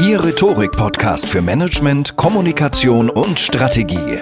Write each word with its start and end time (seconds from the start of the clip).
Ihr 0.00 0.24
Rhetorik-Podcast 0.24 1.28
für 1.28 1.42
Management, 1.42 2.16
Kommunikation 2.16 3.10
und 3.10 3.38
Strategie. 3.38 4.20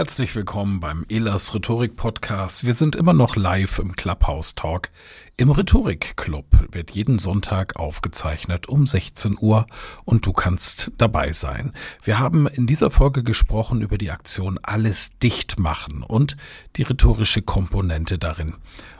Herzlich 0.00 0.34
willkommen 0.34 0.80
beim 0.80 1.04
Elas 1.10 1.54
Rhetorik 1.54 1.94
Podcast. 1.94 2.64
Wir 2.64 2.72
sind 2.72 2.96
immer 2.96 3.12
noch 3.12 3.36
live 3.36 3.78
im 3.80 3.94
Clubhouse 3.94 4.54
Talk. 4.54 4.88
Im 5.36 5.50
Rhetorik 5.50 6.16
Club 6.16 6.46
wird 6.72 6.92
jeden 6.92 7.18
Sonntag 7.18 7.76
aufgezeichnet 7.76 8.66
um 8.66 8.86
16 8.86 9.36
Uhr 9.38 9.66
und 10.06 10.24
du 10.24 10.32
kannst 10.32 10.90
dabei 10.96 11.34
sein. 11.34 11.74
Wir 12.02 12.18
haben 12.18 12.46
in 12.46 12.66
dieser 12.66 12.90
Folge 12.90 13.22
gesprochen 13.22 13.82
über 13.82 13.98
die 13.98 14.10
Aktion 14.10 14.58
Alles 14.62 15.18
dicht 15.18 15.58
machen 15.58 16.02
und 16.02 16.38
die 16.76 16.84
rhetorische 16.84 17.42
Komponente 17.42 18.16
darin. 18.16 18.54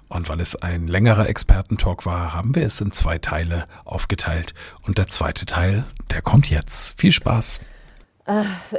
Und 0.08 0.28
weil 0.28 0.40
es 0.40 0.54
ein 0.54 0.86
längerer 0.86 1.30
Expertentalk 1.30 2.04
war, 2.04 2.34
haben 2.34 2.54
wir 2.54 2.66
es 2.66 2.78
in 2.82 2.92
zwei 2.92 3.16
Teile 3.16 3.64
aufgeteilt. 3.86 4.52
Und 4.82 4.98
der 4.98 5.06
zweite 5.06 5.46
Teil, 5.46 5.86
der 6.10 6.20
kommt 6.20 6.50
jetzt. 6.50 7.00
Viel 7.00 7.12
Spaß! 7.12 7.58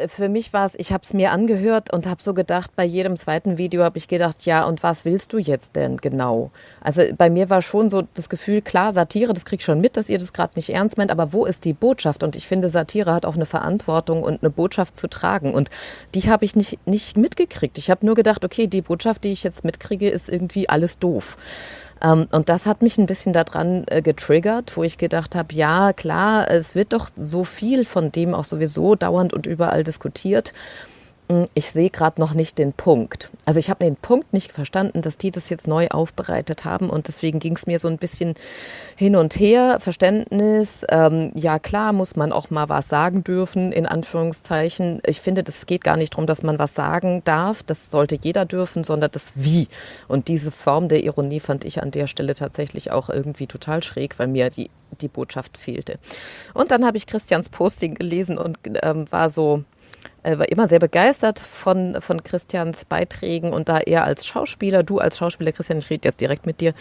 Für 0.08 0.30
mich 0.30 0.54
war 0.54 0.66
es, 0.66 0.76
ich 0.76 0.94
habe 0.94 1.04
es 1.04 1.14
mir 1.14 1.32
angehört 1.32 1.92
und 1.92 2.08
habe 2.08 2.22
so 2.22 2.34
gedacht, 2.34 2.72
bei 2.76 2.86
jedem 2.86 3.18
zweiten 3.18 3.58
Video 3.58 3.84
habe 3.84 3.98
ich 3.98 4.08
gedacht, 4.08 4.46
ja, 4.46 4.64
und 4.64 4.82
was 4.82 5.04
willst 5.04 5.34
du 5.34 5.40
jetzt 5.40 5.76
denn 5.76 5.98
genau? 5.98 6.52
Also 6.80 7.02
bei 7.18 7.30
mir 7.30 7.50
war 7.50 7.62
schon 7.62 7.90
so 7.90 8.03
das 8.14 8.30
Gefühl, 8.30 8.62
klar, 8.62 8.94
Satire, 8.94 9.34
das 9.34 9.44
krieg 9.44 9.59
ich 9.59 9.66
schon 9.66 9.81
mit, 9.81 9.98
dass 9.98 10.09
ihr 10.09 10.20
das 10.20 10.31
gerade 10.31 10.53
nicht 10.56 10.70
ernst 10.70 10.98
meint, 10.98 11.12
aber 11.12 11.34
wo 11.34 11.46
ist 11.46 11.66
die 11.66 11.74
Botschaft? 11.74 12.24
Und 12.24 12.36
ich 12.36 12.48
finde, 12.48 12.70
Satire 12.70 13.14
hat 13.14 13.25
auch 13.25 13.36
eine 13.36 13.46
Verantwortung 13.46 14.24
und 14.24 14.42
eine 14.42 14.52
Botschaft 14.52 14.96
zu 14.96 15.08
tragen. 15.09 15.54
Und 15.54 15.70
die 16.16 16.30
habe 16.30 16.46
ich 16.46 16.56
nicht, 16.56 16.80
nicht 16.88 17.18
mitgekriegt. 17.18 17.78
Ich 17.78 17.90
habe 17.90 18.06
nur 18.06 18.16
gedacht, 18.16 18.46
okay, 18.46 18.68
die 18.68 18.81
Botschaft, 18.81 19.24
die 19.25 19.31
ich 19.31 19.44
jetzt 19.44 19.66
mitkriege, 19.66 20.09
ist 20.09 20.30
irgendwie 20.30 20.70
alles 20.70 20.98
doof. 20.98 21.38
Ähm, 22.03 22.28
und 22.31 22.50
das 22.50 22.66
hat 22.66 22.81
mich 22.81 22.97
ein 22.97 23.06
bisschen 23.06 23.34
daran 23.34 23.84
äh, 23.88 24.01
getriggert, 24.01 24.75
wo 24.75 24.84
ich 24.84 24.97
gedacht 24.97 25.35
habe, 25.35 25.53
ja, 25.53 25.94
klar, 25.94 26.50
es 26.50 26.75
wird 26.75 26.94
doch 26.94 27.09
so 27.16 27.44
viel 27.44 27.85
von 27.85 28.12
dem 28.12 28.34
auch 28.34 28.44
sowieso 28.44 28.95
dauernd 28.95 29.34
und 29.34 29.45
überall 29.45 29.84
diskutiert. 29.84 30.53
Ich 31.53 31.72
sehe 31.72 31.90
gerade 31.90 32.19
noch 32.19 32.34
nicht 32.34 32.58
den 32.58 32.74
Punkt. 32.74 33.30
Also 33.46 33.59
ich 33.59 33.69
habe 33.69 33.84
den 33.84 33.96
Punkt 33.96 34.34
nicht 34.34 34.52
verstanden, 34.52 35.02
dass 35.02 35.18
die 35.18 35.31
das 35.31 35.50
jetzt 35.50 35.68
neu 35.68 35.88
aufbereitet 35.88 36.66
haben 36.66 36.90
und 36.90 37.08
deswegen 37.08 37.40
ging 37.40 37.56
es 37.56 37.68
mir 37.68 37.80
so 37.80 37.88
ein 37.88 37.97
bisschen 37.97 38.36
hin 38.96 39.16
und 39.16 39.36
her. 39.36 39.78
Verständnis, 39.80 40.86
ähm, 40.90 41.31
ja 41.36 41.59
klar, 41.59 41.94
muss 41.94 42.16
man 42.16 42.31
auch 42.31 42.50
mal 42.50 42.69
was 42.69 42.90
sagen 42.90 43.24
dürfen, 43.24 43.72
in 43.72 43.86
Anführungszeichen. 43.86 45.02
Ich 45.06 45.22
finde, 45.22 45.44
das 45.44 45.66
geht 45.66 45.84
gar 45.84 45.97
nicht 45.97 46.14
darum, 46.14 46.28
dass 46.28 46.44
man 46.44 46.59
was 46.59 46.75
sagen 46.75 47.22
darf, 47.24 47.63
das 47.63 47.90
sollte 47.90 48.18
jeder 48.22 48.46
dürfen, 48.46 48.84
sondern 48.84 49.12
das 49.12 49.34
Wie. 49.36 49.68
Und 50.08 50.28
diese 50.28 50.52
Form 50.52 50.90
der 50.90 51.03
Ironie 51.03 51.40
fand 51.40 51.66
ich 51.66 51.81
an 51.81 51.92
der 51.92 52.08
Stelle 52.08 52.36
tatsächlich 52.36 52.92
auch 52.92 53.09
irgendwie 53.09 53.48
total 53.48 53.84
schräg, 53.84 54.19
weil 54.19 54.28
mir 54.28 54.50
die, 54.50 54.69
die 55.02 55.08
Botschaft 55.08 55.58
fehlte. 55.58 56.00
Und 56.53 56.72
dann 56.72 56.86
habe 56.86 56.98
ich 56.98 57.08
Christians 57.08 57.50
Posting 57.50 57.96
gelesen 57.96 58.38
und 58.38 58.58
ähm, 58.84 59.12
war 59.12 59.30
so, 59.30 59.63
äh, 60.24 60.38
war 60.38 60.50
immer 60.50 60.68
sehr 60.68 60.80
begeistert 60.80 61.40
von, 61.40 62.02
von 62.02 62.24
Christians 62.24 62.86
Beiträgen 62.86 63.54
und 63.54 63.70
da 63.70 63.80
er 63.80 64.04
als 64.04 64.26
Schauspieler, 64.26 64.84
du 64.84 65.00
als 65.00 65.18
Schauspieler, 65.18 65.52
Christian, 65.52 65.80
ich 65.80 65.90
rede 65.90 66.08
jetzt 66.08 66.22
direkt 66.22 66.46
mit 66.46 66.62
dir, 66.62 66.74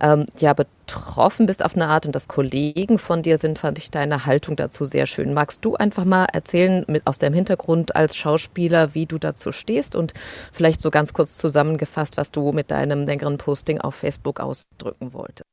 ähm, 0.00 0.26
ja 0.38 0.52
betroffen 0.52 1.46
bist 1.46 1.64
auf 1.64 1.74
eine 1.74 1.86
Art 1.86 2.06
und 2.06 2.14
dass 2.14 2.28
Kollegen 2.28 2.98
von 2.98 3.22
dir 3.22 3.38
sind, 3.38 3.58
fand 3.58 3.78
ich 3.78 3.90
deine 3.90 4.26
Haltung 4.26 4.56
dazu 4.56 4.86
sehr 4.86 5.06
schön. 5.06 5.34
Magst 5.34 5.64
du 5.64 5.76
einfach 5.76 6.04
mal 6.04 6.26
erzählen 6.32 6.84
mit, 6.88 7.06
aus 7.06 7.18
deinem 7.18 7.34
Hintergrund 7.34 7.94
als 7.94 8.16
Schauspieler, 8.16 8.94
wie 8.94 9.06
du 9.06 9.18
dazu 9.18 9.52
stehst 9.52 9.94
und 9.96 10.14
vielleicht 10.52 10.80
so 10.80 10.90
ganz 10.90 11.12
kurz 11.12 11.36
zusammengefasst, 11.36 12.16
was 12.16 12.32
du 12.32 12.52
mit 12.52 12.70
deinem 12.70 13.06
längeren 13.06 13.38
Posting 13.38 13.80
auf 13.80 13.94
Facebook 13.94 14.40
ausdrücken 14.40 15.12
wolltest? 15.12 15.44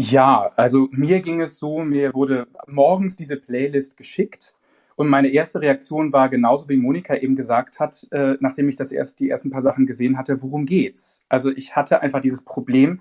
Ja, 0.00 0.52
also 0.54 0.86
mir 0.92 1.20
ging 1.20 1.40
es 1.40 1.58
so, 1.58 1.80
mir 1.80 2.14
wurde 2.14 2.46
morgens 2.68 3.16
diese 3.16 3.36
Playlist 3.36 3.96
geschickt 3.96 4.54
und 4.98 5.06
meine 5.06 5.28
erste 5.28 5.60
Reaktion 5.60 6.12
war 6.12 6.28
genauso 6.28 6.68
wie 6.68 6.76
Monika 6.76 7.14
eben 7.14 7.36
gesagt 7.36 7.78
hat, 7.78 8.04
äh, 8.10 8.36
nachdem 8.40 8.68
ich 8.68 8.74
das 8.74 8.90
erst 8.90 9.20
die 9.20 9.30
ersten 9.30 9.48
paar 9.48 9.62
Sachen 9.62 9.86
gesehen 9.86 10.18
hatte, 10.18 10.42
worum 10.42 10.66
geht's? 10.66 11.22
Also 11.28 11.50
ich 11.50 11.76
hatte 11.76 12.02
einfach 12.02 12.20
dieses 12.20 12.42
Problem, 12.42 13.00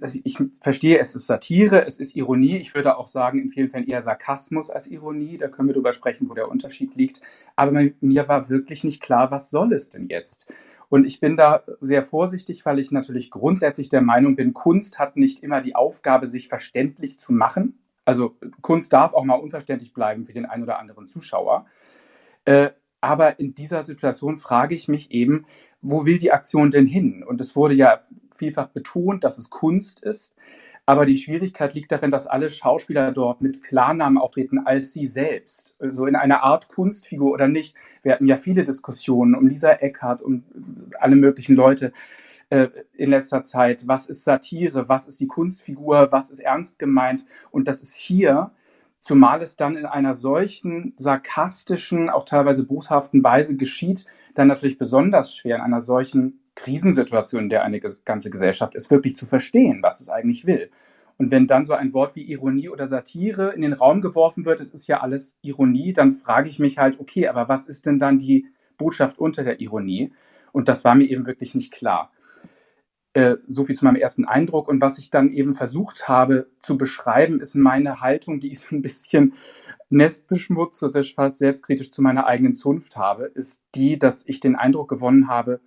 dass 0.00 0.14
ich, 0.14 0.24
ich 0.24 0.38
verstehe, 0.62 0.98
es 0.98 1.14
ist 1.14 1.26
Satire, 1.26 1.86
es 1.86 1.98
ist 1.98 2.16
Ironie. 2.16 2.56
Ich 2.56 2.74
würde 2.74 2.96
auch 2.96 3.06
sagen, 3.06 3.38
in 3.38 3.50
vielen 3.50 3.68
Fällen 3.68 3.86
eher 3.86 4.00
Sarkasmus 4.00 4.70
als 4.70 4.86
Ironie. 4.86 5.36
Da 5.36 5.48
können 5.48 5.68
wir 5.68 5.74
drüber 5.74 5.92
sprechen, 5.92 6.26
wo 6.30 6.32
der 6.32 6.50
Unterschied 6.50 6.94
liegt. 6.94 7.20
Aber 7.54 7.70
mir 8.00 8.28
war 8.28 8.48
wirklich 8.48 8.82
nicht 8.82 9.02
klar, 9.02 9.30
was 9.30 9.50
soll 9.50 9.74
es 9.74 9.90
denn 9.90 10.08
jetzt? 10.08 10.46
Und 10.88 11.06
ich 11.06 11.20
bin 11.20 11.36
da 11.36 11.64
sehr 11.82 12.02
vorsichtig, 12.02 12.64
weil 12.64 12.78
ich 12.78 12.92
natürlich 12.92 13.30
grundsätzlich 13.30 13.90
der 13.90 14.00
Meinung 14.00 14.36
bin, 14.36 14.54
Kunst 14.54 14.98
hat 14.98 15.18
nicht 15.18 15.40
immer 15.40 15.60
die 15.60 15.74
Aufgabe, 15.74 16.28
sich 16.28 16.48
verständlich 16.48 17.18
zu 17.18 17.34
machen. 17.34 17.78
Also 18.06 18.36
Kunst 18.62 18.92
darf 18.92 19.12
auch 19.12 19.24
mal 19.24 19.34
unverständlich 19.34 19.92
bleiben 19.92 20.24
für 20.24 20.32
den 20.32 20.46
einen 20.46 20.62
oder 20.62 20.78
anderen 20.78 21.08
Zuschauer. 21.08 21.66
Äh, 22.46 22.70
aber 23.00 23.38
in 23.38 23.54
dieser 23.54 23.82
Situation 23.82 24.38
frage 24.38 24.74
ich 24.74 24.88
mich 24.88 25.10
eben, 25.10 25.44
wo 25.82 26.06
will 26.06 26.18
die 26.18 26.32
Aktion 26.32 26.70
denn 26.70 26.86
hin? 26.86 27.22
Und 27.22 27.40
es 27.40 27.54
wurde 27.54 27.74
ja 27.74 28.00
vielfach 28.36 28.68
betont, 28.68 29.24
dass 29.24 29.38
es 29.38 29.50
Kunst 29.50 30.00
ist. 30.00 30.34
Aber 30.86 31.04
die 31.04 31.18
Schwierigkeit 31.18 31.74
liegt 31.74 31.90
darin, 31.90 32.12
dass 32.12 32.28
alle 32.28 32.48
Schauspieler 32.48 33.10
dort 33.10 33.40
mit 33.40 33.62
Klarnamen 33.64 34.18
auftreten 34.18 34.60
als 34.60 34.92
sie 34.92 35.08
selbst. 35.08 35.74
So 35.80 35.84
also 35.84 36.06
in 36.06 36.14
einer 36.14 36.44
Art 36.44 36.68
Kunstfigur 36.68 37.32
oder 37.32 37.48
nicht. 37.48 37.74
Wir 38.02 38.12
hatten 38.12 38.26
ja 38.26 38.36
viele 38.36 38.62
Diskussionen 38.62 39.34
um 39.34 39.48
Lisa 39.48 39.72
Eckhardt, 39.72 40.22
um 40.22 40.44
alle 41.00 41.16
möglichen 41.16 41.56
Leute 41.56 41.92
äh, 42.50 42.68
in 42.94 43.10
letzter 43.10 43.44
Zeit. 43.44 43.86
Was 43.86 44.06
ist 44.06 44.24
Satire? 44.24 44.88
Was 44.88 45.06
ist 45.06 45.20
die 45.20 45.26
Kunstfigur? 45.26 46.08
Was 46.10 46.30
ist 46.30 46.38
ernst 46.38 46.78
gemeint? 46.78 47.24
Und 47.50 47.68
das 47.68 47.80
ist 47.80 47.94
hier, 47.94 48.52
zumal 49.00 49.42
es 49.42 49.56
dann 49.56 49.76
in 49.76 49.86
einer 49.86 50.14
solchen 50.14 50.94
sarkastischen, 50.96 52.10
auch 52.10 52.24
teilweise 52.24 52.64
boshaften 52.64 53.22
Weise 53.22 53.56
geschieht, 53.56 54.06
dann 54.34 54.48
natürlich 54.48 54.78
besonders 54.78 55.34
schwer 55.34 55.56
in 55.56 55.62
einer 55.62 55.80
solchen 55.80 56.40
Krisensituation, 56.54 57.44
in 57.44 57.48
der 57.50 57.64
eine 57.64 57.80
ganze 57.80 58.30
Gesellschaft 58.30 58.74
ist, 58.74 58.90
wirklich 58.90 59.14
zu 59.14 59.26
verstehen, 59.26 59.82
was 59.82 60.00
es 60.00 60.08
eigentlich 60.08 60.46
will. 60.46 60.70
Und 61.18 61.30
wenn 61.30 61.46
dann 61.46 61.64
so 61.64 61.72
ein 61.72 61.92
Wort 61.92 62.14
wie 62.14 62.22
Ironie 62.22 62.68
oder 62.68 62.86
Satire 62.86 63.52
in 63.52 63.62
den 63.62 63.72
Raum 63.72 64.00
geworfen 64.00 64.44
wird, 64.44 64.60
es 64.60 64.70
ist 64.70 64.86
ja 64.86 65.00
alles 65.00 65.36
Ironie, 65.42 65.92
dann 65.92 66.16
frage 66.16 66.48
ich 66.48 66.58
mich 66.58 66.78
halt, 66.78 67.00
okay, 67.00 67.28
aber 67.28 67.48
was 67.48 67.66
ist 67.66 67.86
denn 67.86 67.98
dann 67.98 68.18
die 68.18 68.46
Botschaft 68.76 69.18
unter 69.18 69.42
der 69.42 69.60
Ironie? 69.60 70.12
Und 70.52 70.68
das 70.68 70.84
war 70.84 70.94
mir 70.94 71.08
eben 71.08 71.26
wirklich 71.26 71.54
nicht 71.54 71.72
klar. 71.72 72.10
Äh, 73.16 73.38
so 73.46 73.64
viel 73.64 73.74
zu 73.74 73.86
meinem 73.86 73.96
ersten 73.96 74.26
Eindruck. 74.26 74.68
Und 74.68 74.82
was 74.82 74.98
ich 74.98 75.08
dann 75.08 75.30
eben 75.30 75.54
versucht 75.54 76.06
habe 76.06 76.48
zu 76.58 76.76
beschreiben, 76.76 77.40
ist 77.40 77.54
meine 77.54 78.02
Haltung, 78.02 78.40
die 78.40 78.52
ist 78.52 78.70
ein 78.70 78.82
bisschen 78.82 79.32
nestbeschmutzerisch, 79.88 81.14
fast 81.14 81.38
selbstkritisch 81.38 81.90
zu 81.90 82.02
meiner 82.02 82.26
eigenen 82.26 82.52
Zunft 82.52 82.94
habe, 82.94 83.24
ist 83.24 83.62
die, 83.74 83.98
dass 83.98 84.22
ich 84.26 84.40
den 84.40 84.54
Eindruck 84.54 84.90
gewonnen 84.90 85.28
habe, 85.28 85.60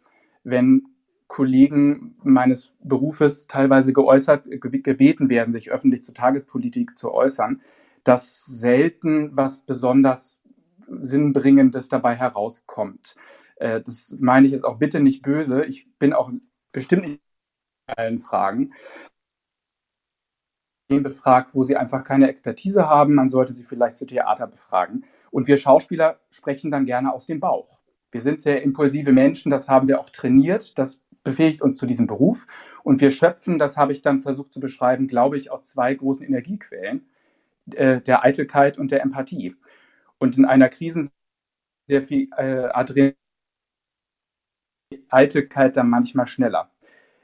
wenn 0.43 0.89
Kollegen 1.25 2.15
meines 2.21 2.71
Berufes 2.83 3.47
teilweise 3.47 3.93
geäußert, 3.93 4.45
gebeten 4.61 5.29
werden, 5.29 5.51
sich 5.51 5.71
öffentlich 5.71 6.03
zur 6.03 6.13
Tagespolitik 6.13 6.95
zu 6.95 7.11
äußern, 7.11 7.61
dass 8.03 8.45
selten 8.45 9.35
was 9.35 9.57
besonders 9.65 10.39
Sinnbringendes 10.87 11.89
dabei 11.89 12.13
herauskommt. 12.13 13.15
Äh, 13.55 13.81
das 13.81 14.15
meine 14.19 14.45
ich 14.45 14.51
jetzt 14.51 14.65
auch 14.65 14.77
bitte 14.77 14.99
nicht 14.99 15.23
böse. 15.23 15.65
Ich 15.65 15.87
bin 15.97 16.13
auch 16.13 16.31
bestimmt 16.71 17.07
nicht 17.07 17.21
allen 17.97 18.19
Fragen 18.19 18.71
befragt, 20.89 21.51
wo 21.53 21.61
sie 21.61 21.77
einfach 21.77 22.03
keine 22.03 22.27
Expertise 22.27 22.87
haben. 22.87 23.13
Man 23.13 23.29
sollte 23.29 23.53
sie 23.53 23.63
vielleicht 23.63 23.95
zu 23.95 24.05
Theater 24.05 24.47
befragen. 24.47 25.05
Und 25.29 25.47
wir 25.47 25.57
Schauspieler 25.57 26.19
sprechen 26.31 26.71
dann 26.71 26.85
gerne 26.85 27.13
aus 27.13 27.27
dem 27.27 27.39
Bauch. 27.39 27.79
Wir 28.11 28.21
sind 28.21 28.41
sehr 28.41 28.63
impulsive 28.63 29.11
Menschen, 29.11 29.51
das 29.51 29.67
haben 29.67 29.87
wir 29.87 29.99
auch 29.99 30.09
trainiert. 30.09 30.79
Das 30.79 30.99
befähigt 31.23 31.61
uns 31.61 31.77
zu 31.77 31.85
diesem 31.85 32.07
Beruf. 32.07 32.47
Und 32.83 33.01
wir 33.01 33.11
schöpfen, 33.11 33.59
das 33.59 33.77
habe 33.77 33.91
ich 33.93 34.01
dann 34.01 34.21
versucht 34.21 34.51
zu 34.51 34.59
beschreiben, 34.59 35.07
glaube 35.07 35.37
ich, 35.37 35.51
aus 35.51 35.69
zwei 35.69 35.93
großen 35.93 36.25
Energiequellen, 36.25 37.07
äh, 37.75 38.01
der 38.01 38.23
Eitelkeit 38.23 38.79
und 38.79 38.89
der 38.89 39.01
Empathie. 39.03 39.55
Und 40.17 40.37
in 40.37 40.45
einer 40.45 40.69
Krise 40.69 41.07
sehr 41.87 42.03
viel 42.03 42.29
äh, 42.37 42.65
Adrenalin, 42.71 43.15
Eitelkeit 45.09 45.77
dann 45.77 45.89
manchmal 45.89 46.25
schneller. 46.25 46.71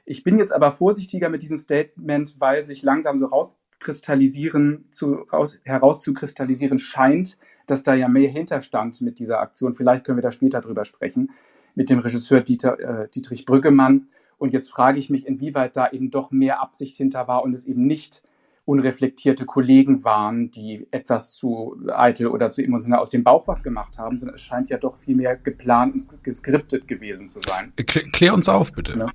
Ich 0.08 0.22
bin 0.22 0.38
jetzt 0.38 0.52
aber 0.52 0.72
vorsichtiger 0.72 1.28
mit 1.28 1.42
diesem 1.42 1.58
Statement, 1.58 2.36
weil 2.38 2.64
sich 2.64 2.82
langsam 2.82 3.18
so 3.18 3.26
rauskristallisieren, 3.26 4.86
zu, 4.92 5.14
raus, 5.32 5.58
herauszukristallisieren 5.64 6.78
scheint, 6.78 7.36
dass 7.66 7.82
da 7.82 7.92
ja 7.92 8.06
mehr 8.06 8.30
hinterstand 8.30 9.00
mit 9.00 9.18
dieser 9.18 9.40
Aktion. 9.40 9.74
Vielleicht 9.74 10.04
können 10.04 10.16
wir 10.16 10.22
da 10.22 10.30
später 10.30 10.60
drüber 10.60 10.84
sprechen, 10.84 11.32
mit 11.74 11.90
dem 11.90 11.98
Regisseur 11.98 12.40
Dieter, 12.40 12.78
äh, 12.78 13.08
Dietrich 13.08 13.44
Brüggemann. 13.44 14.06
Und 14.38 14.52
jetzt 14.52 14.70
frage 14.70 15.00
ich 15.00 15.10
mich, 15.10 15.26
inwieweit 15.26 15.76
da 15.76 15.90
eben 15.90 16.12
doch 16.12 16.30
mehr 16.30 16.60
Absicht 16.62 16.96
hinter 16.96 17.26
war 17.26 17.42
und 17.42 17.52
es 17.52 17.64
eben 17.64 17.84
nicht 17.84 18.22
unreflektierte 18.64 19.44
Kollegen 19.44 20.04
waren, 20.04 20.52
die 20.52 20.86
etwas 20.92 21.32
zu 21.32 21.76
eitel 21.88 22.28
oder 22.28 22.50
zu 22.50 22.62
emotional 22.62 23.00
aus 23.00 23.10
dem 23.10 23.24
Bauch 23.24 23.48
was 23.48 23.62
gemacht 23.62 23.98
haben, 23.98 24.18
sondern 24.18 24.36
es 24.36 24.42
scheint 24.42 24.70
ja 24.70 24.78
doch 24.78 24.98
viel 24.98 25.16
mehr 25.16 25.36
geplant 25.36 25.94
und 25.94 26.24
geskriptet 26.24 26.86
gewesen 26.86 27.28
zu 27.28 27.40
sein. 27.42 27.72
Klär 27.86 28.34
uns 28.34 28.48
auf, 28.48 28.72
bitte. 28.72 28.98
Ja. 28.98 29.06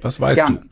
Was 0.00 0.20
weißt 0.20 0.40
Gerne. 0.46 0.60
du? 0.60 0.68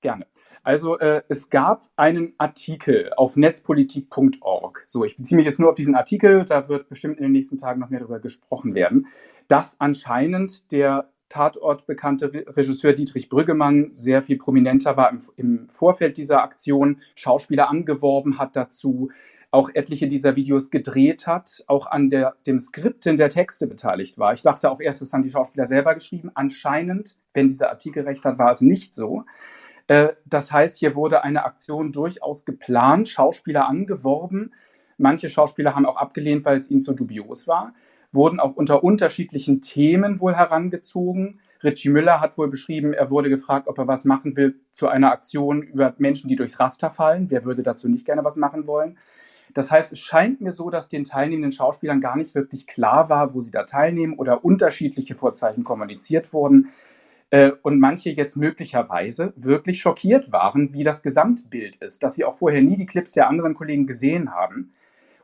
Gerne. 0.00 0.26
Also 0.62 0.98
äh, 0.98 1.22
es 1.28 1.48
gab 1.48 1.88
einen 1.96 2.34
Artikel 2.38 3.12
auf 3.16 3.36
netzpolitik.org. 3.36 4.82
So, 4.86 5.04
ich 5.04 5.16
beziehe 5.16 5.36
mich 5.36 5.46
jetzt 5.46 5.58
nur 5.58 5.70
auf 5.70 5.74
diesen 5.74 5.94
Artikel, 5.94 6.44
da 6.44 6.68
wird 6.68 6.88
bestimmt 6.88 7.16
in 7.16 7.22
den 7.22 7.32
nächsten 7.32 7.58
Tagen 7.58 7.80
noch 7.80 7.90
mehr 7.90 8.00
darüber 8.00 8.20
gesprochen 8.20 8.74
werden, 8.74 9.06
dass 9.48 9.80
anscheinend 9.80 10.70
der 10.70 11.10
Tatort 11.30 11.86
bekannte 11.86 12.30
Regisseur 12.32 12.92
Dietrich 12.92 13.28
Brüggemann 13.28 13.90
sehr 13.94 14.22
viel 14.22 14.36
prominenter 14.36 14.96
war 14.96 15.10
im, 15.10 15.20
im 15.36 15.68
Vorfeld 15.70 16.16
dieser 16.16 16.42
Aktion, 16.42 17.00
Schauspieler 17.14 17.70
angeworben 17.70 18.38
hat 18.38 18.56
dazu, 18.56 19.10
auch 19.50 19.70
etliche 19.74 20.06
dieser 20.06 20.36
Videos 20.36 20.70
gedreht 20.70 21.26
hat, 21.26 21.64
auch 21.66 21.86
an 21.86 22.08
der, 22.08 22.36
dem 22.46 22.60
Skripten 22.60 23.16
der 23.16 23.30
Texte 23.30 23.66
beteiligt 23.66 24.16
war. 24.16 24.32
Ich 24.32 24.42
dachte 24.42 24.70
auch 24.70 24.80
erst, 24.80 25.02
es 25.02 25.12
haben 25.12 25.24
die 25.24 25.30
Schauspieler 25.30 25.66
selber 25.66 25.94
geschrieben. 25.94 26.30
Anscheinend, 26.34 27.16
wenn 27.34 27.48
dieser 27.48 27.70
Artikel 27.70 28.04
recht 28.04 28.24
hat, 28.24 28.38
war 28.38 28.52
es 28.52 28.60
nicht 28.60 28.94
so. 28.94 29.24
Äh, 29.88 30.14
das 30.24 30.52
heißt, 30.52 30.78
hier 30.78 30.94
wurde 30.94 31.24
eine 31.24 31.44
Aktion 31.44 31.90
durchaus 31.90 32.44
geplant, 32.44 33.08
Schauspieler 33.08 33.68
angeworben. 33.68 34.52
Manche 34.98 35.28
Schauspieler 35.28 35.74
haben 35.74 35.86
auch 35.86 35.96
abgelehnt, 35.96 36.44
weil 36.44 36.58
es 36.58 36.70
ihnen 36.70 36.80
zu 36.80 36.92
dubios 36.92 37.48
war, 37.48 37.72
wurden 38.12 38.38
auch 38.38 38.54
unter 38.54 38.84
unterschiedlichen 38.84 39.60
Themen 39.62 40.20
wohl 40.20 40.36
herangezogen. 40.36 41.40
Richie 41.64 41.88
Müller 41.88 42.20
hat 42.20 42.38
wohl 42.38 42.48
beschrieben, 42.48 42.92
er 42.92 43.10
wurde 43.10 43.30
gefragt, 43.30 43.66
ob 43.66 43.78
er 43.78 43.88
was 43.88 44.04
machen 44.04 44.36
will 44.36 44.60
zu 44.72 44.86
einer 44.86 45.10
Aktion 45.10 45.62
über 45.62 45.94
Menschen, 45.98 46.28
die 46.28 46.36
durchs 46.36 46.60
Raster 46.60 46.90
fallen. 46.90 47.30
Wer 47.30 47.44
würde 47.44 47.62
dazu 47.62 47.88
nicht 47.88 48.06
gerne 48.06 48.24
was 48.24 48.36
machen 48.36 48.66
wollen? 48.66 48.96
Das 49.54 49.70
heißt, 49.70 49.92
es 49.92 49.98
scheint 49.98 50.40
mir 50.40 50.52
so, 50.52 50.70
dass 50.70 50.88
den 50.88 51.04
teilnehmenden 51.04 51.52
Schauspielern 51.52 52.00
gar 52.00 52.16
nicht 52.16 52.34
wirklich 52.34 52.66
klar 52.66 53.08
war, 53.08 53.34
wo 53.34 53.40
sie 53.40 53.50
da 53.50 53.64
teilnehmen 53.64 54.14
oder 54.14 54.44
unterschiedliche 54.44 55.14
Vorzeichen 55.14 55.64
kommuniziert 55.64 56.32
wurden 56.32 56.68
äh, 57.30 57.52
und 57.62 57.78
manche 57.80 58.10
jetzt 58.10 58.36
möglicherweise 58.36 59.32
wirklich 59.36 59.80
schockiert 59.80 60.32
waren, 60.32 60.72
wie 60.72 60.84
das 60.84 61.02
Gesamtbild 61.02 61.76
ist, 61.76 62.02
dass 62.02 62.14
sie 62.14 62.24
auch 62.24 62.36
vorher 62.36 62.62
nie 62.62 62.76
die 62.76 62.86
Clips 62.86 63.12
der 63.12 63.28
anderen 63.28 63.54
Kollegen 63.54 63.86
gesehen 63.86 64.34
haben 64.34 64.72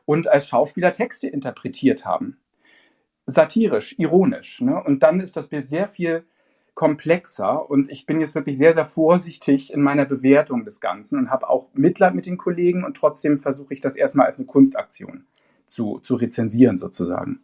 und 0.05 0.27
als 0.27 0.47
Schauspieler 0.47 0.91
Texte 0.91 1.27
interpretiert 1.27 2.05
haben. 2.05 2.37
Satirisch, 3.25 3.95
ironisch. 3.97 4.61
Ne? 4.61 4.81
Und 4.81 5.03
dann 5.03 5.19
ist 5.19 5.35
das 5.35 5.49
Bild 5.49 5.67
sehr 5.67 5.87
viel 5.87 6.23
komplexer 6.77 7.67
und 7.67 7.91
ich 7.91 8.05
bin 8.05 8.21
jetzt 8.21 8.35
wirklich 8.35 8.55
sehr, 8.55 8.75
sehr 8.75 8.87
vorsichtig 8.87 9.73
in 9.73 9.81
meiner 9.81 10.05
Bewertung 10.05 10.63
des 10.63 10.79
Ganzen 10.79 11.17
und 11.17 11.31
habe 11.31 11.49
auch 11.49 11.69
Mitleid 11.73 12.13
mit 12.13 12.27
den 12.27 12.37
Kollegen 12.37 12.83
und 12.83 12.95
trotzdem 12.95 13.39
versuche 13.39 13.73
ich 13.73 13.81
das 13.81 13.95
erstmal 13.95 14.27
als 14.27 14.37
eine 14.37 14.45
Kunstaktion 14.45 15.25
zu, 15.65 15.97
zu 16.03 16.13
rezensieren 16.13 16.77
sozusagen. 16.77 17.39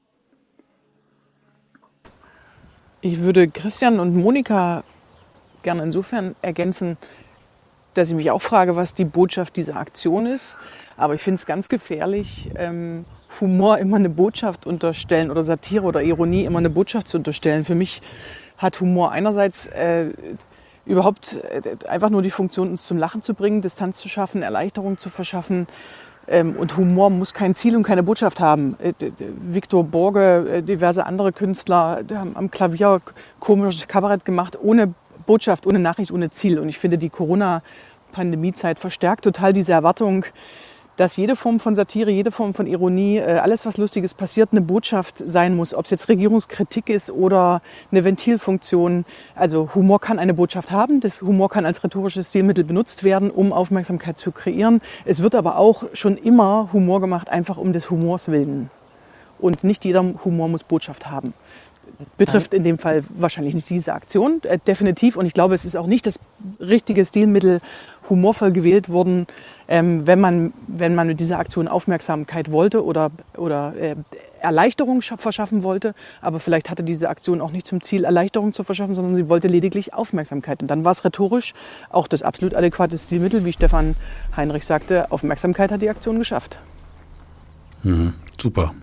Ich 3.01 3.21
würde 3.21 3.47
Christian 3.47 3.99
und 3.99 4.15
Monika 4.15 4.83
gerne 5.63 5.81
insofern 5.81 6.35
ergänzen, 6.43 6.97
dass 7.95 8.09
ich 8.09 8.15
mich 8.15 8.29
auch 8.29 8.41
frage, 8.41 8.75
was 8.75 8.93
die 8.93 9.05
Botschaft 9.05 9.57
dieser 9.57 9.77
Aktion 9.77 10.27
ist. 10.27 10.59
Aber 10.95 11.15
ich 11.15 11.23
finde 11.23 11.35
es 11.37 11.47
ganz 11.47 11.69
gefährlich, 11.69 12.51
ähm, 12.55 13.05
Humor 13.41 13.79
immer 13.79 13.97
eine 13.97 14.09
Botschaft 14.09 14.67
unterstellen 14.67 15.31
oder 15.31 15.43
Satire 15.43 15.85
oder 15.85 16.03
Ironie 16.03 16.45
immer 16.45 16.59
eine 16.59 16.69
Botschaft 16.69 17.07
zu 17.07 17.17
unterstellen. 17.17 17.65
Für 17.65 17.73
mich 17.73 18.03
hat 18.63 18.79
Humor 18.79 19.11
einerseits 19.11 19.67
äh, 19.67 20.11
überhaupt 20.85 21.35
äh, 21.35 21.87
einfach 21.87 22.09
nur 22.09 22.21
die 22.21 22.31
Funktion, 22.31 22.71
uns 22.71 22.85
zum 22.85 22.97
Lachen 22.97 23.21
zu 23.21 23.33
bringen, 23.33 23.61
Distanz 23.61 23.97
zu 23.97 24.09
schaffen, 24.09 24.41
Erleichterung 24.41 24.97
zu 24.97 25.09
verschaffen. 25.09 25.67
Ähm, 26.27 26.55
und 26.55 26.77
Humor 26.77 27.09
muss 27.09 27.33
kein 27.33 27.53
Ziel 27.53 27.75
und 27.75 27.83
keine 27.83 28.03
Botschaft 28.03 28.39
haben. 28.39 28.77
Äh, 28.79 28.93
Victor 29.41 29.83
Borge, 29.83 30.47
äh, 30.49 30.63
diverse 30.63 31.05
andere 31.05 31.33
Künstler 31.33 32.03
haben 32.15 32.35
am 32.35 32.49
Klavier 32.49 33.01
komisches 33.39 33.87
Kabarett 33.87 34.25
gemacht, 34.25 34.57
ohne 34.61 34.93
Botschaft, 35.25 35.67
ohne 35.67 35.79
Nachricht, 35.79 36.11
ohne 36.11 36.31
Ziel. 36.31 36.59
Und 36.59 36.69
ich 36.69 36.79
finde, 36.79 36.97
die 36.97 37.09
Corona-Pandemie-Zeit 37.09 38.79
verstärkt 38.79 39.25
total 39.25 39.53
diese 39.53 39.73
Erwartung, 39.73 40.25
dass 40.97 41.17
jede 41.17 41.35
Form 41.35 41.59
von 41.59 41.75
Satire, 41.75 42.11
jede 42.11 42.31
Form 42.31 42.53
von 42.53 42.67
Ironie, 42.67 43.17
äh, 43.17 43.39
alles, 43.39 43.65
was 43.65 43.77
Lustiges 43.77 44.13
passiert, 44.13 44.49
eine 44.51 44.61
Botschaft 44.61 45.21
sein 45.25 45.55
muss. 45.55 45.73
Ob 45.73 45.85
es 45.85 45.91
jetzt 45.91 46.09
Regierungskritik 46.09 46.89
ist 46.89 47.11
oder 47.11 47.61
eine 47.91 48.03
Ventilfunktion. 48.03 49.05
Also 49.35 49.69
Humor 49.75 49.99
kann 49.99 50.19
eine 50.19 50.33
Botschaft 50.33 50.71
haben. 50.71 50.99
Das 50.99 51.21
Humor 51.21 51.49
kann 51.49 51.65
als 51.65 51.83
rhetorisches 51.83 52.29
Stilmittel 52.29 52.63
benutzt 52.63 53.03
werden, 53.03 53.31
um 53.31 53.53
Aufmerksamkeit 53.53 54.17
zu 54.17 54.31
kreieren. 54.31 54.81
Es 55.05 55.21
wird 55.21 55.35
aber 55.35 55.57
auch 55.57 55.83
schon 55.93 56.17
immer 56.17 56.69
Humor 56.73 57.01
gemacht, 57.01 57.29
einfach 57.29 57.57
um 57.57 57.73
des 57.73 57.89
Humors 57.89 58.27
willen. 58.27 58.69
Und 59.39 59.63
nicht 59.63 59.83
jeder 59.83 60.03
Humor 60.23 60.47
muss 60.47 60.63
Botschaft 60.63 61.09
haben 61.09 61.33
betrifft 62.17 62.53
in 62.53 62.63
dem 62.63 62.77
Fall 62.77 63.03
wahrscheinlich 63.09 63.53
nicht 63.53 63.69
diese 63.69 63.93
Aktion, 63.93 64.41
äh, 64.43 64.57
definitiv. 64.57 65.15
Und 65.15 65.25
ich 65.25 65.33
glaube, 65.33 65.55
es 65.55 65.65
ist 65.65 65.75
auch 65.75 65.87
nicht 65.87 66.05
das 66.05 66.19
richtige 66.59 67.05
Stilmittel, 67.05 67.59
humorvoll 68.09 68.51
gewählt 68.51 68.89
worden, 68.89 69.27
ähm, 69.67 70.05
wenn, 70.05 70.19
man, 70.19 70.53
wenn 70.67 70.95
man 70.95 71.07
mit 71.07 71.19
dieser 71.19 71.39
Aktion 71.39 71.67
Aufmerksamkeit 71.67 72.51
wollte 72.51 72.83
oder, 72.83 73.11
oder 73.37 73.73
äh, 73.75 73.95
Erleichterung 74.41 75.01
verschaffen 75.01 75.63
wollte. 75.63 75.95
Aber 76.21 76.39
vielleicht 76.39 76.69
hatte 76.69 76.83
diese 76.83 77.09
Aktion 77.09 77.41
auch 77.41 77.51
nicht 77.51 77.65
zum 77.65 77.81
Ziel, 77.81 78.03
Erleichterung 78.03 78.53
zu 78.53 78.63
verschaffen, 78.63 78.93
sondern 78.93 79.15
sie 79.15 79.29
wollte 79.29 79.47
lediglich 79.47 79.93
Aufmerksamkeit. 79.93 80.61
Und 80.61 80.67
dann 80.69 80.83
war 80.83 80.91
es 80.91 81.05
rhetorisch 81.05 81.53
auch 81.89 82.07
das 82.07 82.21
absolut 82.21 82.53
adäquate 82.53 82.97
Stilmittel, 82.97 83.45
wie 83.45 83.53
Stefan 83.53 83.95
Heinrich 84.35 84.65
sagte. 84.65 85.11
Aufmerksamkeit 85.11 85.71
hat 85.71 85.81
die 85.81 85.89
Aktion 85.89 86.19
geschafft. 86.19 86.59
Mhm, 87.83 88.13
super. 88.39 88.73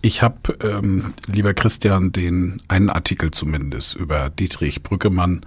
Ich 0.00 0.22
habe, 0.22 0.56
ähm, 0.62 1.12
lieber 1.26 1.54
Christian, 1.54 2.12
den 2.12 2.62
einen 2.68 2.88
Artikel 2.88 3.30
zumindest 3.32 3.96
über 3.96 4.30
Dietrich 4.30 4.82
Brückemann 4.82 5.44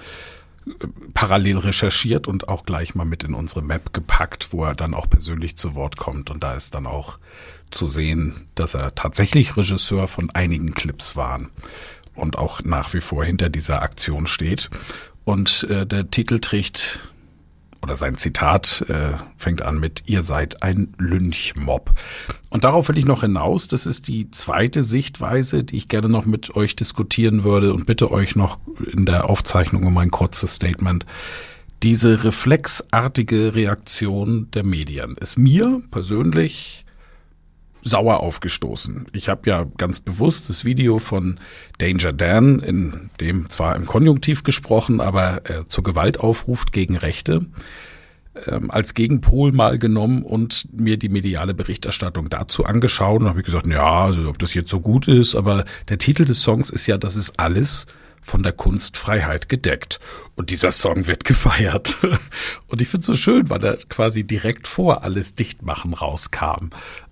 parallel 1.13 1.58
recherchiert 1.58 2.27
und 2.27 2.48
auch 2.48 2.65
gleich 2.65 2.96
mal 2.96 3.06
mit 3.06 3.24
in 3.24 3.34
unsere 3.34 3.62
Map 3.62 3.94
gepackt, 3.94 4.50
wo 4.51 4.63
er 4.63 4.75
dann 4.75 4.94
auch 4.94 5.10
persönlich 5.10 5.58
zu 5.58 5.75
Wort 5.75 5.98
kommt. 5.98 6.30
Und 6.30 6.44
da 6.44 6.53
ist 6.53 6.75
dann 6.75 6.88
auch 6.88 7.18
zu 7.72 7.88
sehen, 7.88 8.48
dass 8.56 8.74
er 8.74 8.96
tatsächlich 8.96 9.58
Regisseur 9.58 10.08
von 10.08 10.30
einigen 10.32 10.74
Clips 10.74 11.15
waren 11.15 11.50
und 12.15 12.38
auch 12.38 12.63
nach 12.63 12.94
wie 12.94 13.01
vor 13.01 13.24
hinter 13.25 13.50
dieser 13.50 13.82
Aktion 13.82 14.27
steht. 14.27 14.70
Und 15.24 15.63
äh, 15.70 15.86
der 15.86 16.10
Titel 16.12 16.39
trägt 16.39 17.00
oder 17.81 17.95
sein 17.95 18.15
Zitat 18.15 18.85
äh, 18.88 19.17
fängt 19.38 19.61
an 19.61 19.79
mit 19.79 20.03
Ihr 20.05 20.23
seid 20.23 20.61
ein 20.63 20.93
Lynchmob. 20.97 21.91
Und 22.50 22.63
darauf 22.63 22.89
will 22.89 22.97
ich 22.97 23.05
noch 23.05 23.21
hinaus. 23.21 23.67
Das 23.67 23.85
ist 23.85 24.07
die 24.07 24.29
zweite 24.31 24.83
Sichtweise, 24.83 25.63
die 25.63 25.77
ich 25.77 25.88
gerne 25.88 26.09
noch 26.09 26.25
mit 26.25 26.55
euch 26.55 26.75
diskutieren 26.75 27.43
würde 27.43 27.73
und 27.73 27.85
bitte 27.85 28.11
euch 28.11 28.35
noch 28.35 28.59
in 28.91 29.05
der 29.05 29.29
Aufzeichnung 29.29 29.85
um 29.85 29.97
ein 29.97 30.11
kurzes 30.11 30.55
Statement. 30.55 31.05
Diese 31.83 32.23
reflexartige 32.23 33.55
Reaktion 33.55 34.51
der 34.51 34.63
Medien 34.63 35.17
ist 35.17 35.39
mir 35.39 35.81
persönlich 35.89 36.85
sauer 37.83 38.21
aufgestoßen. 38.21 39.07
Ich 39.13 39.29
habe 39.29 39.50
ja 39.50 39.65
ganz 39.77 40.00
bewusst 40.00 40.50
das 40.50 40.65
Video 40.65 41.00
von 41.00 41.39
Danger 41.79 42.13
Dan, 42.13 42.59
in 42.59 43.09
dem 43.19 43.50
zwar 43.50 43.75
im 43.75 43.85
Konjunktiv 43.85 44.43
gesprochen, 44.43 45.01
aber 45.01 45.50
äh, 45.50 45.65
zur 45.67 45.83
Gewalt 45.83 46.19
aufruft 46.19 46.71
gegen 46.71 46.97
Rechte, 46.97 47.45
ähm, 48.47 48.71
als 48.71 48.93
Gegenpol 48.93 49.51
mal 49.51 49.77
genommen 49.77 50.23
und 50.23 50.67
mir 50.71 50.97
die 50.97 51.09
mediale 51.09 51.53
Berichterstattung 51.53 52.29
dazu 52.29 52.65
angeschaut 52.65 53.21
und 53.21 53.27
habe 53.27 53.43
gesagt, 53.43 53.67
ja, 53.67 54.05
also 54.05 54.29
ob 54.29 54.39
das 54.39 54.53
jetzt 54.53 54.69
so 54.69 54.79
gut 54.79 55.07
ist, 55.07 55.35
aber 55.35 55.65
der 55.89 55.97
Titel 55.97 56.25
des 56.25 56.41
Songs 56.41 56.69
ist 56.69 56.88
ja, 56.88 56.97
das 56.97 57.15
ist 57.15 57.39
alles 57.39 57.88
von 58.21 58.43
der 58.43 58.53
Kunstfreiheit 58.53 59.50
gedeckt. 59.50 60.00
Und 60.35 60.51
dieser 60.51 60.71
Song 60.71 61.07
wird 61.07 61.23
gefeiert. 61.25 61.97
Und 62.67 62.81
ich 62.81 62.88
finde 62.88 63.01
es 63.01 63.07
so 63.07 63.15
schön, 63.15 63.50
weil 63.50 63.63
er 63.63 63.77
quasi 63.89 64.23
direkt 64.23 64.67
vor 64.67 65.03
alles 65.03 65.35
Dichtmachen 65.35 65.93
rauskam. 65.93 66.69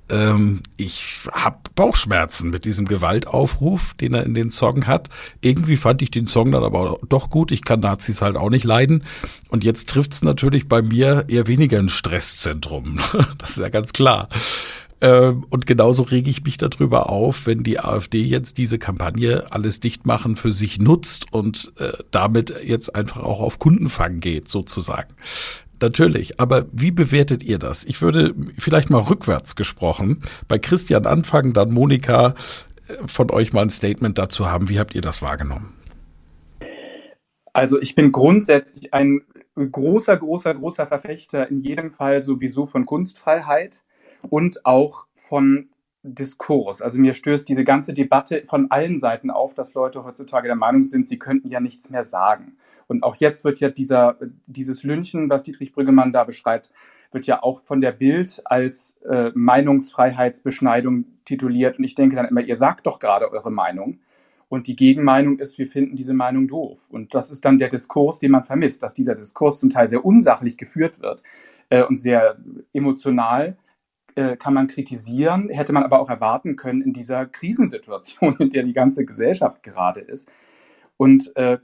Ähm, 0.10 0.62
ich 0.78 1.20
habe 1.32 1.58
Bauchschmerzen 1.76 2.50
mit 2.50 2.66
diesem 2.66 2.86
Gewaltaufruf, 2.86 3.94
den 3.96 4.14
er 4.14 4.26
in 4.26 4.34
den 4.34 4.52
Song 4.52 4.88
hat. 4.88 5.10
Irgendwie 5.42 5.78
fand 5.78 6.02
ich 6.02 6.12
den 6.12 6.28
Song 6.28 6.52
dann 6.52 6.64
aber 6.64 7.00
doch 7.08 7.30
gut. 7.30 7.52
Ich 7.52 7.64
kann 7.64 7.80
Nazis 7.80 8.22
halt 8.22 8.36
auch 8.36 8.50
nicht 8.50 8.66
leiden. 8.66 9.04
Und 9.50 9.64
jetzt 9.64 9.90
trifft 9.90 10.14
es 10.14 10.22
natürlich 10.22 10.68
bei 10.68 10.82
mir 10.82 11.26
eher 11.28 11.48
weniger 11.48 11.80
ein 11.80 11.90
Stresszentrum. 11.90 13.00
das 13.38 13.52
ist 13.52 13.60
ja 13.60 13.70
ganz 13.70 13.94
klar. 13.94 14.30
Ähm, 15.02 15.46
und 15.50 15.66
genauso 15.66 16.04
rege 16.04 16.30
ich 16.30 16.44
mich 16.44 16.58
darüber 16.58 17.10
auf, 17.10 17.46
wenn 17.46 17.64
die 17.64 17.80
AfD 17.80 18.22
jetzt 18.22 18.58
diese 18.58 18.80
Kampagne 18.80 19.46
alles 19.50 19.80
dicht 19.80 20.06
machen 20.06 20.36
für 20.36 20.52
sich 20.52 20.80
nutzt 20.80 21.32
und 21.32 21.72
äh, 21.78 21.94
damit 22.12 22.54
jetzt 22.66 22.96
einfach 22.96 23.22
auch 23.22 23.40
auf 23.40 23.60
Kundenfang 23.60 24.20
geht, 24.20 24.50
sozusagen. 24.50 25.14
Natürlich, 25.82 26.40
aber 26.40 26.66
wie 26.72 26.92
bewertet 26.92 27.44
ihr 27.44 27.58
das? 27.58 27.86
Ich 27.86 28.02
würde 28.02 28.36
vielleicht 28.58 28.90
mal 28.90 29.02
rückwärts 29.02 29.56
gesprochen 29.56 30.24
bei 30.48 30.60
Christian 30.60 31.06
anfangen, 31.06 31.54
dann 31.54 31.72
Monika 31.72 32.36
äh, 32.88 33.08
von 33.08 33.32
euch 33.32 33.54
mal 33.54 33.62
ein 33.62 33.70
Statement 33.70 34.18
dazu 34.18 34.48
haben. 34.48 34.70
Wie 34.70 34.80
habt 34.80 34.96
ihr 34.96 35.02
das 35.02 35.22
wahrgenommen? 35.22 35.74
Also 37.54 37.82
ich 37.82 37.96
bin 37.96 38.12
grundsätzlich 38.12 38.94
ein 38.94 39.22
großer, 39.56 40.16
großer, 40.18 40.54
großer 40.54 40.88
Verfechter 40.88 41.50
in 41.50 41.60
jedem 41.60 41.92
Fall 41.92 42.22
sowieso 42.22 42.66
von 42.66 42.86
Kunstfreiheit 42.86 43.82
und 44.30 44.66
auch 44.66 45.06
von 45.16 45.70
Diskurs. 46.16 46.82
Also 46.82 47.00
mir 47.00 47.14
stößt 47.14 47.48
diese 47.48 47.64
ganze 47.64 47.94
Debatte 47.94 48.44
von 48.48 48.72
allen 48.72 49.00
Seiten 49.00 49.30
auf, 49.30 49.54
dass 49.54 49.74
Leute 49.74 50.04
heutzutage 50.04 50.48
der 50.48 50.56
Meinung 50.56 50.84
sind, 50.84 51.08
sie 51.08 51.20
könnten 51.20 51.50
ja 51.50 51.60
nichts 51.60 51.90
mehr 51.90 52.04
sagen. 52.04 52.58
Und 52.88 53.04
auch 53.04 53.16
jetzt 53.16 53.44
wird 53.44 53.60
ja 53.60 53.70
dieser, 53.70 54.18
dieses 54.48 54.84
Lynchen, 54.84 55.30
was 55.30 55.44
Dietrich 55.44 55.74
Brüggemann 55.74 56.14
da 56.14 56.24
beschreibt, 56.24 56.72
wird 57.12 57.26
ja 57.26 57.42
auch 57.42 57.62
von 57.62 57.82
der 57.82 57.92
Bild 57.92 58.42
als 58.46 58.98
äh, 59.10 59.32
Meinungsfreiheitsbeschneidung 59.34 61.06
tituliert. 61.26 61.78
Und 61.78 61.84
ich 61.84 61.96
denke 61.96 62.16
dann 62.16 62.26
immer, 62.26 62.42
ihr 62.42 62.56
sagt 62.56 62.88
doch 62.88 63.00
gerade 63.00 63.32
eure 63.32 63.52
Meinung. 63.52 64.00
Und 64.50 64.66
die 64.66 64.76
Gegenmeinung 64.76 65.38
ist, 65.38 65.60
wir 65.60 65.68
finden 65.68 65.96
diese 65.96 66.14
Meinung 66.14 66.48
doof. 66.48 66.80
Und 66.90 67.14
das 67.14 67.30
ist 67.30 67.46
dann 67.46 67.60
der 67.60 67.70
Diskurs, 67.70 68.18
den 68.18 68.32
man 68.32 68.44
vermisst, 68.44 68.82
dass 68.82 68.96
dieser 68.96 69.14
Diskurs 69.16 69.60
zum 69.60 69.70
Teil 69.70 69.88
sehr 69.88 70.04
unsachlich 70.04 70.58
geführt 70.58 71.00
wird 71.00 71.22
äh, 71.70 71.84
und 71.84 71.98
sehr 71.98 72.38
emotional 72.74 73.58
äh, 74.20 74.36
kann 74.36 74.54
man 74.54 74.68
kritisieren, 74.68 75.48
hätte 75.48 75.72
man 75.72 75.84
aber 75.84 76.02
auch 76.02 76.10
erwarten 76.10 76.58
können 76.58 76.82
in 76.82 76.92
dieser 76.92 77.26
Krisensituation, 77.26 78.36
in 78.40 78.50
der 78.50 78.64
die 78.64 78.74
ganze 78.74 79.06
Gesellschaft 79.06 79.64
gerade 79.64 80.02
ist. 80.02 80.30
Und 80.98 81.34
äh, 81.38 81.60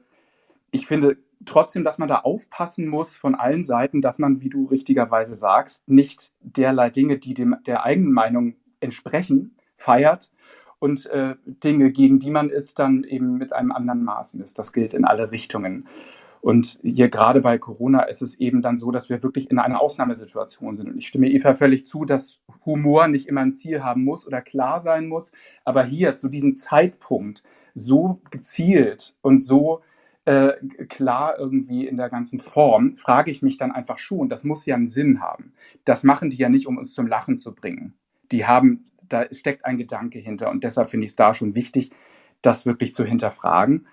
ich 0.71 0.87
finde 0.87 1.17
trotzdem, 1.43 1.83
dass 1.83 1.97
man 1.97 2.07
da 2.07 2.19
aufpassen 2.19 2.87
muss 2.87 3.13
von 3.13 3.35
allen 3.35 3.65
Seiten, 3.65 4.01
dass 4.01 4.19
man, 4.19 4.39
wie 4.39 4.47
du 4.47 4.67
richtigerweise 4.67 5.35
sagst, 5.35 5.89
nicht 5.89 6.31
derlei 6.39 6.89
Dinge, 6.89 7.17
die 7.17 7.33
dem, 7.33 7.57
der 7.65 7.83
eigenen 7.83 8.13
Meinung 8.13 8.55
entsprechen, 8.79 9.57
feiert 9.75 10.31
und 10.79 11.05
äh, 11.07 11.35
Dinge, 11.45 11.91
gegen 11.91 12.19
die 12.19 12.31
man 12.31 12.49
ist, 12.49 12.79
dann 12.79 13.03
eben 13.03 13.37
mit 13.37 13.51
einem 13.51 13.73
anderen 13.73 14.05
Maß 14.05 14.33
misst. 14.35 14.57
Das 14.57 14.71
gilt 14.71 14.93
in 14.93 15.03
alle 15.03 15.33
Richtungen. 15.33 15.89
Und 16.45 16.77
hier 16.83 17.09
gerade 17.09 17.41
bei 17.41 17.57
Corona 17.57 18.03
ist 18.03 18.21
es 18.21 18.35
eben 18.35 18.61
dann 18.61 18.77
so, 18.77 18.91
dass 18.91 19.09
wir 19.09 19.23
wirklich 19.23 19.49
in 19.49 19.57
einer 19.57 19.81
Ausnahmesituation 19.81 20.77
sind. 20.77 20.87
Und 20.87 20.99
ich 20.99 21.07
stimme 21.07 21.27
Eva 21.27 21.55
völlig 21.55 21.87
zu, 21.87 22.05
dass 22.05 22.39
Humor 22.67 23.07
nicht 23.07 23.27
immer 23.27 23.41
ein 23.41 23.55
Ziel 23.55 23.83
haben 23.83 24.03
muss 24.03 24.27
oder 24.27 24.43
klar 24.43 24.79
sein 24.79 25.07
muss. 25.07 25.31
Aber 25.63 25.83
hier 25.83 26.13
zu 26.13 26.29
diesem 26.29 26.55
Zeitpunkt 26.55 27.41
so 27.73 28.21
gezielt 28.29 29.15
und 29.23 29.43
so 29.43 29.81
äh, 30.25 30.51
klar 30.87 31.39
irgendwie 31.39 31.87
in 31.87 31.97
der 31.97 32.11
ganzen 32.11 32.39
Form, 32.39 32.95
frage 32.95 33.31
ich 33.31 33.41
mich 33.41 33.57
dann 33.57 33.71
einfach 33.71 33.97
schon, 33.97 34.29
das 34.29 34.43
muss 34.43 34.67
ja 34.67 34.75
einen 34.75 34.85
Sinn 34.85 35.21
haben. 35.21 35.51
Das 35.83 36.03
machen 36.03 36.29
die 36.29 36.37
ja 36.37 36.49
nicht, 36.49 36.67
um 36.67 36.77
uns 36.77 36.93
zum 36.93 37.07
Lachen 37.07 37.37
zu 37.37 37.55
bringen. 37.55 37.95
Die 38.31 38.45
haben, 38.45 38.91
da 39.09 39.25
steckt 39.33 39.65
ein 39.65 39.79
Gedanke 39.79 40.19
hinter. 40.19 40.51
Und 40.51 40.63
deshalb 40.63 40.91
finde 40.91 41.05
ich 41.05 41.13
es 41.13 41.15
da 41.15 41.33
schon 41.33 41.55
wichtig, 41.55 41.89
das 42.43 42.67
wirklich 42.67 42.93
zu 42.93 43.03
hinterfragen. 43.03 43.87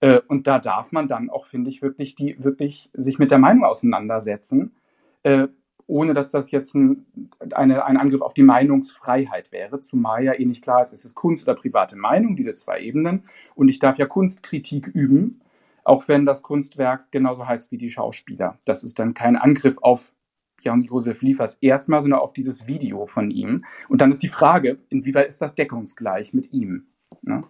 Äh, 0.00 0.20
und 0.28 0.46
da 0.46 0.58
darf 0.58 0.92
man 0.92 1.08
dann 1.08 1.30
auch, 1.30 1.46
finde 1.46 1.70
ich, 1.70 1.82
wirklich 1.82 2.14
die 2.14 2.42
wirklich 2.42 2.90
sich 2.92 3.18
mit 3.18 3.30
der 3.30 3.38
Meinung 3.38 3.64
auseinandersetzen, 3.64 4.74
äh, 5.22 5.48
ohne 5.86 6.14
dass 6.14 6.30
das 6.30 6.50
jetzt 6.50 6.74
ein, 6.74 7.06
eine, 7.52 7.84
ein 7.84 7.96
Angriff 7.96 8.20
auf 8.20 8.34
die 8.34 8.42
Meinungsfreiheit 8.42 9.52
wäre, 9.52 9.80
zumal 9.80 10.24
ja 10.24 10.34
eh 10.34 10.44
nicht 10.44 10.62
klar 10.62 10.82
ist, 10.82 10.92
ist 10.92 11.04
es 11.04 11.14
Kunst 11.14 11.44
oder 11.44 11.54
private 11.54 11.96
Meinung, 11.96 12.36
diese 12.36 12.54
zwei 12.56 12.80
Ebenen. 12.80 13.22
Und 13.54 13.68
ich 13.68 13.78
darf 13.78 13.96
ja 13.96 14.06
Kunstkritik 14.06 14.88
üben, 14.88 15.40
auch 15.84 16.08
wenn 16.08 16.26
das 16.26 16.42
Kunstwerk 16.42 17.12
genauso 17.12 17.46
heißt 17.46 17.70
wie 17.70 17.78
die 17.78 17.90
Schauspieler. 17.90 18.58
Das 18.64 18.82
ist 18.82 18.98
dann 18.98 19.14
kein 19.14 19.36
Angriff 19.36 19.76
auf 19.80 20.12
Jan-Josef 20.60 21.22
Liefers 21.22 21.54
erstmal, 21.60 22.00
sondern 22.00 22.20
auf 22.20 22.32
dieses 22.32 22.66
Video 22.66 23.06
von 23.06 23.30
ihm. 23.30 23.60
Und 23.88 24.00
dann 24.00 24.10
ist 24.10 24.22
die 24.22 24.28
Frage, 24.28 24.78
inwieweit 24.88 25.28
ist 25.28 25.40
das 25.40 25.54
deckungsgleich 25.54 26.34
mit 26.34 26.52
ihm? 26.52 26.86
Ne? 27.22 27.44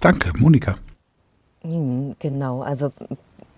Danke, 0.00 0.32
Monika. 0.38 0.76
Mhm, 1.62 2.16
genau, 2.18 2.62
also 2.62 2.90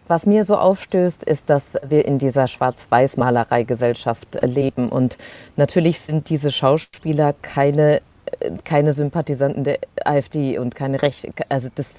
was 0.09 0.27
mir 0.27 0.45
so 0.45 0.57
aufstößt, 0.57 1.23
ist, 1.25 1.49
dass 1.49 1.73
wir 1.87 2.05
in 2.05 2.19
dieser 2.19 2.49
Schwarz-Weiß-Malerei-Gesellschaft 2.49 4.39
leben. 4.43 4.89
Und 4.89 5.17
natürlich 5.57 6.01
sind 6.01 6.29
diese 6.29 6.51
Schauspieler 6.51 7.35
keine, 7.41 8.03
keine 8.65 8.93
Sympathisanten 8.93 9.65
der 9.65 9.79
AfD 10.05 10.59
und 10.59 10.75
keine 10.75 11.01
Rechte. 11.01 11.33
Also 11.49 11.69
das 11.75 11.95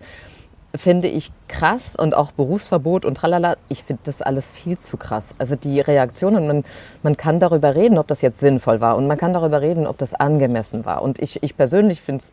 finde 0.75 1.07
ich 1.07 1.31
krass 1.47 1.95
und 1.95 2.15
auch 2.15 2.31
Berufsverbot 2.31 3.05
und 3.05 3.15
tralala. 3.15 3.57
Ich 3.69 3.83
finde 3.83 4.01
das 4.05 4.21
alles 4.21 4.49
viel 4.49 4.77
zu 4.77 4.97
krass. 4.97 5.33
Also 5.37 5.55
die 5.55 5.79
Reaktionen, 5.79 6.47
man, 6.47 6.63
man 7.03 7.15
kann 7.15 7.39
darüber 7.39 7.75
reden, 7.75 7.99
ob 7.99 8.07
das 8.07 8.21
jetzt 8.21 8.39
sinnvoll 8.39 8.81
war 8.81 8.97
und 8.97 9.05
man 9.05 9.17
kann 9.17 9.33
darüber 9.33 9.61
reden, 9.61 9.85
ob 9.85 9.97
das 9.99 10.15
angemessen 10.15 10.85
war. 10.85 11.03
Und 11.03 11.19
ich, 11.19 11.43
ich 11.43 11.55
persönlich 11.55 12.01
finde 12.01 12.23
es 12.23 12.31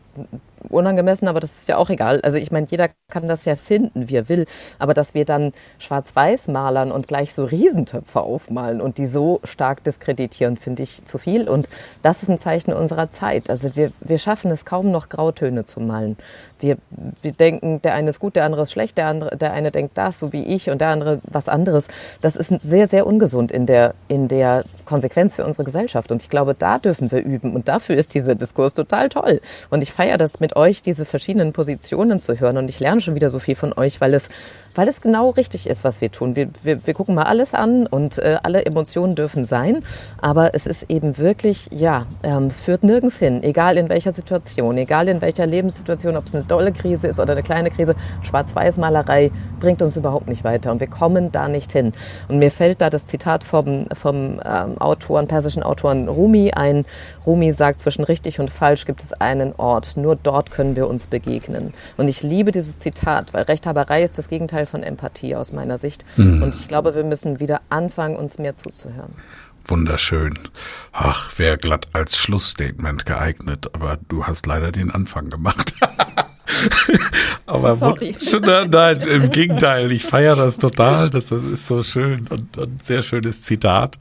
unangemessen, 0.69 1.27
aber 1.27 1.39
das 1.39 1.51
ist 1.51 1.67
ja 1.67 1.77
auch 1.77 1.89
egal. 1.89 2.21
Also 2.21 2.37
ich 2.37 2.51
meine, 2.51 2.67
jeder 2.69 2.89
kann 3.09 3.27
das 3.27 3.45
ja 3.45 3.55
finden, 3.55 4.09
wie 4.09 4.15
er 4.15 4.29
will. 4.29 4.45
Aber 4.79 4.93
dass 4.93 5.13
wir 5.13 5.25
dann 5.25 5.53
schwarz-weiß 5.77 6.47
malern 6.47 6.91
und 6.91 7.07
gleich 7.07 7.33
so 7.33 7.43
Riesentöpfe 7.45 8.21
aufmalen 8.21 8.81
und 8.81 8.97
die 8.97 9.05
so 9.05 9.39
stark 9.43 9.83
diskreditieren, 9.83 10.57
finde 10.57 10.83
ich 10.83 11.05
zu 11.05 11.17
viel. 11.17 11.47
Und 11.47 11.67
das 12.01 12.23
ist 12.23 12.29
ein 12.29 12.39
Zeichen 12.39 12.73
unserer 12.73 13.09
Zeit. 13.09 13.49
Also 13.49 13.75
wir, 13.75 13.91
wir 13.99 14.17
schaffen 14.17 14.49
es 14.51 14.65
kaum 14.65 14.91
noch 14.91 15.09
Grautöne 15.09 15.63
zu 15.63 15.79
malen. 15.79 16.17
Wir, 16.61 16.77
wir 17.21 17.31
denken, 17.31 17.81
der 17.81 17.93
eine 17.93 18.09
ist 18.09 18.19
gut, 18.19 18.35
der 18.35 18.45
andere 18.45 18.63
ist 18.63 18.71
schlecht, 18.71 18.97
der, 18.97 19.07
andere, 19.07 19.35
der 19.37 19.53
eine 19.53 19.71
denkt 19.71 19.97
das, 19.97 20.19
so 20.19 20.31
wie 20.31 20.43
ich, 20.43 20.69
und 20.69 20.79
der 20.79 20.89
andere 20.89 21.19
was 21.23 21.49
anderes. 21.49 21.87
Das 22.21 22.35
ist 22.35 22.49
sehr, 22.61 22.87
sehr 22.87 23.07
ungesund 23.07 23.51
in 23.51 23.65
der, 23.65 23.95
in 24.07 24.27
der 24.27 24.65
Konsequenz 24.85 25.35
für 25.35 25.45
unsere 25.45 25.63
Gesellschaft. 25.63 26.11
Und 26.11 26.21
ich 26.21 26.29
glaube, 26.29 26.53
da 26.53 26.77
dürfen 26.77 27.11
wir 27.11 27.23
üben. 27.23 27.55
Und 27.55 27.67
dafür 27.67 27.95
ist 27.95 28.13
dieser 28.13 28.35
Diskurs 28.35 28.73
total 28.73 29.09
toll. 29.09 29.41
Und 29.69 29.81
ich 29.81 29.91
feiere 29.91 30.17
das 30.17 30.39
mit 30.39 30.55
euch, 30.55 30.81
diese 30.81 31.05
verschiedenen 31.05 31.53
Positionen 31.53 32.19
zu 32.19 32.39
hören. 32.39 32.57
Und 32.57 32.69
ich 32.69 32.79
lerne 32.79 33.01
schon 33.01 33.15
wieder 33.15 33.29
so 33.29 33.39
viel 33.39 33.55
von 33.55 33.73
euch, 33.73 33.99
weil 34.01 34.13
es 34.13 34.29
weil 34.75 34.87
es 34.87 35.01
genau 35.01 35.29
richtig 35.31 35.67
ist, 35.67 35.83
was 35.83 36.01
wir 36.01 36.11
tun. 36.11 36.35
Wir, 36.35 36.49
wir, 36.63 36.85
wir 36.85 36.93
gucken 36.93 37.15
mal 37.15 37.23
alles 37.23 37.53
an 37.53 37.87
und 37.87 38.17
äh, 38.19 38.37
alle 38.43 38.65
Emotionen 38.65 39.15
dürfen 39.15 39.45
sein, 39.45 39.83
aber 40.21 40.53
es 40.53 40.67
ist 40.67 40.83
eben 40.89 41.17
wirklich, 41.17 41.67
ja, 41.71 42.05
ähm, 42.23 42.47
es 42.47 42.59
führt 42.59 42.83
nirgends 42.83 43.17
hin, 43.17 43.43
egal 43.43 43.77
in 43.77 43.89
welcher 43.89 44.11
Situation, 44.11 44.77
egal 44.77 45.07
in 45.07 45.21
welcher 45.21 45.45
Lebenssituation, 45.45 46.17
ob 46.17 46.25
es 46.27 46.35
eine 46.35 46.43
dolle 46.43 46.71
Krise 46.71 47.07
ist 47.07 47.19
oder 47.19 47.33
eine 47.33 47.43
kleine 47.43 47.71
Krise, 47.71 47.95
Schwarz-Weiß-Malerei 48.21 49.31
bringt 49.59 49.81
uns 49.81 49.95
überhaupt 49.95 50.27
nicht 50.27 50.43
weiter 50.43 50.71
und 50.71 50.79
wir 50.79 50.87
kommen 50.87 51.31
da 51.31 51.47
nicht 51.47 51.71
hin. 51.71 51.93
Und 52.27 52.39
mir 52.39 52.51
fällt 52.51 52.81
da 52.81 52.89
das 52.89 53.05
Zitat 53.05 53.43
vom, 53.43 53.87
vom 53.93 54.41
ähm, 54.43 54.77
Autoren, 54.79 55.27
persischen 55.27 55.63
Autoren 55.63 56.07
Rumi 56.07 56.51
ein. 56.51 56.85
Rumi 57.25 57.51
sagt, 57.51 57.79
zwischen 57.79 58.03
richtig 58.03 58.39
und 58.39 58.49
falsch 58.49 58.85
gibt 58.85 59.03
es 59.03 59.13
einen 59.13 59.53
Ort, 59.57 59.97
nur 59.97 60.15
dort 60.15 60.51
können 60.51 60.75
wir 60.75 60.87
uns 60.87 61.07
begegnen. 61.07 61.73
Und 61.97 62.07
ich 62.07 62.23
liebe 62.23 62.51
dieses 62.51 62.79
Zitat, 62.79 63.33
weil 63.33 63.43
Rechthaberei 63.43 64.03
ist 64.03 64.17
das 64.17 64.27
Gegenteil 64.27 64.60
Gegenteil 64.61 64.65
von 64.65 64.83
Empathie 64.83 65.35
aus 65.35 65.51
meiner 65.51 65.77
Sicht. 65.77 66.05
Mhm. 66.17 66.43
Und 66.43 66.55
ich 66.55 66.67
glaube, 66.67 66.95
wir 66.95 67.03
müssen 67.03 67.39
wieder 67.39 67.61
anfangen, 67.69 68.15
uns 68.15 68.37
mehr 68.37 68.55
zuzuhören. 68.55 69.13
Wunderschön. 69.65 70.37
Ach, 70.91 71.37
wäre 71.37 71.57
glatt 71.57 71.87
als 71.93 72.17
Schlussstatement 72.17 73.05
geeignet, 73.05 73.69
aber 73.73 73.97
du 74.09 74.25
hast 74.25 74.45
leider 74.47 74.71
den 74.71 74.91
Anfang 74.91 75.29
gemacht. 75.29 75.73
aber 77.45 77.75
Sorry. 77.75 78.15
Nein, 78.41 78.69
nein, 78.71 79.01
im 79.01 79.29
Gegenteil, 79.29 79.91
ich 79.91 80.03
feiere 80.03 80.35
das 80.35 80.57
total. 80.57 81.09
Das, 81.09 81.27
das 81.27 81.43
ist 81.43 81.67
so 81.67 81.83
schön 81.83 82.27
und, 82.29 82.57
und 82.57 82.83
sehr 82.83 83.03
schönes 83.03 83.43
Zitat. 83.43 83.97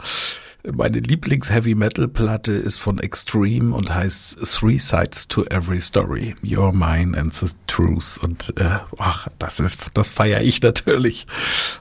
Meine 0.62 0.98
Lieblings-Heavy-Metal-Platte 0.98 2.52
ist 2.52 2.78
von 2.78 2.98
Extreme 2.98 3.74
und 3.74 3.94
heißt 3.94 4.38
Three 4.44 4.76
Sides 4.76 5.26
to 5.26 5.44
Every 5.46 5.80
Story. 5.80 6.34
Your 6.44 6.72
Mine 6.72 7.16
and 7.16 7.32
the 7.34 7.46
Truth. 7.66 8.18
Und 8.22 8.52
äh, 8.58 8.80
ach, 8.98 9.28
das 9.38 9.58
ist, 9.58 9.90
das 9.94 10.10
feiere 10.10 10.42
ich 10.42 10.60
natürlich. 10.60 11.26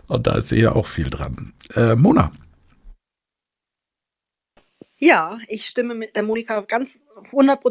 Und 0.08 0.28
da 0.28 0.38
ist 0.38 0.52
ja 0.52 0.72
auch 0.74 0.88
viel 0.88 1.10
dran. 1.10 1.54
Äh, 1.76 1.96
Mona. 1.96 2.32
Ja, 4.98 5.40
ich 5.50 5.66
stimme 5.66 5.94
mit 5.94 6.16
der 6.16 6.24
Monika 6.24 6.62
ganz 6.62 6.90
100 7.26 7.62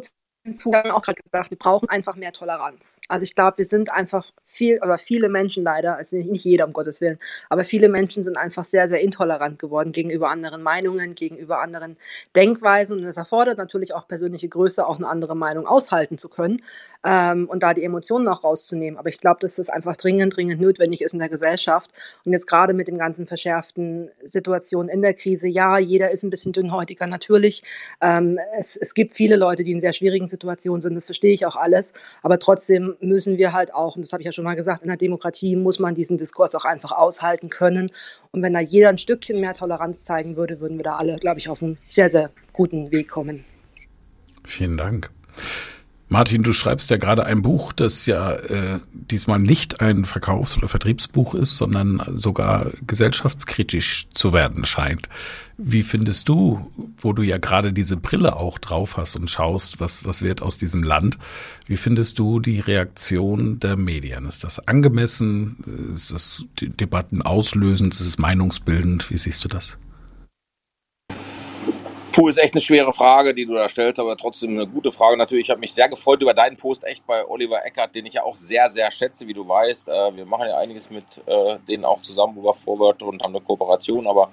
Haben 0.47 0.90
auch 0.92 1.02
gerade 1.02 1.21
gesagt, 1.23 1.50
wir 1.50 1.59
brauchen 1.59 1.88
einfach 1.90 2.16
mehr 2.16 2.33
Toleranz. 2.33 2.99
Also 3.09 3.25
ich 3.25 3.35
glaube, 3.35 3.59
wir 3.59 3.64
sind 3.66 3.92
einfach 3.92 4.30
viel 4.45 4.80
oder 4.83 4.97
viele 4.97 5.28
Menschen 5.28 5.62
leider, 5.62 5.97
also 5.97 6.16
nicht 6.16 6.45
jeder 6.45 6.64
um 6.64 6.73
Gottes 6.73 7.00
Willen, 7.00 7.18
aber 7.50 7.64
viele 7.64 7.88
Menschen 7.88 8.25
sind 8.25 8.38
einfach 8.38 8.64
sehr, 8.64 8.88
sehr 8.88 9.00
intolerant 9.00 9.59
geworden 9.59 9.92
gegenüber 9.92 10.30
anderen 10.30 10.62
Meinungen, 10.62 11.14
gegenüber 11.14 11.61
anderen 11.61 11.99
Denkweisen 12.35 12.99
und 12.99 13.04
es 13.04 13.18
erfordert 13.18 13.59
natürlich 13.59 13.92
auch 13.95 14.09
persönliche 14.09 14.49
Größe, 14.49 14.87
auch 14.87 14.97
eine 14.97 15.09
andere 15.09 15.37
Meinung 15.37 15.66
aushalten 15.66 16.16
zu 16.16 16.30
können 16.30 16.62
ähm, 17.04 17.47
und 17.49 17.62
da 17.62 17.75
die 17.75 17.85
Emotionen 17.85 18.26
auch 18.28 18.42
rauszunehmen. 18.42 18.99
Aber 18.99 19.11
ich 19.11 19.21
glaube, 19.21 19.40
dass 19.40 19.57
das 19.57 19.68
einfach 19.68 19.97
dringend, 19.97 20.35
dringend 20.35 20.62
notwendig 20.62 21.02
ist 21.02 21.12
in 21.12 21.18
der 21.18 21.28
Gesellschaft 21.28 21.90
und 22.25 22.33
jetzt 22.33 22.47
gerade 22.47 22.73
mit 22.73 22.88
den 22.88 22.97
ganzen 22.97 23.26
verschärften 23.26 24.11
Situationen 24.25 24.88
in 24.88 25.02
der 25.02 25.12
Krise, 25.12 25.47
ja, 25.47 25.78
jeder 25.78 26.11
ist 26.11 26.23
ein 26.23 26.30
bisschen 26.30 26.52
dünnhäutiger 26.52 27.07
natürlich. 27.07 27.62
Ähm, 28.00 28.38
es, 28.59 28.76
es 28.76 28.95
gibt 28.95 29.14
viele 29.14 29.37
Leute, 29.37 29.62
die 29.62 29.73
in 29.73 29.80
sehr 29.80 29.92
schwierigen 29.92 30.26
Situationen 30.26 30.38
sind, 30.80 30.95
das 30.95 31.04
verstehe 31.04 31.33
ich 31.33 31.47
auch 31.47 31.57
alles, 31.57 31.92
aber 32.23 32.38
trotzdem 32.38 32.97
müssen 33.00 33.38
wir 33.38 33.52
halt 33.52 33.75
auch, 33.75 33.97
und 33.97 34.04
das 34.04 34.12
habe 34.12 34.23
ich 34.23 34.26
ja 34.26 34.33
schon 34.33 34.45
mal 34.45 34.54
gesagt, 34.54 34.83
in 34.83 34.88
der 34.88 34.97
Demokratie 34.97 35.57
muss 35.57 35.78
man 35.78 35.95
diesen 35.95 36.18
Diskurs 36.18 36.54
auch 36.54 36.64
einfach 36.64 36.92
aushalten 36.92 37.49
können. 37.49 37.90
Und 38.33 38.42
wenn 38.42 38.52
da 38.52 38.61
jeder 38.61 38.88
ein 38.88 38.99
Stückchen 38.99 39.40
mehr 39.40 39.54
Toleranz 39.54 40.04
zeigen 40.04 40.37
würde, 40.37 40.61
würden 40.61 40.76
wir 40.76 40.85
da 40.85 40.97
alle, 40.97 41.16
glaube 41.16 41.38
ich, 41.38 41.49
auf 41.49 41.62
einen 41.62 41.78
sehr, 41.87 42.11
sehr 42.11 42.30
guten 42.52 42.90
Weg 42.90 43.09
kommen. 43.09 43.45
Vielen 44.45 44.76
Dank. 44.76 45.11
Martin, 46.10 46.42
du 46.42 46.54
schreibst 46.54 46.88
ja 46.88 46.96
gerade 46.96 47.26
ein 47.26 47.42
Buch, 47.42 47.74
das 47.74 48.06
ja 48.06 48.32
äh, 48.32 48.78
diesmal 48.92 49.38
nicht 49.38 49.82
ein 49.82 50.06
Verkaufs- 50.06 50.56
oder 50.56 50.66
Vertriebsbuch 50.66 51.34
ist, 51.34 51.58
sondern 51.58 52.02
sogar 52.14 52.70
gesellschaftskritisch 52.86 54.08
zu 54.14 54.32
werden 54.32 54.64
scheint. 54.64 55.08
Wie 55.58 55.82
findest 55.82 56.28
du, 56.30 56.70
wo 56.98 57.12
du 57.12 57.20
ja 57.22 57.36
gerade 57.36 57.74
diese 57.74 57.98
Brille 57.98 58.36
auch 58.36 58.58
drauf 58.58 58.96
hast 58.96 59.16
und 59.16 59.28
schaust, 59.28 59.80
was, 59.80 60.06
was 60.06 60.22
wird 60.22 60.40
aus 60.40 60.56
diesem 60.56 60.82
Land, 60.82 61.18
wie 61.66 61.76
findest 61.76 62.18
du 62.18 62.40
die 62.40 62.60
Reaktion 62.60 63.60
der 63.60 63.76
Medien? 63.76 64.24
Ist 64.24 64.44
das 64.44 64.66
angemessen? 64.66 65.56
Ist 65.92 66.10
das 66.10 66.44
Debatten 66.58 67.20
auslösend? 67.20 67.94
Ist 67.94 68.06
es 68.06 68.16
meinungsbildend? 68.16 69.10
Wie 69.10 69.18
siehst 69.18 69.44
du 69.44 69.48
das? 69.48 69.76
Puh, 72.18 72.26
ist 72.26 72.38
echt 72.38 72.54
eine 72.54 72.60
schwere 72.60 72.92
Frage, 72.92 73.32
die 73.32 73.46
du 73.46 73.54
da 73.54 73.68
stellst, 73.68 74.00
aber 74.00 74.16
trotzdem 74.16 74.50
eine 74.50 74.66
gute 74.66 74.90
Frage. 74.90 75.16
Natürlich, 75.16 75.46
ich 75.46 75.50
habe 75.50 75.60
mich 75.60 75.72
sehr 75.72 75.88
gefreut 75.88 76.20
über 76.20 76.34
deinen 76.34 76.56
Post 76.56 76.82
echt 76.82 77.06
bei 77.06 77.25
Oliver 77.25 77.64
Eckert, 77.64 77.94
den 77.94 78.06
ich 78.06 78.14
ja 78.14 78.25
auch 78.25 78.34
sehr, 78.34 78.68
sehr 78.70 78.90
schätze, 78.90 79.28
wie 79.28 79.32
du 79.32 79.46
weißt. 79.46 79.88
Äh, 79.88 80.16
wir 80.16 80.26
machen 80.26 80.48
ja 80.48 80.58
einiges 80.58 80.90
mit 80.90 81.04
äh, 81.26 81.58
denen 81.68 81.84
auch 81.84 82.02
zusammen 82.02 82.37
über 82.37 82.54
Forward 82.54 83.04
und 83.04 83.22
haben 83.22 83.37
eine 83.37 83.44
Kooperation, 83.44 84.08
aber 84.08 84.32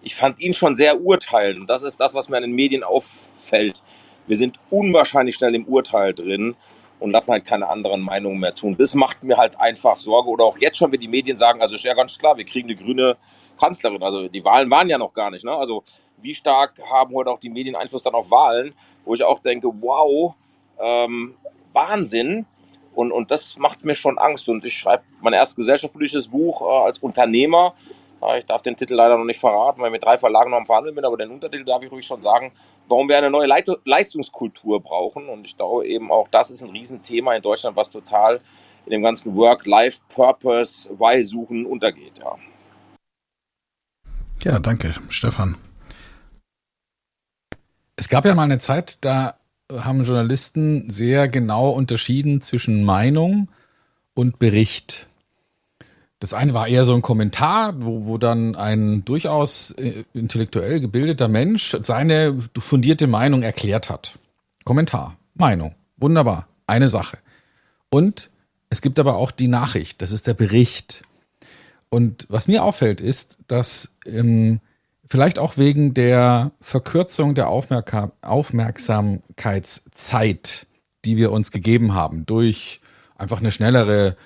ich 0.00 0.14
fand 0.14 0.40
ihn 0.40 0.54
schon 0.54 0.76
sehr 0.76 0.98
urteilend. 0.98 1.60
Und 1.60 1.66
das 1.66 1.82
ist 1.82 2.00
das, 2.00 2.14
was 2.14 2.30
mir 2.30 2.38
an 2.38 2.44
den 2.44 2.52
Medien 2.52 2.82
auffällt. 2.82 3.82
Wir 4.26 4.38
sind 4.38 4.58
unwahrscheinlich 4.70 5.36
schnell 5.36 5.54
im 5.54 5.66
Urteil 5.66 6.14
drin 6.14 6.56
und 7.00 7.10
lassen 7.10 7.32
halt 7.32 7.44
keine 7.44 7.68
anderen 7.68 8.00
Meinungen 8.00 8.40
mehr. 8.40 8.54
Und 8.62 8.80
das 8.80 8.94
macht 8.94 9.22
mir 9.24 9.36
halt 9.36 9.60
einfach 9.60 9.96
Sorge. 9.96 10.30
Oder 10.30 10.44
auch 10.44 10.56
jetzt 10.56 10.78
schon, 10.78 10.90
wenn 10.90 11.00
die 11.00 11.06
Medien 11.06 11.36
sagen, 11.36 11.60
also 11.60 11.74
ist 11.74 11.84
ja 11.84 11.92
ganz 11.92 12.18
klar, 12.18 12.38
wir 12.38 12.46
kriegen 12.46 12.70
eine 12.70 12.78
grüne 12.78 13.18
Kanzlerin. 13.60 14.02
Also 14.02 14.26
die 14.26 14.42
Wahlen 14.42 14.70
waren 14.70 14.88
ja 14.88 14.96
noch 14.96 15.12
gar 15.12 15.30
nicht. 15.30 15.44
Ne? 15.44 15.52
Also 15.52 15.84
wie 16.18 16.34
stark 16.34 16.74
haben 16.90 17.14
heute 17.14 17.30
auch 17.30 17.40
die 17.40 17.50
Medien 17.50 17.76
Einfluss 17.76 18.02
dann 18.02 18.14
auf 18.14 18.30
Wahlen, 18.30 18.74
wo 19.04 19.14
ich 19.14 19.22
auch 19.22 19.38
denke, 19.38 19.68
wow, 19.80 20.34
ähm, 20.78 21.34
Wahnsinn. 21.72 22.46
Und, 22.94 23.12
und 23.12 23.30
das 23.30 23.56
macht 23.58 23.84
mir 23.84 23.94
schon 23.94 24.18
Angst. 24.18 24.48
Und 24.48 24.64
ich 24.64 24.74
schreibe 24.74 25.04
mein 25.20 25.34
erstes 25.34 25.56
gesellschaftspolitisches 25.56 26.28
Buch 26.28 26.62
äh, 26.62 26.86
als 26.86 26.98
Unternehmer. 26.98 27.74
Äh, 28.22 28.38
ich 28.38 28.46
darf 28.46 28.62
den 28.62 28.76
Titel 28.76 28.94
leider 28.94 29.16
noch 29.18 29.24
nicht 29.24 29.40
verraten, 29.40 29.80
weil 29.80 29.88
ich 29.88 29.92
mit 29.92 30.04
drei 30.04 30.18
Verlagen 30.18 30.50
noch 30.50 30.58
am 30.58 30.66
Verhandeln 30.66 30.94
bin, 30.94 31.04
aber 31.04 31.16
den 31.16 31.30
Untertitel 31.30 31.64
darf 31.64 31.82
ich 31.82 31.90
ruhig 31.90 32.06
schon 32.06 32.22
sagen, 32.22 32.52
warum 32.88 33.08
wir 33.08 33.18
eine 33.18 33.30
neue 33.30 33.46
Leit 33.46 33.68
Leistungskultur 33.84 34.80
brauchen. 34.80 35.28
Und 35.28 35.46
ich 35.46 35.56
glaube 35.56 35.86
eben 35.86 36.10
auch, 36.10 36.28
das 36.28 36.50
ist 36.50 36.62
ein 36.62 36.70
Riesenthema 36.70 37.34
in 37.34 37.42
Deutschland, 37.42 37.76
was 37.76 37.90
total 37.90 38.40
in 38.86 38.92
dem 38.92 39.02
ganzen 39.02 39.34
Work-Life-Purpose, 39.34 40.88
Why-Suchen 40.98 41.66
untergeht. 41.66 42.20
Ja. 42.20 42.36
ja, 44.42 44.58
danke, 44.60 44.94
Stefan. 45.08 45.56
Es 47.96 48.08
gab 48.08 48.26
ja 48.26 48.34
mal 48.34 48.44
eine 48.44 48.58
Zeit, 48.58 48.98
da 49.00 49.36
haben 49.72 50.02
Journalisten 50.02 50.90
sehr 50.90 51.28
genau 51.28 51.70
unterschieden 51.70 52.42
zwischen 52.42 52.84
Meinung 52.84 53.48
und 54.14 54.38
Bericht. 54.38 55.08
Das 56.18 56.34
eine 56.34 56.54
war 56.54 56.68
eher 56.68 56.84
so 56.84 56.94
ein 56.94 57.02
Kommentar, 57.02 57.82
wo, 57.82 58.06
wo 58.06 58.18
dann 58.18 58.54
ein 58.54 59.04
durchaus 59.04 59.70
äh, 59.72 60.04
intellektuell 60.14 60.80
gebildeter 60.80 61.28
Mensch 61.28 61.76
seine 61.82 62.38
fundierte 62.58 63.06
Meinung 63.06 63.42
erklärt 63.42 63.90
hat. 63.90 64.18
Kommentar, 64.64 65.16
Meinung, 65.34 65.74
wunderbar, 65.96 66.48
eine 66.66 66.88
Sache. 66.88 67.18
Und 67.90 68.30
es 68.70 68.82
gibt 68.82 68.98
aber 68.98 69.16
auch 69.16 69.30
die 69.30 69.48
Nachricht, 69.48 70.02
das 70.02 70.12
ist 70.12 70.26
der 70.26 70.34
Bericht. 70.34 71.02
Und 71.88 72.26
was 72.28 72.48
mir 72.48 72.62
auffällt, 72.62 73.00
ist, 73.00 73.38
dass 73.46 73.96
ähm, 74.06 74.60
Vielleicht 75.08 75.38
auch 75.38 75.56
wegen 75.56 75.94
der 75.94 76.52
Verkürzung 76.60 77.34
der 77.34 77.48
Aufmerk 77.48 78.12
Aufmerksamkeitszeit, 78.22 80.66
die 81.04 81.16
wir 81.16 81.32
uns 81.32 81.52
gegeben 81.52 81.94
haben, 81.94 82.26
durch 82.26 82.80
einfach 83.16 83.40
eine 83.40 83.52
schnellere 83.52 84.16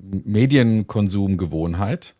Medienkonsumgewohnheit, 0.00 2.14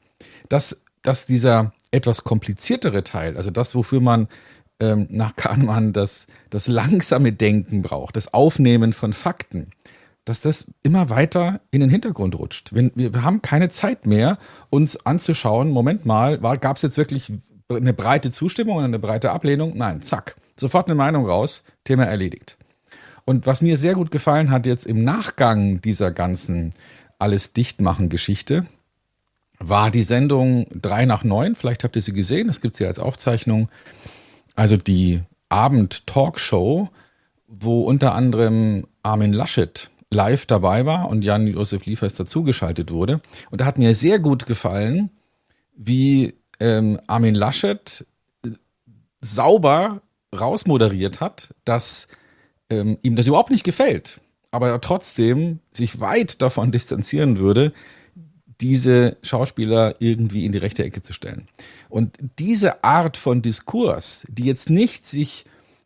dass, 0.49 0.83
dass 1.03 1.27
dieser 1.27 1.73
etwas 1.92 2.25
kompliziertere 2.25 3.05
Teil, 3.05 3.37
also 3.37 3.51
das, 3.51 3.75
wofür 3.75 4.01
man 4.01 4.29
ähm, 4.81 5.07
nach 5.11 5.37
Kahnemann 5.37 5.92
das, 5.92 6.27
das 6.51 6.66
langsame 6.66 7.33
Denken 7.33 7.83
braucht, 7.83 8.16
das 8.16 8.35
Aufnehmen 8.35 8.92
von 8.92 9.12
Fakten, 9.12 9.70
dass 10.25 10.40
das 10.40 10.66
immer 10.83 11.11
weiter 11.11 11.61
in 11.70 11.81
den 11.81 11.90
Hintergrund 11.90 12.38
rutscht. 12.38 12.75
Wenn, 12.75 12.92
wir, 12.94 13.14
wir 13.14 13.23
haben 13.23 13.42
keine 13.42 13.68
Zeit 13.68 14.07
mehr, 14.07 14.38
uns 14.68 15.07
anzuschauen, 15.07 15.70
Moment 15.70 16.07
mal, 16.07 16.38
gab 16.38 16.77
es 16.77 16.83
jetzt 16.83 16.99
wirklich 16.99 17.33
eine 17.76 17.92
breite 17.92 18.30
Zustimmung 18.30 18.78
und 18.78 18.85
eine 18.85 18.98
breite 18.98 19.30
Ablehnung. 19.30 19.76
Nein, 19.76 20.02
zack. 20.02 20.37
Sofort 20.56 20.88
eine 20.88 20.94
Meinung 20.94 21.26
raus, 21.26 21.62
Thema 21.85 22.04
erledigt. 22.04 22.56
Und 23.24 23.46
was 23.46 23.62
mir 23.62 23.76
sehr 23.76 23.94
gut 23.94 24.11
gefallen 24.11 24.50
hat 24.50 24.66
jetzt 24.66 24.87
im 24.87 25.04
Nachgang 25.04 25.80
dieser 25.80 26.11
ganzen 26.11 26.72
alles 27.18 27.52
dichtmachen 27.52 28.09
Geschichte, 28.09 28.66
war 29.59 29.90
die 29.90 30.02
Sendung 30.02 30.66
3 30.74 31.04
nach 31.04 31.22
9. 31.22 31.54
Vielleicht 31.54 31.85
habt 31.85 31.96
ihr 31.96 32.02
sie 32.02 32.14
gesehen, 32.14 32.48
das 32.48 32.61
gibt 32.61 32.76
sie 32.76 32.87
als 32.87 32.98
Aufzeichnung. 32.98 33.68
Also 34.56 34.76
die 34.76 35.20
Abend-Talkshow, 35.50 36.88
wo 37.46 37.83
unter 37.83 38.14
anderem 38.14 38.87
Armin 39.02 39.33
Laschet 39.33 39.90
live 40.11 40.46
dabei 40.46 40.87
war 40.87 41.09
und 41.09 41.24
Jan-Josef 41.24 41.85
Liefers 41.85 42.14
dazugeschaltet 42.14 42.90
wurde. 42.90 43.20
Und 43.50 43.61
da 43.61 43.66
hat 43.66 43.78
mir 43.78 43.94
sehr 43.94 44.18
gut 44.18 44.46
gefallen, 44.46 45.11
wie 45.76 46.35
ähm, 46.61 47.01
Armin 47.07 47.35
Laschet 47.35 48.07
sauber 49.20 50.03
rausmoderiert 50.38 51.20
hat, 51.20 51.55
dass 51.64 52.09
ähm, 52.70 52.99
ihm 53.03 53.16
das 53.16 53.27
überhaupt 53.27 53.51
nicht 53.51 53.64
gefällt, 53.64 54.20
aber 54.51 54.68
er 54.68 54.81
trotzdem 54.81 55.59
sich 55.73 56.01
weit 56.01 56.40
davon 56.40 56.70
distanzieren 56.70 57.38
würde, 57.38 57.73
diese 58.61 59.16
Schauspieler 59.23 59.96
irgendwie 60.01 60.44
in 60.44 60.53
die 60.53 60.59
rechte 60.59 60.85
Ecke 60.85 61.03
zu 61.03 61.12
stellen. 61.12 61.49
Und 61.88 62.18
diese 62.38 62.85
Art 62.85 63.16
von 63.16 63.42
Diskurs, 63.42 64.27
die 64.29 64.44
jetzt 64.44 64.68
nicht 64.70 65.07
sich 65.07 65.44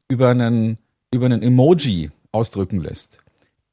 über 0.08 0.30
einen, 0.30 0.78
über 1.12 1.26
einen 1.26 1.42
Emoji 1.42 2.10
ausdrücken 2.32 2.80
lässt, 2.80 3.18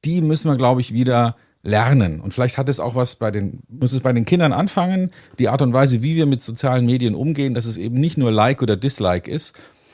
die 0.05 0.21
müssen 0.21 0.49
wir, 0.49 0.55
glaube 0.55 0.81
ich, 0.81 0.93
wieder 0.93 1.35
lernen. 1.63 2.19
Und 2.19 2.33
vielleicht 2.33 2.57
hat 2.57 2.69
es 2.69 2.79
auch 2.79 2.95
was 2.95 3.15
bei 3.15 3.31
den, 3.31 3.59
muss 3.69 3.93
es 3.93 3.99
bei 3.99 4.13
den 4.13 4.25
Kindern 4.25 4.53
anfangen, 4.53 5.11
die 5.37 5.49
Art 5.49 5.61
und 5.61 5.73
Weise, 5.73 6.01
wie 6.01 6.15
wir 6.15 6.25
mit 6.25 6.41
sozialen 6.41 6.85
Medien 6.85 7.15
umgehen, 7.15 7.53
dass 7.53 7.65
es 7.65 7.77
eben 7.77 7.99
nicht 7.99 8.17
nur 8.17 8.31
Like 8.31 8.61
oder 8.61 8.75
Dislike 8.75 9.29
ist, 9.29 9.53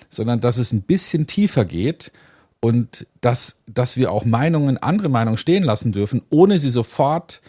sondern 0.09 0.39
dass 0.39 0.57
es 0.57 0.71
ein 0.71 0.83
bisschen 0.83 1.27
tiefer 1.27 1.65
geht 1.65 2.11
und 2.59 3.07
dass, 3.21 3.57
dass 3.67 3.97
wir 3.97 4.11
auch 4.11 4.25
Meinungen, 4.25 4.77
andere 4.77 5.09
Meinungen 5.09 5.37
stehen 5.37 5.63
lassen 5.63 5.91
dürfen, 5.91 6.21
ohne 6.29 6.59
sie 6.59 6.69
sofort 6.69 7.41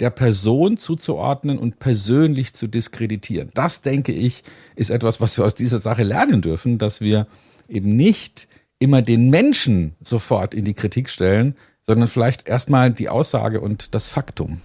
der 0.00 0.10
Person 0.10 0.76
zuzuordnen 0.76 1.58
und 1.58 1.78
persönlich 1.78 2.54
zu 2.54 2.66
diskreditieren. 2.66 3.50
Das, 3.54 3.82
denke 3.82 4.12
ich, 4.12 4.42
ist 4.74 4.90
etwas, 4.90 5.20
was 5.20 5.38
wir 5.38 5.44
aus 5.44 5.54
dieser 5.54 5.78
Sache 5.78 6.02
lernen 6.02 6.42
dürfen, 6.42 6.78
dass 6.78 7.00
wir 7.00 7.28
eben 7.68 7.94
nicht 7.94 8.48
immer 8.80 9.00
den 9.00 9.30
Menschen 9.30 9.94
sofort 10.02 10.54
in 10.54 10.64
die 10.64 10.74
Kritik 10.74 11.08
stellen, 11.08 11.54
sondern 11.86 12.08
vielleicht 12.08 12.46
erstmal 12.46 12.90
die 12.90 13.08
Aussage 13.08 13.60
und 13.60 13.94
das 13.94 14.08
Faktum. 14.08 14.60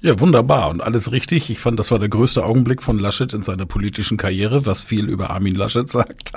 Ja, 0.00 0.20
wunderbar 0.20 0.68
und 0.68 0.82
alles 0.82 1.12
richtig. 1.12 1.48
Ich 1.48 1.58
fand, 1.58 1.78
das 1.78 1.90
war 1.90 1.98
der 1.98 2.10
größte 2.10 2.44
Augenblick 2.44 2.82
von 2.82 2.98
Laschet 2.98 3.32
in 3.32 3.40
seiner 3.40 3.64
politischen 3.64 4.18
Karriere, 4.18 4.66
was 4.66 4.82
viel 4.82 5.08
über 5.08 5.30
Armin 5.30 5.54
Laschet 5.54 5.88
sagt. 5.88 6.32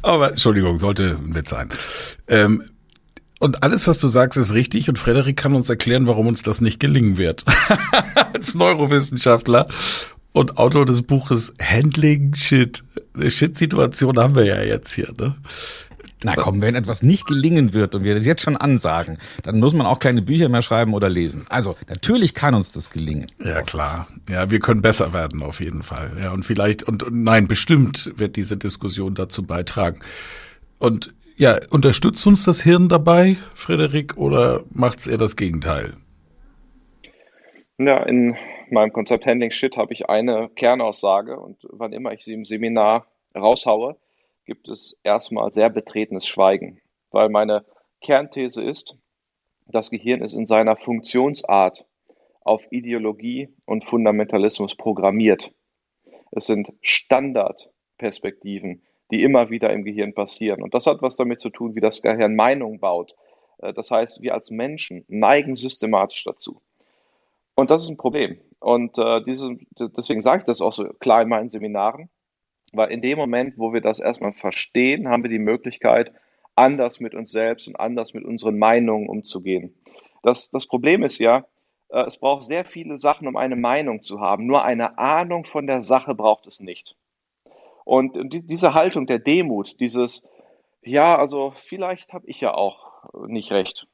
Aber 0.00 0.30
Entschuldigung, 0.30 0.78
sollte 0.78 1.18
ein 1.22 1.34
Witz 1.34 1.50
sein. 1.50 1.68
Ähm, 2.26 2.64
und 3.38 3.62
alles, 3.62 3.86
was 3.86 3.98
du 3.98 4.08
sagst, 4.08 4.38
ist 4.38 4.54
richtig 4.54 4.88
und 4.88 4.98
Frederik 4.98 5.36
kann 5.36 5.54
uns 5.54 5.68
erklären, 5.68 6.06
warum 6.06 6.26
uns 6.26 6.42
das 6.42 6.62
nicht 6.62 6.80
gelingen 6.80 7.18
wird. 7.18 7.44
Als 8.32 8.54
Neurowissenschaftler 8.54 9.68
und 10.32 10.56
Autor 10.56 10.86
des 10.86 11.02
Buches 11.02 11.52
Handling 11.60 12.34
Shit. 12.34 12.82
Eine 13.14 13.30
Shit-Situation 13.30 14.18
haben 14.18 14.34
wir 14.34 14.44
ja 14.44 14.62
jetzt 14.62 14.92
hier, 14.94 15.12
ne? 15.18 15.36
Na 16.24 16.34
komm, 16.36 16.62
wenn 16.62 16.74
etwas 16.74 17.02
nicht 17.02 17.26
gelingen 17.26 17.72
wird 17.74 17.94
und 17.94 18.04
wir 18.04 18.14
das 18.14 18.26
jetzt 18.26 18.42
schon 18.42 18.56
ansagen, 18.56 19.18
dann 19.42 19.60
muss 19.60 19.74
man 19.74 19.86
auch 19.86 19.98
keine 19.98 20.22
Bücher 20.22 20.48
mehr 20.48 20.62
schreiben 20.62 20.94
oder 20.94 21.08
lesen. 21.08 21.44
Also 21.48 21.76
natürlich 21.88 22.34
kann 22.34 22.54
uns 22.54 22.72
das 22.72 22.90
gelingen. 22.90 23.26
Ja 23.44 23.62
klar, 23.62 24.08
ja, 24.28 24.50
wir 24.50 24.60
können 24.60 24.82
besser 24.82 25.12
werden 25.12 25.42
auf 25.42 25.60
jeden 25.60 25.82
Fall. 25.82 26.12
Ja 26.20 26.32
und 26.32 26.44
vielleicht 26.44 26.82
und, 26.82 27.02
und 27.02 27.22
nein, 27.22 27.46
bestimmt 27.46 28.12
wird 28.16 28.36
diese 28.36 28.56
Diskussion 28.56 29.14
dazu 29.14 29.42
beitragen. 29.44 30.00
Und 30.78 31.14
ja, 31.36 31.58
unterstützt 31.70 32.26
uns 32.26 32.44
das 32.44 32.62
Hirn 32.62 32.88
dabei, 32.88 33.36
Frederik, 33.54 34.16
oder 34.16 34.62
macht's 34.70 35.06
eher 35.06 35.18
das 35.18 35.36
Gegenteil? 35.36 35.94
Ja, 37.78 38.02
in 38.04 38.36
meinem 38.70 38.92
Konzept 38.92 39.26
Handling 39.26 39.50
Shit 39.50 39.76
habe 39.76 39.92
ich 39.92 40.08
eine 40.08 40.48
Kernaussage 40.54 41.38
und 41.38 41.58
wann 41.70 41.92
immer 41.92 42.12
ich 42.12 42.24
sie 42.24 42.34
im 42.34 42.44
Seminar 42.44 43.06
raushaue, 43.34 43.96
gibt 44.44 44.68
es 44.68 44.98
erstmal 45.02 45.52
sehr 45.52 45.70
betretenes 45.70 46.26
Schweigen, 46.26 46.80
weil 47.10 47.28
meine 47.28 47.64
Kernthese 48.00 48.62
ist, 48.62 48.96
das 49.66 49.90
Gehirn 49.90 50.22
ist 50.22 50.34
in 50.34 50.46
seiner 50.46 50.76
Funktionsart 50.76 51.86
auf 52.42 52.70
Ideologie 52.70 53.48
und 53.64 53.84
Fundamentalismus 53.84 54.76
programmiert. 54.76 55.52
Es 56.30 56.46
sind 56.46 56.72
Standardperspektiven, 56.82 58.82
die 59.10 59.22
immer 59.22 59.50
wieder 59.50 59.72
im 59.72 59.84
Gehirn 59.84 60.14
passieren. 60.14 60.62
Und 60.62 60.74
das 60.74 60.86
hat 60.86 61.00
was 61.00 61.16
damit 61.16 61.40
zu 61.40 61.50
tun, 61.50 61.74
wie 61.74 61.80
das 61.80 62.02
Gehirn 62.02 62.34
Meinung 62.34 62.80
baut. 62.80 63.14
Äh, 63.58 63.72
das 63.72 63.90
heißt, 63.90 64.20
wir 64.20 64.34
als 64.34 64.50
Menschen 64.50 65.04
neigen 65.08 65.54
systematisch 65.54 66.24
dazu. 66.24 66.60
Und 67.54 67.70
das 67.70 67.84
ist 67.84 67.88
ein 67.88 67.96
Problem. 67.96 68.38
Und 68.58 68.98
äh, 68.98 69.22
diese, 69.22 69.56
deswegen 69.78 70.22
sage 70.22 70.40
ich 70.40 70.46
das 70.46 70.60
auch 70.60 70.72
so 70.72 70.88
klar 70.94 71.22
in 71.22 71.28
meinen 71.28 71.48
Seminaren. 71.48 72.10
Weil 72.76 72.90
in 72.90 73.02
dem 73.02 73.18
Moment, 73.18 73.58
wo 73.58 73.72
wir 73.72 73.80
das 73.80 74.00
erstmal 74.00 74.32
verstehen, 74.32 75.08
haben 75.08 75.22
wir 75.22 75.30
die 75.30 75.38
Möglichkeit, 75.38 76.12
anders 76.56 77.00
mit 77.00 77.14
uns 77.14 77.30
selbst 77.30 77.66
und 77.68 77.76
anders 77.76 78.14
mit 78.14 78.24
unseren 78.24 78.58
Meinungen 78.58 79.08
umzugehen. 79.08 79.74
Das, 80.22 80.50
das 80.50 80.66
Problem 80.66 81.02
ist 81.02 81.18
ja, 81.18 81.46
äh, 81.88 82.04
es 82.06 82.18
braucht 82.18 82.44
sehr 82.44 82.64
viele 82.64 82.98
Sachen, 82.98 83.28
um 83.28 83.36
eine 83.36 83.56
Meinung 83.56 84.02
zu 84.02 84.20
haben. 84.20 84.46
Nur 84.46 84.64
eine 84.64 84.98
Ahnung 84.98 85.44
von 85.44 85.66
der 85.66 85.82
Sache 85.82 86.14
braucht 86.14 86.46
es 86.46 86.60
nicht. 86.60 86.96
Und 87.84 88.32
die, 88.32 88.42
diese 88.42 88.74
Haltung 88.74 89.06
der 89.06 89.18
Demut, 89.18 89.78
dieses, 89.80 90.22
ja, 90.82 91.16
also 91.16 91.52
vielleicht 91.68 92.12
habe 92.12 92.26
ich 92.28 92.40
ja 92.40 92.54
auch 92.54 93.26
nicht 93.26 93.50
recht 93.52 93.86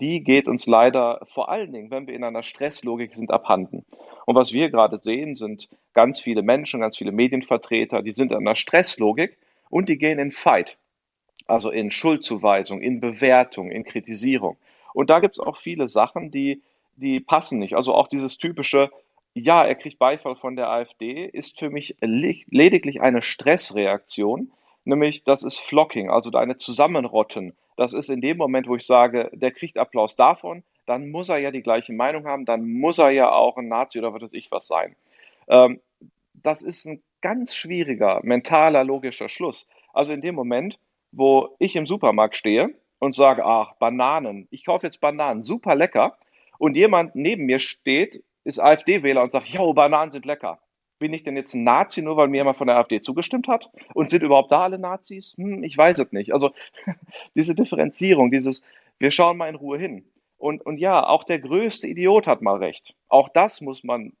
die 0.00 0.22
geht 0.22 0.48
uns 0.48 0.66
leider 0.66 1.20
vor 1.32 1.48
allen 1.48 1.72
Dingen, 1.72 1.90
wenn 1.90 2.06
wir 2.06 2.14
in 2.14 2.24
einer 2.24 2.42
Stresslogik 2.42 3.14
sind, 3.14 3.30
abhanden. 3.30 3.84
Und 4.26 4.34
was 4.34 4.52
wir 4.52 4.70
gerade 4.70 4.98
sehen, 4.98 5.36
sind 5.36 5.68
ganz 5.94 6.20
viele 6.20 6.42
Menschen, 6.42 6.80
ganz 6.80 6.96
viele 6.96 7.12
Medienvertreter, 7.12 8.02
die 8.02 8.12
sind 8.12 8.32
in 8.32 8.38
einer 8.38 8.56
Stresslogik 8.56 9.38
und 9.68 9.88
die 9.88 9.98
gehen 9.98 10.18
in 10.18 10.32
Fight. 10.32 10.76
Also 11.46 11.70
in 11.70 11.90
Schuldzuweisung, 11.90 12.80
in 12.80 13.00
Bewertung, 13.00 13.70
in 13.70 13.84
Kritisierung. 13.84 14.56
Und 14.92 15.10
da 15.10 15.20
gibt 15.20 15.36
es 15.36 15.40
auch 15.40 15.56
viele 15.56 15.88
Sachen, 15.88 16.30
die, 16.30 16.62
die 16.96 17.20
passen 17.20 17.58
nicht. 17.58 17.74
Also 17.74 17.94
auch 17.94 18.08
dieses 18.08 18.38
typische, 18.38 18.90
ja, 19.34 19.64
er 19.64 19.74
kriegt 19.74 19.98
Beifall 19.98 20.36
von 20.36 20.56
der 20.56 20.68
AfD, 20.70 21.26
ist 21.26 21.58
für 21.58 21.70
mich 21.70 21.96
lediglich 22.00 23.00
eine 23.00 23.22
Stressreaktion, 23.22 24.50
nämlich 24.84 25.24
das 25.24 25.42
ist 25.42 25.60
Flocking, 25.60 26.10
also 26.10 26.30
eine 26.32 26.56
Zusammenrotten 26.56 27.54
das 27.80 27.94
ist 27.94 28.10
in 28.10 28.20
dem 28.20 28.36
Moment, 28.36 28.68
wo 28.68 28.76
ich 28.76 28.84
sage, 28.84 29.30
der 29.32 29.52
kriegt 29.52 29.78
Applaus 29.78 30.14
davon, 30.14 30.62
dann 30.84 31.10
muss 31.10 31.30
er 31.30 31.38
ja 31.38 31.50
die 31.50 31.62
gleiche 31.62 31.94
Meinung 31.94 32.26
haben, 32.26 32.44
dann 32.44 32.70
muss 32.70 32.98
er 32.98 33.08
ja 33.08 33.32
auch 33.32 33.56
ein 33.56 33.68
Nazi 33.68 33.98
oder 33.98 34.12
was 34.12 34.20
weiß 34.20 34.34
ich 34.34 34.50
was 34.50 34.66
sein. 34.66 34.96
Ähm, 35.48 35.80
das 36.34 36.60
ist 36.60 36.84
ein 36.84 37.02
ganz 37.22 37.54
schwieriger 37.54 38.20
mentaler, 38.22 38.84
logischer 38.84 39.30
Schluss. 39.30 39.66
Also 39.94 40.12
in 40.12 40.20
dem 40.20 40.34
Moment, 40.34 40.78
wo 41.10 41.56
ich 41.58 41.74
im 41.74 41.86
Supermarkt 41.86 42.36
stehe 42.36 42.74
und 42.98 43.14
sage, 43.14 43.46
ach, 43.46 43.72
Bananen, 43.76 44.46
ich 44.50 44.66
kaufe 44.66 44.84
jetzt 44.86 45.00
Bananen, 45.00 45.40
super 45.40 45.74
lecker, 45.74 46.18
und 46.58 46.76
jemand 46.76 47.14
neben 47.14 47.46
mir 47.46 47.60
steht, 47.60 48.22
ist 48.44 48.60
AfD-Wähler 48.60 49.22
und 49.22 49.32
sagt, 49.32 49.48
ja, 49.48 49.64
Bananen 49.72 50.10
sind 50.10 50.26
lecker 50.26 50.60
bin 51.00 51.12
ich 51.12 51.24
denn 51.24 51.36
jetzt 51.36 51.54
ein 51.54 51.64
Nazi, 51.64 52.02
nur 52.02 52.16
weil 52.16 52.28
mir 52.28 52.36
jemand 52.36 52.58
von 52.58 52.68
der 52.68 52.76
AfD 52.76 53.00
zugestimmt 53.00 53.48
hat? 53.48 53.68
Und 53.94 54.10
sind 54.10 54.22
überhaupt 54.22 54.52
da 54.52 54.62
alle 54.62 54.78
Nazis? 54.78 55.34
Hm, 55.36 55.64
ich 55.64 55.76
weiß 55.76 55.98
es 55.98 56.12
nicht. 56.12 56.32
Also 56.32 56.52
diese 57.34 57.56
Differenzierung, 57.56 58.30
dieses, 58.30 58.62
wir 58.98 59.10
schauen 59.10 59.36
mal 59.36 59.48
in 59.48 59.56
Ruhe 59.56 59.78
hin. 59.78 60.04
Und, 60.38 60.64
und 60.64 60.78
ja, 60.78 61.04
auch 61.04 61.24
der 61.24 61.40
größte 61.40 61.88
Idiot 61.88 62.26
hat 62.26 62.42
mal 62.42 62.58
recht. 62.58 62.94
Auch 63.08 63.28
das 63.28 63.60
muss 63.60 63.82
man 63.82 64.12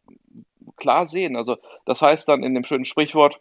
klar 0.76 1.06
sehen. 1.06 1.36
Also 1.36 1.58
das 1.84 2.02
heißt 2.02 2.28
dann 2.28 2.42
in 2.42 2.54
dem 2.54 2.64
schönen 2.64 2.84
Sprichwort, 2.84 3.40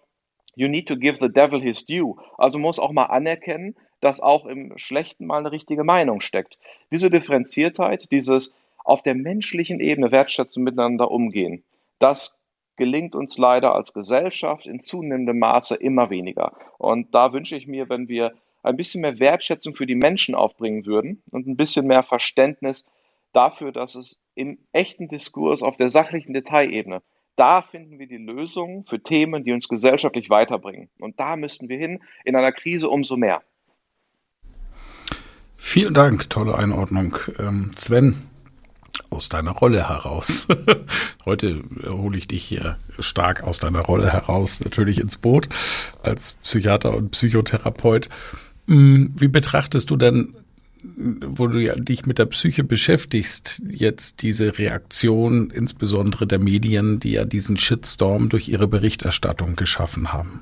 you 0.56 0.68
need 0.68 0.88
to 0.88 0.98
give 0.98 1.18
the 1.20 1.32
devil 1.32 1.62
his 1.62 1.86
due. 1.86 2.16
Also 2.38 2.60
muss 2.60 2.80
auch 2.80 2.92
mal 2.92 3.06
anerkennen, 3.06 3.76
dass 4.02 4.20
auch 4.20 4.46
im 4.46 4.78
Schlechten 4.78 5.26
mal 5.26 5.40
eine 5.40 5.52
richtige 5.52 5.84
Meinung 5.84 6.22
steckt. 6.22 6.58
Diese 6.92 7.10
Differenziertheit, 7.10 8.12
dieses 8.12 8.54
auf 8.84 9.02
der 9.02 9.16
menschlichen 9.16 9.80
Ebene 9.80 10.12
wertschätzen 10.12 10.64
miteinander 10.64 11.12
umgehen, 11.12 11.64
das 12.00 12.39
gelingt 12.80 13.14
uns 13.14 13.38
leider 13.38 13.76
als 13.76 13.94
Gesellschaft 13.94 14.66
in 14.66 14.82
zunehmendem 14.82 15.38
Maße 15.38 15.76
immer 15.76 16.10
weniger. 16.10 16.54
Und 16.80 17.14
da 17.14 17.34
wünsche 17.34 17.56
ich 17.56 17.68
mir, 17.68 17.90
wenn 17.90 18.08
wir 18.08 18.34
ein 18.64 18.78
bisschen 18.78 19.02
mehr 19.02 19.20
Wertschätzung 19.20 19.76
für 19.76 19.86
die 19.86 19.96
Menschen 19.96 20.34
aufbringen 20.34 20.88
würden 20.88 21.22
und 21.30 21.46
ein 21.46 21.58
bisschen 21.58 21.86
mehr 21.86 22.04
Verständnis 22.04 22.86
dafür, 23.34 23.72
dass 23.72 23.94
es 23.94 24.18
im 24.34 24.58
echten 24.72 25.08
Diskurs 25.08 25.62
auf 25.62 25.78
der 25.78 25.90
sachlichen 25.90 26.34
Detailebene, 26.34 27.02
da 27.36 27.62
finden 27.62 28.00
wir 28.00 28.08
die 28.08 28.18
Lösungen 28.18 28.86
für 28.86 29.02
Themen, 29.02 29.44
die 29.44 29.52
uns 29.52 29.68
gesellschaftlich 29.68 30.30
weiterbringen. 30.30 30.90
Und 31.00 31.20
da 31.20 31.36
müssten 31.36 31.70
wir 31.70 31.78
hin, 31.78 32.02
in 32.26 32.36
einer 32.36 32.52
Krise 32.52 32.90
umso 32.90 33.16
mehr. 33.16 33.42
Vielen 35.56 35.94
Dank, 35.94 36.30
tolle 36.30 36.58
Einordnung. 36.58 37.16
Ähm, 37.38 37.72
Sven, 37.76 38.30
aus 39.10 39.30
deiner 39.30 39.52
Rolle 39.52 39.90
heraus. 39.90 40.48
Heute 41.26 41.62
hole 41.88 42.18
ich 42.18 42.28
dich 42.28 42.44
hier 42.44 42.78
stark 43.00 43.44
aus 43.44 43.60
deiner 43.60 43.82
Rolle 43.82 44.12
heraus, 44.12 44.62
natürlich 44.62 45.00
ins 45.00 45.18
Boot 45.18 45.50
als 46.04 46.34
Psychiater 46.44 46.96
und 46.96 47.12
Psychotherapeut. 47.12 48.10
Hm, 48.68 49.14
wie 49.16 49.28
betrachtest 49.28 49.90
du 49.90 49.98
denn, 49.98 50.36
wo 50.84 51.48
du 51.48 51.60
ja 51.60 51.76
dich 51.76 52.06
mit 52.06 52.20
der 52.20 52.26
Psyche 52.28 52.64
beschäftigst, 52.64 53.62
jetzt 53.70 54.22
diese 54.22 54.58
Reaktion, 54.58 55.50
insbesondere 55.50 56.26
der 56.26 56.40
Medien, 56.40 57.00
die 57.00 57.12
ja 57.12 57.26
diesen 57.26 57.58
Shitstorm 57.58 58.30
durch 58.30 58.48
ihre 58.48 58.68
Berichterstattung 58.68 59.56
geschaffen 59.56 60.14
haben? 60.14 60.42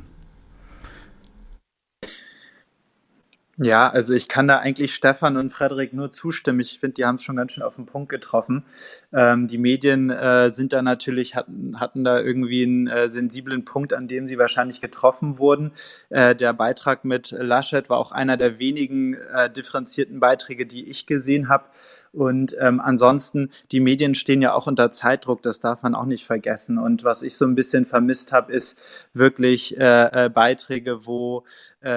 Ja, 3.60 3.90
also 3.90 4.14
ich 4.14 4.28
kann 4.28 4.48
da 4.48 4.58
eigentlich 4.60 4.94
Stefan 4.94 5.36
und 5.36 5.50
Frederik 5.50 5.92
nur 5.92 6.12
zustimmen. 6.12 6.60
Ich 6.60 6.80
finde, 6.80 6.94
die 6.94 7.06
haben 7.06 7.16
es 7.16 7.24
schon 7.24 7.38
ganz 7.38 7.54
schön 7.54 7.64
auf 7.64 7.76
den 7.76 7.88
Punkt 7.88 8.10
getroffen. 8.10 8.64
Ähm, 9.12 9.48
die 9.48 9.58
Medien 9.58 10.12
äh, 10.12 10.52
sind 10.52 10.74
da 10.74 10.84
natürlich, 10.84 11.36
hatten, 11.36 11.80
hatten 11.80 12.04
da 12.04 12.20
irgendwie 12.20 12.62
einen 12.62 12.86
äh, 12.86 13.10
sensiblen 13.10 13.66
Punkt, 13.66 13.94
an 13.94 14.08
dem 14.08 14.28
sie 14.28 14.38
wahrscheinlich 14.38 14.80
getroffen 14.80 15.40
wurden. 15.40 15.72
Äh, 16.10 16.36
der 16.36 16.54
Beitrag 16.54 17.04
mit 17.04 17.32
Laschet 17.32 17.90
war 17.90 17.98
auch 17.98 18.12
einer 18.12 18.38
der 18.38 18.60
wenigen 18.60 19.16
äh, 19.16 19.50
differenzierten 19.50 20.20
Beiträge, 20.20 20.68
die 20.68 20.88
ich 20.88 21.08
gesehen 21.08 21.50
habe. 21.50 21.66
Und 22.14 22.56
ähm, 22.60 22.80
ansonsten, 22.80 23.52
die 23.72 23.80
Medien 23.80 24.16
stehen 24.16 24.42
ja 24.42 24.54
auch 24.54 24.66
unter 24.66 24.92
Zeitdruck, 24.92 25.42
das 25.44 25.60
darf 25.60 25.84
man 25.84 25.94
auch 25.94 26.06
nicht 26.06 26.26
vergessen. 26.26 26.78
Und 26.78 27.04
was 27.04 27.22
ich 27.22 27.38
so 27.38 27.46
ein 27.46 27.54
bisschen 27.54 27.86
vermisst 27.86 28.32
habe, 28.32 28.52
ist 28.52 28.82
wirklich 29.14 29.78
äh, 29.78 30.26
äh, 30.26 30.30
Beiträge, 30.30 31.06
wo 31.06 31.44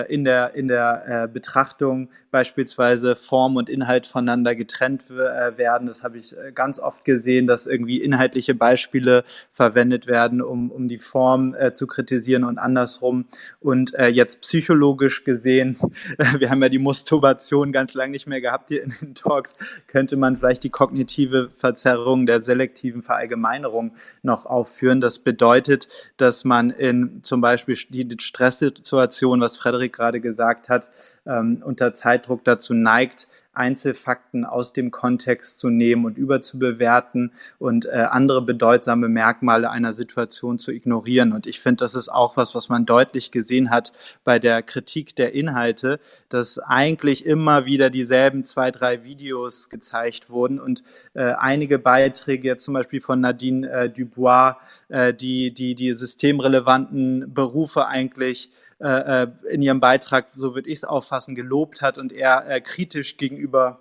in 0.08 0.24
der, 0.24 0.54
in 0.54 0.68
der 0.68 1.24
äh, 1.24 1.28
Betrachtung 1.28 2.10
beispielsweise 2.30 3.16
Form 3.16 3.56
und 3.56 3.68
Inhalt 3.68 4.06
voneinander 4.06 4.54
getrennt 4.54 5.10
äh, 5.10 5.56
werden. 5.56 5.86
Das 5.86 6.02
habe 6.02 6.18
ich 6.18 6.36
äh, 6.36 6.52
ganz 6.52 6.78
oft 6.78 7.04
gesehen, 7.04 7.46
dass 7.46 7.66
irgendwie 7.66 8.00
inhaltliche 8.00 8.54
Beispiele 8.54 9.24
verwendet 9.52 10.06
werden, 10.06 10.42
um, 10.42 10.70
um 10.70 10.86
die 10.86 10.98
Form 10.98 11.54
äh, 11.54 11.72
zu 11.72 11.86
kritisieren 11.86 12.44
und 12.44 12.58
andersrum. 12.58 13.26
Und 13.58 13.94
äh, 13.94 14.08
jetzt 14.08 14.42
psychologisch 14.42 15.24
gesehen, 15.24 15.78
wir 16.38 16.50
haben 16.50 16.62
ja 16.62 16.68
die 16.68 16.78
Masturbation 16.78 17.72
ganz 17.72 17.94
lange 17.94 18.12
nicht 18.12 18.26
mehr 18.26 18.40
gehabt 18.40 18.68
hier 18.68 18.82
in 18.82 18.94
den 19.00 19.14
Talks, 19.14 19.56
könnte 19.86 20.16
man 20.16 20.36
vielleicht 20.36 20.62
die 20.62 20.70
kognitive 20.70 21.50
Verzerrung 21.56 22.26
der 22.26 22.42
selektiven 22.42 23.02
Verallgemeinerung 23.02 23.92
noch 24.22 24.46
aufführen. 24.46 25.00
Das 25.00 25.18
bedeutet, 25.18 25.88
dass 26.16 26.44
man 26.44 26.70
in 26.70 27.22
zum 27.22 27.40
Beispiel 27.40 27.76
die 27.88 28.06
Stresssituation, 28.20 29.40
was 29.40 29.56
Frederik 29.56 29.79
gerade 29.88 30.20
gesagt 30.20 30.68
hat, 30.68 30.88
ähm, 31.26 31.62
unter 31.64 31.94
Zeitdruck 31.94 32.44
dazu 32.44 32.74
neigt, 32.74 33.26
Einzelfakten 33.52 34.44
aus 34.44 34.72
dem 34.72 34.90
Kontext 34.90 35.58
zu 35.58 35.70
nehmen 35.70 36.04
und 36.04 36.16
überzubewerten 36.16 37.32
und 37.58 37.86
äh, 37.86 38.06
andere 38.08 38.42
bedeutsame 38.42 39.08
Merkmale 39.08 39.70
einer 39.70 39.92
Situation 39.92 40.58
zu 40.58 40.70
ignorieren. 40.70 41.32
Und 41.32 41.46
ich 41.46 41.60
finde, 41.60 41.84
das 41.84 41.94
ist 41.94 42.08
auch 42.08 42.36
was, 42.36 42.54
was 42.54 42.68
man 42.68 42.86
deutlich 42.86 43.32
gesehen 43.32 43.70
hat 43.70 43.92
bei 44.24 44.38
der 44.38 44.62
Kritik 44.62 45.16
der 45.16 45.34
Inhalte, 45.34 45.98
dass 46.28 46.58
eigentlich 46.58 47.26
immer 47.26 47.64
wieder 47.64 47.90
dieselben 47.90 48.44
zwei, 48.44 48.70
drei 48.70 49.02
Videos 49.02 49.68
gezeigt 49.68 50.30
wurden 50.30 50.60
und 50.60 50.84
äh, 51.14 51.32
einige 51.36 51.78
Beiträge, 51.78 52.46
jetzt 52.46 52.64
zum 52.64 52.74
Beispiel 52.74 53.00
von 53.00 53.20
Nadine 53.20 53.68
äh, 53.68 53.90
Dubois, 53.90 54.56
äh, 54.88 55.12
die, 55.12 55.52
die 55.52 55.74
die 55.74 55.92
systemrelevanten 55.94 57.34
Berufe 57.34 57.86
eigentlich 57.86 58.50
äh, 58.80 59.24
äh, 59.24 59.26
in 59.50 59.62
ihrem 59.62 59.80
Beitrag, 59.80 60.28
so 60.34 60.54
würde 60.54 60.68
ich 60.68 60.78
es 60.78 60.84
auffassen, 60.84 61.34
gelobt 61.34 61.82
hat 61.82 61.98
und 61.98 62.12
eher 62.12 62.48
äh, 62.48 62.60
kritisch 62.60 63.16
gegenüber 63.16 63.80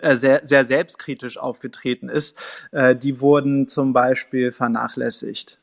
äh, 0.00 0.16
sehr, 0.16 0.42
sehr 0.44 0.64
selbstkritisch 0.64 1.38
aufgetreten 1.38 2.08
ist, 2.08 2.36
äh, 2.72 2.96
die 2.96 3.20
wurden 3.20 3.68
zum 3.68 3.92
Beispiel 3.92 4.52
vernachlässigt. 4.52 5.58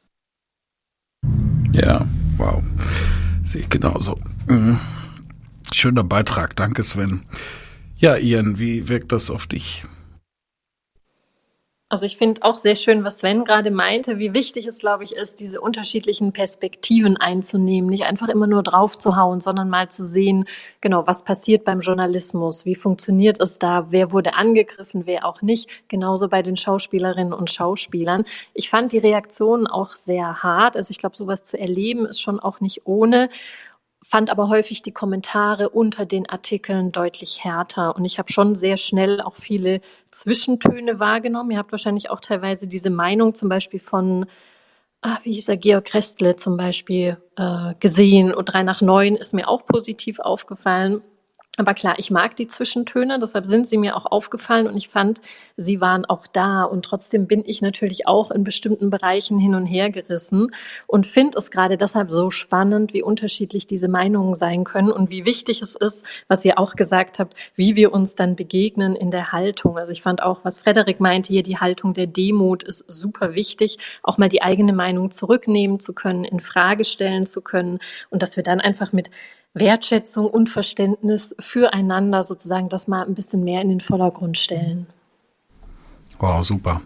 Ja, 1.74 2.08
wow. 2.38 2.64
Sehe 3.44 3.62
ich 3.62 3.70
genauso. 3.70 4.20
Mhm. 4.48 4.80
Schöner 5.72 6.04
Beitrag, 6.04 6.56
danke 6.56 6.84
Sven. 6.84 7.26
Ja, 7.98 8.16
Ian, 8.16 8.60
wie 8.60 8.88
wirkt 8.90 9.12
das 9.12 9.30
auf 9.30 9.48
dich? 9.48 9.84
Also 11.94 12.08
ich 12.08 12.18
finde 12.18 12.42
auch 12.42 12.58
sehr 12.58 12.76
schön, 12.76 13.04
was 13.04 13.20
Sven 13.20 13.44
gerade 13.44 13.70
meinte, 13.70 14.18
wie 14.18 14.34
wichtig 14.34 14.66
es, 14.66 14.80
glaube 14.80 15.04
ich, 15.04 15.16
ist, 15.16 15.40
diese 15.40 15.62
unterschiedlichen 15.62 16.34
Perspektiven 16.34 17.18
einzunehmen, 17.18 17.88
nicht 17.88 18.06
einfach 18.06 18.30
immer 18.30 18.48
nur 18.48 18.64
drauf 18.64 18.98
zu 18.98 19.16
hauen, 19.16 19.42
sondern 19.42 19.70
mal 19.70 19.92
zu 19.92 20.08
sehen, 20.08 20.46
genau, 20.82 21.06
was 21.06 21.22
passiert 21.22 21.66
beim 21.66 21.82
Journalismus, 21.82 22.66
wie 22.66 22.74
funktioniert 22.74 23.40
es 23.40 23.60
da, 23.60 23.92
wer 23.92 24.12
wurde 24.12 24.34
angegriffen, 24.34 25.06
wer 25.06 25.24
auch 25.24 25.44
nicht, 25.44 25.70
genauso 25.88 26.30
bei 26.30 26.42
den 26.42 26.58
Schauspielerinnen 26.58 27.32
und 27.32 27.52
Schauspielern. 27.52 28.26
Ich 28.56 28.72
fand 28.72 28.92
die 28.92 28.98
Reaktionen 28.98 29.68
auch 29.68 29.96
sehr 29.96 30.42
hart, 30.42 30.76
also 30.78 30.90
ich 30.90 30.98
glaube, 30.98 31.16
sowas 31.16 31.44
zu 31.44 31.60
erleben 31.60 32.08
ist 32.08 32.22
schon 32.22 32.40
auch 32.40 32.60
nicht 32.60 32.88
ohne 32.88 33.30
fand 34.04 34.30
aber 34.30 34.50
häufig 34.50 34.82
die 34.82 34.92
Kommentare 34.92 35.70
unter 35.70 36.06
den 36.06 36.30
Artikeln 36.30 36.92
deutlich 36.92 37.44
härter. 37.44 37.96
Und 37.96 38.06
ich 38.06 38.20
habe 38.20 38.32
schon 38.32 38.56
sehr 38.56 38.78
schnell 38.78 39.22
auch 39.22 39.36
viele 39.36 39.82
Zwischentöne 40.12 41.00
wahrgenommen. 41.00 41.52
Ihr 41.52 41.58
habt 41.58 41.72
wahrscheinlich 41.72 42.10
auch 42.10 42.20
teilweise 42.20 42.68
diese 42.68 42.90
Meinung 42.90 43.34
zum 43.34 43.50
Beispiel 43.50 43.80
von, 43.80 44.26
ah, 45.02 45.18
wie 45.24 45.34
hieß 45.34 45.48
er, 45.50 45.58
Georg 45.58 45.94
Restle 45.94 46.36
zum 46.36 46.58
Beispiel 46.58 47.18
äh, 47.38 47.74
gesehen. 47.80 48.34
Und 48.34 48.46
drei 48.46 48.64
nach 48.64 48.82
neun 48.82 49.16
ist 49.16 49.34
mir 49.34 49.48
auch 49.48 49.66
positiv 49.66 50.20
aufgefallen. 50.20 51.02
Aber 51.56 51.76
klar, 51.76 52.00
ich 52.00 52.10
mag 52.10 52.36
die 52.36 52.48
Zwischentöne, 52.48 53.20
deshalb 53.20 53.46
sind 53.46 53.68
sie 53.68 53.78
mir 53.78 53.96
auch 53.96 54.08
aufgefallen 54.08 54.66
und 54.66 54.76
ich 54.76 54.90
fand, 54.90 55.22
sie 55.56 55.82
waren 55.82 56.04
auch 56.04 56.26
da. 56.26 56.64
Und 56.64 56.84
trotzdem 56.84 57.28
bin 57.28 57.44
ich 57.46 57.62
natürlich 57.62 58.08
auch 58.08 58.32
in 58.32 58.44
bestimmten 58.44 58.90
Bereichen 58.90 59.38
hin 59.38 59.54
und 59.54 59.68
her 59.68 59.92
gerissen 59.92 60.48
und 60.88 61.06
finde 61.06 61.38
es 61.38 61.52
gerade 61.52 61.78
deshalb 61.78 62.10
so 62.10 62.32
spannend, 62.32 62.96
wie 62.96 63.04
unterschiedlich 63.04 63.68
diese 63.68 63.88
Meinungen 63.88 64.34
sein 64.34 64.64
können 64.64 64.92
und 64.92 65.12
wie 65.12 65.26
wichtig 65.26 65.62
es 65.62 65.76
ist, 65.76 66.04
was 66.28 66.44
ihr 66.44 66.58
auch 66.58 66.76
gesagt 66.76 67.20
habt, 67.20 67.38
wie 67.56 67.76
wir 67.76 67.94
uns 67.94 68.16
dann 68.16 68.36
begegnen 68.36 68.96
in 68.96 69.12
der 69.12 69.32
Haltung. 69.32 69.78
Also 69.78 69.92
ich 69.92 70.02
fand 70.02 70.24
auch, 70.24 70.44
was 70.44 70.60
Frederik 70.60 71.00
meinte 71.00 71.32
hier, 71.32 71.44
die 71.44 71.60
Haltung 71.60 71.94
der 71.94 72.08
Demut 72.08 72.64
ist 72.64 72.84
super 72.88 73.36
wichtig, 73.36 73.78
auch 74.02 74.18
mal 74.18 74.30
die 74.30 74.42
eigene 74.42 74.74
Meinung 74.74 75.12
zurücknehmen 75.12 75.80
zu 75.80 75.94
können, 75.94 76.24
in 76.24 76.40
Frage 76.40 76.84
stellen 76.84 77.28
zu 77.28 77.42
können 77.42 77.78
und 78.10 78.24
dass 78.24 78.38
wir 78.38 78.44
dann 78.44 78.60
einfach 78.60 78.92
mit 78.92 79.12
Wertschätzung 79.54 80.28
und 80.28 80.50
Verständnis 80.50 81.36
füreinander 81.40 82.24
sozusagen 82.24 82.70
das 82.70 82.88
mal 82.88 83.06
ein 83.06 83.14
bisschen 83.14 83.44
mehr 83.44 83.62
in 83.62 83.70
den 83.70 83.82
Vordergrund 83.82 84.38
stellen. 84.38 84.88
Wow, 86.20 86.44
super. 86.44 86.82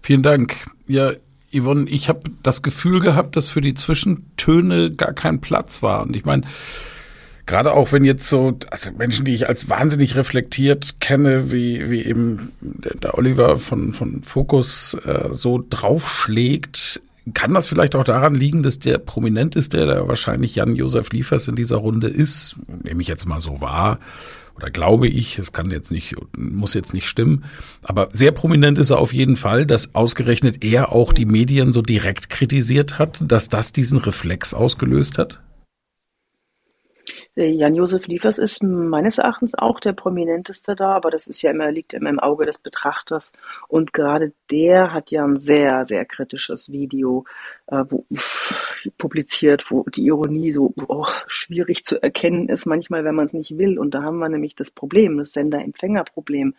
Vielen 0.00 0.22
Dank. 0.22 0.56
Ja, 0.86 1.12
Yvonne, 1.52 1.88
ich 1.90 2.08
habe 2.08 2.30
das 2.42 2.62
Gefühl 2.62 3.00
gehabt, 3.00 3.36
dass 3.36 3.48
für 3.48 3.60
die 3.60 3.74
Zwischentöne 3.74 4.92
gar 4.92 5.12
kein 5.12 5.40
Platz 5.40 5.82
war. 5.82 6.02
Und 6.02 6.14
ich 6.14 6.24
meine, 6.24 6.42
gerade 7.46 7.72
auch 7.72 7.92
wenn 7.92 8.04
jetzt 8.04 8.28
so 8.28 8.56
also 8.70 8.92
Menschen, 8.92 9.24
die 9.24 9.34
ich 9.34 9.48
als 9.48 9.68
wahnsinnig 9.68 10.16
reflektiert 10.16 11.00
kenne, 11.00 11.50
wie, 11.50 11.90
wie 11.90 12.04
eben 12.04 12.52
der 12.60 13.18
Oliver 13.18 13.58
von, 13.58 13.92
von 13.92 14.22
Focus 14.22 14.96
äh, 15.04 15.28
so 15.32 15.62
draufschlägt, 15.68 17.02
kann 17.34 17.54
das 17.54 17.66
vielleicht 17.66 17.94
auch 17.94 18.04
daran 18.04 18.34
liegen, 18.34 18.62
dass 18.62 18.78
der 18.78 18.98
prominenteste, 18.98 19.86
der 19.86 20.08
wahrscheinlich 20.08 20.54
Jan-Josef 20.54 21.10
Liefers 21.12 21.48
in 21.48 21.56
dieser 21.56 21.76
Runde 21.76 22.08
ist, 22.08 22.56
nehme 22.82 23.02
ich 23.02 23.08
jetzt 23.08 23.26
mal 23.26 23.40
so 23.40 23.60
wahr, 23.60 23.98
oder 24.56 24.70
glaube 24.70 25.08
ich, 25.08 25.38
es 25.38 25.52
kann 25.52 25.70
jetzt 25.70 25.90
nicht, 25.90 26.14
muss 26.36 26.74
jetzt 26.74 26.92
nicht 26.92 27.08
stimmen, 27.08 27.44
aber 27.82 28.08
sehr 28.12 28.30
prominent 28.32 28.78
ist 28.78 28.90
er 28.90 28.98
auf 28.98 29.12
jeden 29.12 29.36
Fall, 29.36 29.64
dass 29.64 29.94
ausgerechnet 29.94 30.62
er 30.62 30.92
auch 30.92 31.12
die 31.12 31.24
Medien 31.24 31.72
so 31.72 31.80
direkt 31.80 32.28
kritisiert 32.28 32.98
hat, 32.98 33.20
dass 33.22 33.48
das 33.48 33.72
diesen 33.72 33.98
Reflex 33.98 34.52
ausgelöst 34.52 35.16
hat? 35.16 35.40
Jan-Josef 37.36 38.08
Liefers 38.08 38.38
ist 38.38 38.62
meines 38.62 39.18
Erachtens 39.18 39.54
auch 39.54 39.78
der 39.78 39.92
prominenteste 39.92 40.74
da, 40.74 40.92
aber 40.94 41.10
das 41.10 41.28
ist 41.28 41.42
ja 41.42 41.52
immer, 41.52 41.70
liegt 41.70 41.94
immer 41.94 42.10
im 42.10 42.18
Auge 42.18 42.44
des 42.44 42.58
Betrachters. 42.58 43.32
Und 43.68 43.92
gerade 43.92 44.32
der 44.50 44.92
hat 44.92 45.12
ja 45.12 45.24
ein 45.24 45.36
sehr, 45.36 45.84
sehr 45.84 46.04
kritisches 46.04 46.72
Video 46.72 47.24
äh, 47.68 47.84
wo, 47.88 48.04
publiziert, 48.98 49.70
wo 49.70 49.84
die 49.84 50.06
Ironie 50.06 50.50
so 50.50 50.74
oh, 50.88 51.06
schwierig 51.28 51.84
zu 51.84 52.02
erkennen 52.02 52.48
ist, 52.48 52.66
manchmal, 52.66 53.04
wenn 53.04 53.14
man 53.14 53.26
es 53.26 53.32
nicht 53.32 53.56
will. 53.56 53.78
Und 53.78 53.94
da 53.94 54.02
haben 54.02 54.18
wir 54.18 54.28
nämlich 54.28 54.56
das 54.56 54.72
Problem, 54.72 55.18
das 55.18 55.32
Sender-Empfänger-Problem. 55.32 56.54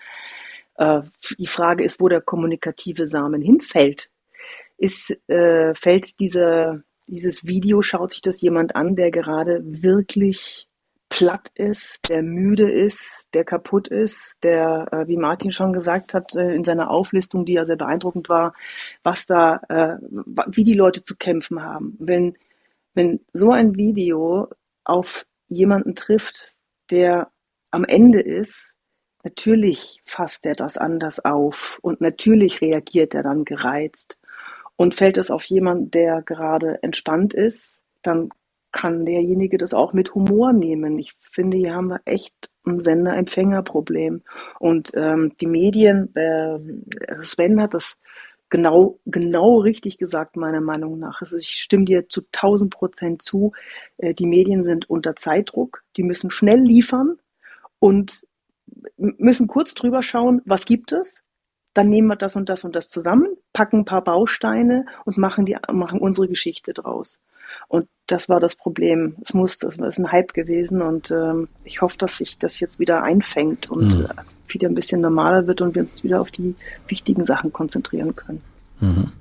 Äh, 0.77 1.01
die 1.37 1.47
Frage 1.47 1.83
ist, 1.83 1.99
wo 1.99 2.07
der 2.07 2.21
kommunikative 2.21 3.07
Samen 3.07 3.41
hinfällt. 3.41 4.09
Ist, 4.77 5.15
äh, 5.27 5.75
fällt 5.75 6.19
dieser 6.19 6.81
dieses 7.11 7.45
Video 7.45 7.81
schaut 7.81 8.11
sich 8.11 8.21
das 8.21 8.41
jemand 8.41 8.75
an, 8.75 8.95
der 8.95 9.11
gerade 9.11 9.61
wirklich 9.63 10.67
platt 11.09 11.49
ist, 11.55 12.09
der 12.09 12.23
müde 12.23 12.71
ist, 12.71 13.27
der 13.33 13.43
kaputt 13.43 13.89
ist, 13.89 14.37
der, 14.43 14.87
äh, 14.93 15.07
wie 15.09 15.17
Martin 15.17 15.51
schon 15.51 15.73
gesagt 15.73 16.13
hat, 16.13 16.33
äh, 16.37 16.55
in 16.55 16.63
seiner 16.63 16.89
Auflistung, 16.89 17.43
die 17.43 17.53
ja 17.53 17.65
sehr 17.65 17.75
beeindruckend 17.75 18.29
war, 18.29 18.53
was 19.03 19.25
da, 19.25 19.59
äh, 19.67 19.97
wie 20.47 20.63
die 20.63 20.73
Leute 20.73 21.03
zu 21.03 21.17
kämpfen 21.17 21.61
haben. 21.61 21.97
Wenn, 21.99 22.37
wenn 22.93 23.19
so 23.33 23.51
ein 23.51 23.75
Video 23.75 24.47
auf 24.85 25.25
jemanden 25.49 25.95
trifft, 25.95 26.53
der 26.91 27.29
am 27.71 27.83
Ende 27.83 28.21
ist, 28.21 28.75
natürlich 29.23 30.01
fasst 30.05 30.45
er 30.45 30.55
das 30.55 30.77
anders 30.77 31.19
auf 31.23 31.77
und 31.81 31.99
natürlich 31.99 32.61
reagiert 32.61 33.13
er 33.15 33.23
dann 33.23 33.43
gereizt. 33.43 34.17
Und 34.81 34.95
fällt 34.95 35.19
es 35.19 35.29
auf 35.29 35.43
jemanden, 35.43 35.91
der 35.91 36.23
gerade 36.23 36.81
entspannt 36.81 37.35
ist, 37.35 37.83
dann 38.01 38.29
kann 38.71 39.05
derjenige 39.05 39.59
das 39.59 39.75
auch 39.75 39.93
mit 39.93 40.15
Humor 40.15 40.53
nehmen. 40.53 40.97
Ich 40.97 41.13
finde, 41.19 41.57
hier 41.57 41.75
haben 41.75 41.89
wir 41.89 42.01
echt 42.05 42.33
ein 42.65 42.79
Sender-Empfänger-Problem. 42.79 44.23
Und 44.57 44.89
ähm, 44.95 45.33
die 45.39 45.45
Medien, 45.45 46.11
äh, 46.15 46.57
Sven 47.21 47.61
hat 47.61 47.75
das 47.75 47.99
genau, 48.49 48.97
genau 49.05 49.59
richtig 49.59 49.99
gesagt, 49.99 50.35
meiner 50.35 50.61
Meinung 50.61 50.97
nach. 50.97 51.21
Also 51.21 51.37
ich 51.37 51.49
stimme 51.49 51.85
dir 51.85 52.09
zu 52.09 52.21
1000 52.31 52.73
Prozent 52.73 53.21
zu. 53.21 53.51
Äh, 53.99 54.15
die 54.15 54.25
Medien 54.25 54.63
sind 54.63 54.89
unter 54.89 55.15
Zeitdruck. 55.15 55.83
Die 55.95 56.01
müssen 56.01 56.31
schnell 56.31 56.59
liefern 56.59 57.19
und 57.77 58.25
müssen 58.97 59.45
kurz 59.45 59.75
drüber 59.75 60.01
schauen, 60.01 60.41
was 60.45 60.65
gibt 60.65 60.91
es, 60.91 61.23
dann 61.73 61.89
nehmen 61.89 62.07
wir 62.07 62.15
das 62.15 62.35
und 62.35 62.49
das 62.49 62.63
und 62.63 62.75
das 62.75 62.89
zusammen, 62.89 63.27
packen 63.53 63.79
ein 63.79 63.85
paar 63.85 64.03
Bausteine 64.03 64.85
und 65.05 65.17
machen, 65.17 65.45
die, 65.45 65.57
machen 65.71 65.99
unsere 65.99 66.27
Geschichte 66.27 66.73
draus. 66.73 67.19
Und 67.67 67.87
das 68.07 68.29
war 68.29 68.39
das 68.39 68.55
Problem. 68.55 69.15
Es 69.21 69.33
muss, 69.33 69.57
das 69.57 69.77
ist 69.77 69.97
ein 69.97 70.11
Hype 70.11 70.33
gewesen 70.33 70.81
und 70.81 71.11
ähm, 71.11 71.47
ich 71.63 71.81
hoffe, 71.81 71.97
dass 71.97 72.17
sich 72.17 72.37
das 72.37 72.59
jetzt 72.59 72.79
wieder 72.79 73.03
einfängt 73.03 73.69
und 73.69 73.99
mhm. 73.99 74.05
äh, 74.05 74.53
wieder 74.53 74.67
ein 74.67 74.75
bisschen 74.75 75.01
normaler 75.01 75.47
wird 75.47 75.61
und 75.61 75.75
wir 75.75 75.81
uns 75.81 76.03
wieder 76.03 76.21
auf 76.21 76.31
die 76.31 76.55
wichtigen 76.87 77.25
Sachen 77.25 77.53
konzentrieren 77.53 78.15
können. 78.15 78.41
Mhm. 78.79 79.11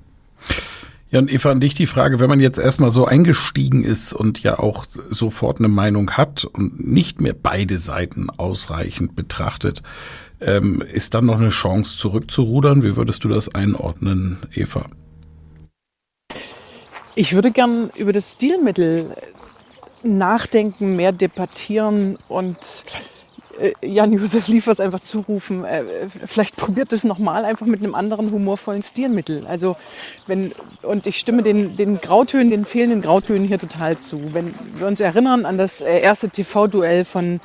Ja, 1.11 1.19
und 1.19 1.31
Eva, 1.31 1.51
an 1.51 1.59
dich 1.59 1.73
die 1.73 1.87
Frage, 1.87 2.21
wenn 2.21 2.29
man 2.29 2.39
jetzt 2.39 2.57
erstmal 2.57 2.89
so 2.89 3.05
eingestiegen 3.05 3.83
ist 3.83 4.13
und 4.13 4.43
ja 4.43 4.59
auch 4.59 4.85
sofort 4.87 5.59
eine 5.59 5.67
Meinung 5.67 6.11
hat 6.11 6.45
und 6.45 6.87
nicht 6.87 7.19
mehr 7.19 7.33
beide 7.33 7.77
Seiten 7.77 8.29
ausreichend 8.29 9.13
betrachtet, 9.13 9.83
ähm, 10.39 10.81
ist 10.81 11.13
dann 11.13 11.25
noch 11.25 11.37
eine 11.37 11.49
Chance 11.49 11.97
zurückzurudern? 11.97 12.81
Wie 12.81 12.95
würdest 12.95 13.25
du 13.25 13.27
das 13.27 13.53
einordnen, 13.53 14.37
Eva? 14.53 14.85
Ich 17.15 17.33
würde 17.33 17.51
gern 17.51 17.89
über 17.97 18.13
das 18.13 18.35
Stilmittel 18.35 19.13
nachdenken, 20.03 20.95
mehr 20.95 21.11
debattieren 21.11 22.17
und 22.29 22.57
äh, 23.61 23.73
Jan-Josef 23.81 24.47
Liefers 24.47 24.79
einfach 24.79 24.99
zurufen, 24.99 25.63
äh, 25.65 25.83
vielleicht 26.25 26.55
probiert 26.55 26.91
es 26.93 27.03
nochmal 27.03 27.45
einfach 27.45 27.65
mit 27.65 27.81
einem 27.81 27.95
anderen 27.95 28.31
humorvollen 28.31 28.83
Stilmittel. 28.83 29.45
Also 29.47 29.75
wenn, 30.27 30.53
und 30.81 31.07
ich 31.07 31.17
stimme 31.17 31.43
den, 31.43 31.75
den 31.75 32.01
Grautönen, 32.01 32.49
den 32.49 32.65
fehlenden 32.65 33.01
Grautönen 33.01 33.47
hier 33.47 33.59
total 33.59 33.97
zu. 33.97 34.33
Wenn 34.33 34.53
wir 34.75 34.87
uns 34.87 34.99
erinnern 34.99 35.45
an 35.45 35.57
das 35.57 35.81
äh, 35.81 35.99
erste 35.99 36.29
TV-Duell 36.29 37.05
von 37.05 37.39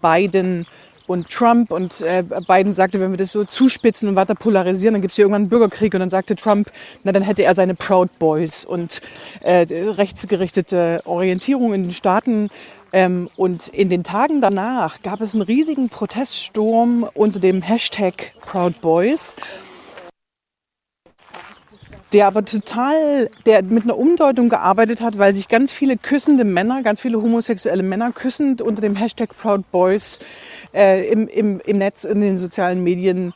beiden 0.00 0.66
und 1.08 1.30
Trump 1.30 1.70
und 1.70 2.00
äh, 2.02 2.22
Biden 2.46 2.74
sagte, 2.74 3.00
wenn 3.00 3.10
wir 3.10 3.16
das 3.16 3.32
so 3.32 3.44
zuspitzen 3.44 4.08
und 4.08 4.16
weiter 4.16 4.34
polarisieren, 4.34 4.94
dann 4.94 5.00
gibt 5.00 5.12
es 5.12 5.16
hier 5.16 5.24
irgendwann 5.24 5.42
einen 5.42 5.48
Bürgerkrieg 5.48 5.94
und 5.94 6.00
dann 6.00 6.10
sagte 6.10 6.36
Trump, 6.36 6.70
na 7.02 7.12
dann 7.12 7.22
hätte 7.22 7.42
er 7.44 7.54
seine 7.54 7.74
Proud 7.74 8.18
Boys 8.18 8.64
und 8.64 9.00
äh, 9.40 9.66
rechtsgerichtete 9.70 11.02
Orientierung 11.06 11.72
in 11.72 11.84
den 11.84 11.92
Staaten 11.92 12.50
ähm, 12.92 13.28
und 13.36 13.68
in 13.68 13.88
den 13.88 14.04
Tagen 14.04 14.40
danach 14.40 15.02
gab 15.02 15.20
es 15.20 15.34
einen 15.34 15.42
riesigen 15.42 15.88
Proteststurm 15.88 17.08
unter 17.14 17.40
dem 17.40 17.62
Hashtag 17.62 18.32
Proud 18.40 18.80
Boys 18.80 19.36
der 22.12 22.26
aber 22.26 22.44
total, 22.44 23.28
der 23.44 23.62
mit 23.62 23.84
einer 23.84 23.98
Umdeutung 23.98 24.48
gearbeitet 24.48 25.00
hat, 25.00 25.18
weil 25.18 25.34
sich 25.34 25.48
ganz 25.48 25.72
viele 25.72 25.96
küssende 25.96 26.44
Männer, 26.44 26.82
ganz 26.82 27.00
viele 27.00 27.20
homosexuelle 27.20 27.82
Männer 27.82 28.12
küssend 28.12 28.62
unter 28.62 28.80
dem 28.80 28.96
Hashtag 28.96 29.36
Proud 29.36 29.70
Boys 29.70 30.18
äh, 30.72 31.06
im, 31.08 31.28
im, 31.28 31.60
im 31.60 31.78
Netz, 31.78 32.04
in 32.04 32.20
den 32.20 32.38
sozialen 32.38 32.82
Medien 32.82 33.34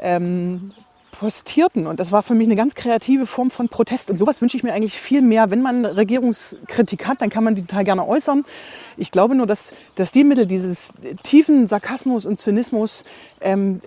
ähm, 0.00 0.72
postierten. 1.14 1.86
Und 1.86 2.00
das 2.00 2.12
war 2.12 2.22
für 2.22 2.34
mich 2.34 2.46
eine 2.46 2.56
ganz 2.56 2.74
kreative 2.74 3.26
Form 3.26 3.50
von 3.50 3.68
Protest. 3.68 4.10
Und 4.10 4.18
sowas 4.18 4.42
wünsche 4.42 4.56
ich 4.56 4.62
mir 4.62 4.72
eigentlich 4.72 4.98
viel 4.98 5.22
mehr. 5.22 5.50
Wenn 5.50 5.62
man 5.62 5.84
Regierungskritik 5.84 7.06
hat, 7.06 7.22
dann 7.22 7.30
kann 7.30 7.44
man 7.44 7.54
die 7.54 7.62
total 7.62 7.84
gerne 7.84 8.06
äußern. 8.06 8.44
Ich 8.96 9.10
glaube 9.10 9.34
nur, 9.34 9.46
dass, 9.46 9.72
dass 9.94 10.12
die 10.12 10.24
Mittel 10.24 10.46
dieses 10.46 10.92
tiefen 11.22 11.66
Sarkasmus 11.66 12.26
und 12.26 12.40
Zynismus 12.40 13.04
ähm, 13.40 13.80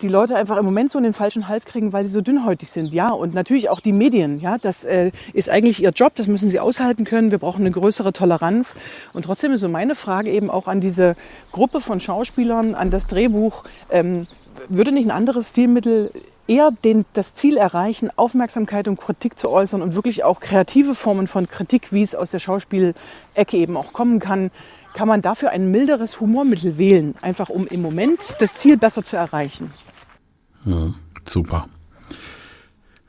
die 0.00 0.08
Leute 0.08 0.36
einfach 0.36 0.56
im 0.56 0.64
Moment 0.64 0.90
so 0.90 0.98
in 0.98 1.04
den 1.04 1.12
falschen 1.12 1.48
Hals 1.48 1.64
kriegen, 1.64 1.92
weil 1.92 2.04
sie 2.04 2.10
so 2.10 2.20
dünnhäutig 2.20 2.70
sind. 2.70 2.92
Ja, 2.92 3.10
und 3.10 3.34
natürlich 3.34 3.70
auch 3.70 3.80
die 3.80 3.92
Medien. 3.92 4.40
Ja, 4.40 4.58
das 4.58 4.84
äh, 4.84 5.12
ist 5.32 5.48
eigentlich 5.48 5.82
ihr 5.82 5.90
Job. 5.90 6.14
Das 6.16 6.26
müssen 6.26 6.48
sie 6.48 6.60
aushalten 6.60 7.04
können. 7.04 7.30
Wir 7.30 7.38
brauchen 7.38 7.62
eine 7.62 7.70
größere 7.70 8.12
Toleranz. 8.12 8.74
Und 9.12 9.24
trotzdem 9.24 9.52
ist 9.52 9.60
so 9.60 9.68
meine 9.68 9.94
Frage 9.94 10.30
eben 10.30 10.50
auch 10.50 10.66
an 10.66 10.80
diese 10.80 11.14
Gruppe 11.52 11.80
von 11.80 12.00
Schauspielern, 12.00 12.74
an 12.74 12.90
das 12.90 13.06
Drehbuch. 13.06 13.64
Ähm, 13.90 14.26
würde 14.68 14.92
nicht 14.92 15.06
ein 15.06 15.10
anderes 15.10 15.50
Stilmittel 15.50 16.10
eher 16.46 16.70
den, 16.84 17.04
das 17.12 17.34
Ziel 17.34 17.56
erreichen, 17.56 18.10
Aufmerksamkeit 18.16 18.88
und 18.88 19.00
Kritik 19.00 19.38
zu 19.38 19.50
äußern 19.50 19.82
und 19.82 19.94
wirklich 19.94 20.24
auch 20.24 20.40
kreative 20.40 20.94
Formen 20.94 21.26
von 21.26 21.48
Kritik, 21.48 21.92
wie 21.92 22.02
es 22.02 22.14
aus 22.14 22.30
der 22.30 22.38
Schauspielecke 22.38 23.56
eben 23.56 23.76
auch 23.76 23.92
kommen 23.92 24.20
kann, 24.20 24.50
kann 24.94 25.08
man 25.08 25.22
dafür 25.22 25.50
ein 25.50 25.70
milderes 25.70 26.20
Humormittel 26.20 26.78
wählen, 26.78 27.14
einfach 27.22 27.48
um 27.48 27.66
im 27.66 27.80
Moment 27.82 28.36
das 28.40 28.56
Ziel 28.56 28.76
besser 28.76 29.02
zu 29.02 29.16
erreichen. 29.16 29.70
Ja, 30.64 30.94
super. 31.24 31.68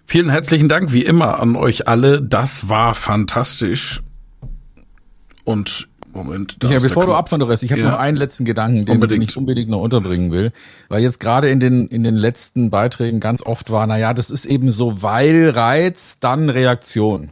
Vielen 0.06 0.30
herzlichen 0.30 0.70
Dank 0.70 0.94
wie 0.94 1.04
immer 1.04 1.40
an 1.40 1.56
euch 1.56 1.88
alle. 1.88 2.22
Das 2.22 2.70
war 2.70 2.94
fantastisch. 2.96 4.02
Und 5.44 5.90
Moment. 6.14 6.58
Ja, 6.64 6.80
bevor 6.80 7.06
du 7.06 7.14
abwanderst, 7.14 7.64
ich 7.64 7.72
habe 7.72 7.82
ja. 7.82 7.92
noch 7.92 7.98
einen 7.98 8.18
letzten 8.18 8.46
Gedanken, 8.46 8.86
den, 8.86 9.02
den, 9.02 9.22
ich 9.22 9.36
unbedingt 9.36 9.70
noch 9.70 9.82
unterbringen 9.82 10.32
will, 10.32 10.52
weil 10.88 11.02
jetzt 11.02 11.20
gerade 11.20 11.50
in 11.50 11.60
den 11.60 11.88
in 11.88 12.04
den 12.04 12.16
letzten 12.16 12.70
Beiträgen 12.70 13.20
ganz 13.20 13.42
oft 13.42 13.72
war, 13.72 13.88
na 13.88 13.98
ja, 13.98 14.14
das 14.14 14.30
ist 14.30 14.46
eben 14.46 14.72
so, 14.72 15.02
weil 15.02 15.50
Reiz, 15.50 16.20
dann 16.20 16.50
Reaktion. 16.50 17.32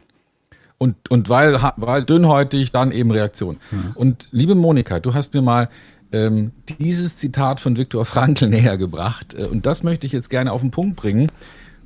Und, 0.78 1.12
und 1.12 1.28
weil, 1.28 1.60
weil 1.76 2.02
dünnhäutig, 2.02 2.72
dann 2.72 2.90
eben 2.90 3.12
Reaktion. 3.12 3.58
Mhm. 3.70 3.92
Und 3.94 4.28
liebe 4.32 4.56
Monika, 4.56 4.98
du 4.98 5.14
hast 5.14 5.32
mir 5.32 5.42
mal 5.42 5.68
ähm, 6.10 6.50
dieses 6.80 7.16
Zitat 7.18 7.60
von 7.60 7.76
Viktor 7.76 8.04
Frankl 8.04 8.48
näher 8.48 8.76
gebracht. 8.76 9.34
Äh, 9.34 9.44
und 9.44 9.64
das 9.64 9.84
möchte 9.84 10.08
ich 10.08 10.12
jetzt 10.12 10.28
gerne 10.28 10.50
auf 10.50 10.60
den 10.60 10.72
Punkt 10.72 10.96
bringen. 10.96 11.30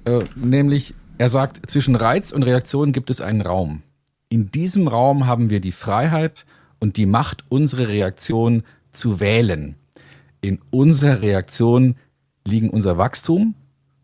Äh, 0.06 0.20
nämlich, 0.34 0.94
er 1.18 1.28
sagt, 1.28 1.70
zwischen 1.70 1.94
Reiz 1.94 2.32
und 2.32 2.42
Reaktion 2.42 2.92
gibt 2.92 3.10
es 3.10 3.20
einen 3.20 3.42
Raum. 3.42 3.82
In 4.30 4.50
diesem 4.50 4.88
Raum 4.88 5.26
haben 5.26 5.50
wir 5.50 5.60
die 5.60 5.72
Freiheit 5.72 6.46
und 6.78 6.96
die 6.96 7.06
Macht, 7.06 7.44
unsere 7.48 7.88
Reaktion 7.88 8.62
zu 8.90 9.20
wählen. 9.20 9.76
In 10.40 10.60
unserer 10.70 11.22
Reaktion 11.22 11.96
liegen 12.44 12.70
unser 12.70 12.98
Wachstum 12.98 13.54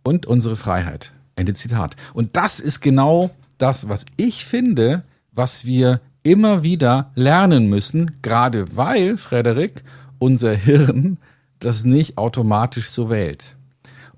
und 0.03 0.27
unsere 0.27 0.57
Freiheit. 0.57 1.13
Ende 1.37 1.55
Zitat. 1.55 1.97
Und 2.15 2.37
das 2.37 2.61
ist 2.61 2.81
genau 2.81 3.31
das, 3.59 3.89
was 3.89 4.05
ich 4.17 4.45
finde, 4.45 5.05
was 5.33 5.65
wir 5.65 6.01
immer 6.23 6.63
wieder 6.63 7.11
lernen 7.15 7.69
müssen, 7.69 8.19
gerade 8.23 8.77
weil, 8.77 9.17
Frederik, 9.17 9.83
unser 10.19 10.55
Hirn 10.55 11.19
das 11.59 11.85
nicht 11.85 12.19
automatisch 12.19 12.91
so 12.91 13.11
wählt. 13.11 13.57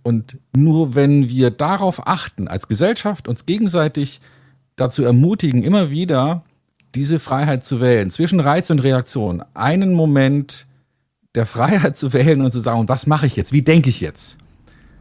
Und 0.02 0.38
nur 0.54 0.94
wenn 0.94 1.28
wir 1.28 1.50
darauf 1.50 2.06
achten, 2.06 2.48
als 2.48 2.68
Gesellschaft 2.68 3.26
uns 3.26 3.46
gegenseitig 3.46 4.20
dazu 4.76 5.02
ermutigen, 5.02 5.62
immer 5.62 5.90
wieder 5.90 6.44
diese 6.94 7.18
Freiheit 7.18 7.64
zu 7.64 7.80
wählen, 7.80 8.10
zwischen 8.10 8.40
Reiz 8.40 8.70
und 8.70 8.80
Reaktion, 8.80 9.42
einen 9.54 9.92
Moment 9.92 10.66
der 11.34 11.46
Freiheit 11.46 11.96
zu 11.96 12.12
wählen 12.12 12.40
und 12.42 12.52
zu 12.52 12.60
sagen, 12.60 12.88
was 12.88 13.06
mache 13.06 13.26
ich 13.26 13.36
jetzt, 13.36 13.52
wie 13.52 13.62
denke 13.62 13.90
ich 13.90 14.00
jetzt, 14.00 14.38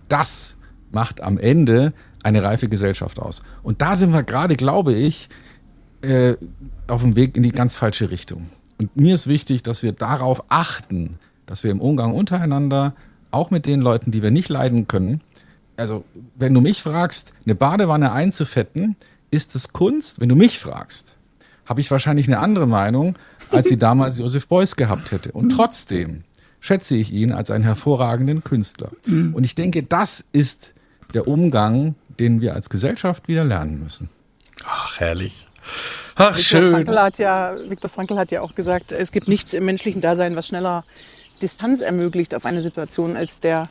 das 0.08 0.56
macht 0.92 1.22
am 1.22 1.38
Ende 1.38 1.94
eine 2.24 2.44
reife 2.44 2.70
Gesellschaft 2.70 3.20
aus. 3.20 3.44
Und 3.62 3.82
da 3.82 3.96
sind 3.96 4.14
wir 4.14 4.24
gerade, 4.24 4.56
glaube 4.56 4.94
ich, 4.94 5.30
äh, 6.02 6.36
auf 6.88 7.02
dem 7.02 7.16
Weg 7.16 7.36
in 7.38 7.44
die 7.44 7.52
ganz 7.52 7.76
falsche 7.76 8.10
Richtung. 8.10 8.50
Und 8.78 8.96
mir 8.96 9.16
ist 9.16 9.28
wichtig, 9.28 9.64
dass 9.64 9.84
wir 9.84 9.92
darauf 9.92 10.44
achten, 10.50 11.18
dass 11.46 11.64
wir 11.64 11.72
im 11.72 11.82
Umgang 11.82 12.14
untereinander, 12.14 12.96
auch 13.32 13.52
mit 13.52 13.66
den 13.66 13.82
Leuten, 13.82 14.12
die 14.12 14.22
wir 14.22 14.32
nicht 14.32 14.50
leiden 14.50 14.88
können, 14.88 15.22
also 15.76 16.04
wenn 16.36 16.54
du 16.54 16.62
mich 16.62 16.84
fragst, 16.84 17.34
eine 17.46 17.56
Badewanne 17.56 18.12
einzufetten, 18.12 18.96
ist 19.32 19.56
es 19.56 19.74
Kunst? 19.74 20.20
Wenn 20.20 20.30
du 20.30 20.36
mich 20.36 20.60
fragst, 20.60 21.13
habe 21.66 21.82
ich 21.82 21.90
wahrscheinlich 21.92 22.28
eine 22.28 22.40
andere 22.40 22.68
Meinung, 22.68 23.16
als 23.50 23.70
sie 23.70 23.78
damals 23.78 24.18
Joseph 24.20 24.48
Beuys 24.48 24.76
gehabt 24.76 25.12
hätte. 25.12 25.32
Und 25.32 25.50
trotzdem 25.50 26.24
schätze 26.60 26.96
ich 26.96 27.12
ihn 27.12 27.32
als 27.32 27.52
einen 27.52 27.64
hervorragenden 27.64 28.44
Künstler. 28.44 28.92
Mhm. 29.06 29.34
Und 29.34 29.44
ich 29.44 29.56
denke, 29.56 29.84
das 29.84 30.24
ist 30.32 30.74
der 31.14 31.28
Umgang, 31.28 31.96
den 32.20 32.42
wir 32.42 32.54
als 32.54 32.70
Gesellschaft 32.70 33.28
wieder 33.28 33.44
lernen 33.44 33.82
müssen. 33.84 34.10
Ach, 34.66 35.00
herrlich. 35.00 35.48
Ach, 36.16 36.38
Viktor 36.38 36.44
schön. 36.44 36.72
Frankl 36.72 37.00
hat 37.00 37.18
ja, 37.18 37.56
Viktor 37.68 37.90
Frankl 37.90 38.18
hat 38.18 38.32
ja 38.32 38.42
auch 38.42 38.56
gesagt, 38.56 38.92
es 38.92 39.12
gibt 39.12 39.28
nichts 39.28 39.54
im 39.54 39.66
menschlichen 39.66 40.02
Dasein, 40.02 40.36
was 40.36 40.48
schneller 40.48 40.84
Distanz 41.42 41.82
ermöglicht 41.82 42.36
auf 42.36 42.46
eine 42.46 42.62
Situation 42.62 43.18
als 43.18 43.40
der 43.40 43.68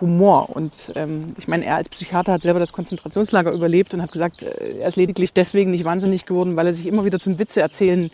Humor. 0.00 0.50
Und 0.50 0.92
ähm, 0.94 1.34
ich 1.38 1.48
meine, 1.48 1.64
er 1.64 1.76
als 1.76 1.88
Psychiater 1.88 2.32
hat 2.32 2.42
selber 2.42 2.60
das 2.60 2.72
Konzentrationslager 2.72 3.52
überlebt 3.52 3.92
und 3.94 4.02
hat 4.02 4.12
gesagt, 4.12 4.42
äh, 4.42 4.78
er 4.78 4.88
ist 4.88 4.96
lediglich 4.96 5.32
deswegen 5.32 5.70
nicht 5.70 5.84
wahnsinnig 5.84 6.26
geworden, 6.26 6.56
weil 6.56 6.66
er 6.66 6.72
sich 6.72 6.86
immer 6.86 7.04
wieder 7.04 7.18
zum 7.18 7.38
Witze 7.38 7.60
erzählen 7.60 8.10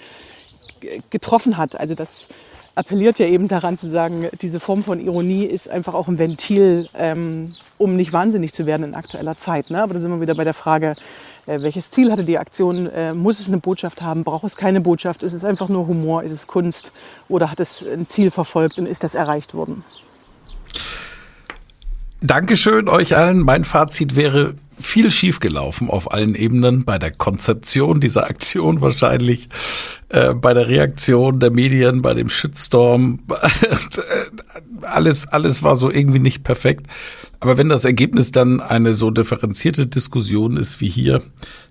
getroffen 1.10 1.56
hat. 1.56 1.78
Also 1.78 1.94
das 1.94 2.28
appelliert 2.74 3.18
ja 3.18 3.26
eben 3.26 3.48
daran 3.48 3.78
zu 3.78 3.88
sagen, 3.88 4.28
diese 4.40 4.60
Form 4.60 4.82
von 4.84 5.00
Ironie 5.00 5.44
ist 5.44 5.68
einfach 5.68 5.94
auch 5.94 6.08
ein 6.08 6.18
Ventil, 6.18 6.88
ähm, 6.94 7.54
um 7.78 7.96
nicht 7.96 8.12
wahnsinnig 8.12 8.52
zu 8.52 8.66
werden 8.66 8.82
in 8.82 8.94
aktueller 8.94 9.38
Zeit. 9.38 9.70
Ne? 9.70 9.82
Aber 9.82 9.94
da 9.94 10.00
sind 10.00 10.10
wir 10.10 10.20
wieder 10.20 10.34
bei 10.34 10.44
der 10.44 10.54
Frage, 10.54 10.94
äh, 11.46 11.62
welches 11.62 11.90
Ziel 11.90 12.12
hatte 12.12 12.24
die 12.24 12.38
Aktion? 12.38 12.86
Äh, 12.86 13.14
muss 13.14 13.40
es 13.40 13.48
eine 13.48 13.58
Botschaft 13.58 14.02
haben? 14.02 14.24
Braucht 14.24 14.44
es 14.44 14.56
keine 14.56 14.82
Botschaft? 14.82 15.22
Ist 15.22 15.32
es 15.32 15.44
einfach 15.44 15.68
nur 15.68 15.86
Humor? 15.86 16.22
Ist 16.22 16.32
es 16.32 16.46
Kunst? 16.46 16.92
Oder 17.28 17.50
hat 17.50 17.60
es 17.60 17.82
ein 17.82 18.06
Ziel 18.08 18.30
verfolgt 18.30 18.78
und 18.78 18.86
ist 18.86 19.02
das 19.02 19.14
erreicht 19.14 19.54
worden? 19.54 19.82
Dankeschön 22.20 22.88
euch 22.88 23.16
allen. 23.16 23.40
Mein 23.40 23.64
Fazit 23.64 24.16
wäre 24.16 24.54
viel 24.78 25.10
schiefgelaufen 25.10 25.88
auf 25.88 26.12
allen 26.12 26.34
Ebenen, 26.34 26.84
bei 26.84 26.98
der 26.98 27.10
Konzeption 27.10 28.00
dieser 28.00 28.24
Aktion 28.24 28.80
wahrscheinlich, 28.80 29.48
äh, 30.08 30.34
bei 30.34 30.54
der 30.54 30.68
Reaktion 30.68 31.40
der 31.40 31.50
Medien, 31.50 32.02
bei 32.02 32.14
dem 32.14 32.28
Shitstorm. 32.28 33.20
alles, 34.82 35.26
alles 35.26 35.62
war 35.62 35.76
so 35.76 35.90
irgendwie 35.90 36.18
nicht 36.18 36.42
perfekt. 36.42 36.86
Aber 37.40 37.58
wenn 37.58 37.68
das 37.68 37.84
Ergebnis 37.84 38.32
dann 38.32 38.60
eine 38.60 38.94
so 38.94 39.10
differenzierte 39.10 39.86
Diskussion 39.86 40.56
ist 40.56 40.80
wie 40.80 40.88
hier, 40.88 41.22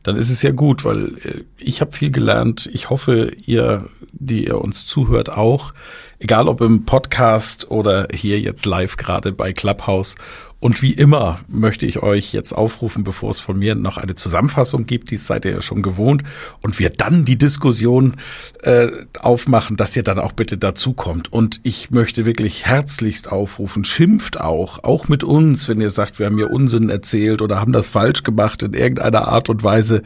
dann 0.03 0.15
ist 0.15 0.29
es 0.29 0.41
ja 0.41 0.51
gut, 0.51 0.86
weil 0.86 1.17
äh, 1.23 1.43
ich 1.58 1.81
habe 1.81 1.91
viel 1.91 2.12
gelernt. 2.12 2.69
Ich 2.71 2.89
hoffe, 2.89 3.31
ihr, 3.45 3.89
die 4.12 4.45
ihr 4.45 4.62
uns 4.62 4.86
zuhört, 4.86 5.29
auch. 5.29 5.73
Egal 6.19 6.47
ob 6.47 6.62
im 6.62 6.86
Podcast 6.86 7.69
oder 7.69 8.08
hier 8.13 8.39
jetzt 8.39 8.65
live 8.65 8.97
gerade 8.97 9.32
bei 9.32 9.51
Clubhouse. 9.54 10.15
Und 10.62 10.82
wie 10.82 10.93
immer 10.93 11.39
möchte 11.47 11.86
ich 11.86 12.01
euch 12.01 12.34
jetzt 12.34 12.54
aufrufen, 12.54 13.04
bevor 13.04 13.30
es 13.30 13.39
von 13.39 13.60
mir 13.60 13.75
noch 13.75 13.97
eine 13.97 14.15
Zusammenfassung 14.15 14.87
gibt, 14.87 15.12
die 15.12 15.17
seid 15.17 15.46
ihr 15.46 15.52
ja 15.52 15.62
schon 15.62 15.83
gewohnt, 15.83 16.23
und 16.63 16.79
wir 16.79 16.90
dann 16.90 17.23
die 17.23 17.37
Diskussion 17.37 18.15
äh, 18.63 18.87
aufmachen, 19.19 19.75
dass 19.75 19.96
ihr 19.96 20.02
dann 20.02 20.17
auch 20.17 20.31
bitte 20.31 20.58
dazukommt. 20.58 21.31
Und 21.31 21.60
ich 21.62 21.92
möchte 21.92 22.25
wirklich 22.25 22.65
herzlichst 22.65 23.31
aufrufen, 23.31 23.83
schimpft 23.83 24.40
auch, 24.42 24.83
auch 24.83 25.08
mit 25.08 25.23
uns, 25.23 25.69
wenn 25.69 25.81
ihr 25.81 25.92
sagt, 25.92 26.17
wir 26.17 26.25
haben 26.25 26.37
hier 26.37 26.50
Unsinn 26.50 26.90
erzählt 26.90 27.44
oder 27.44 27.60
haben 27.60 27.73
das 27.73 27.87
falsch 27.87 28.23
gemacht 28.23 28.63
in 28.63 28.73
irgendeiner 28.73 29.27
Art 29.27 29.50
und 29.50 29.63
Weise. 29.63 30.02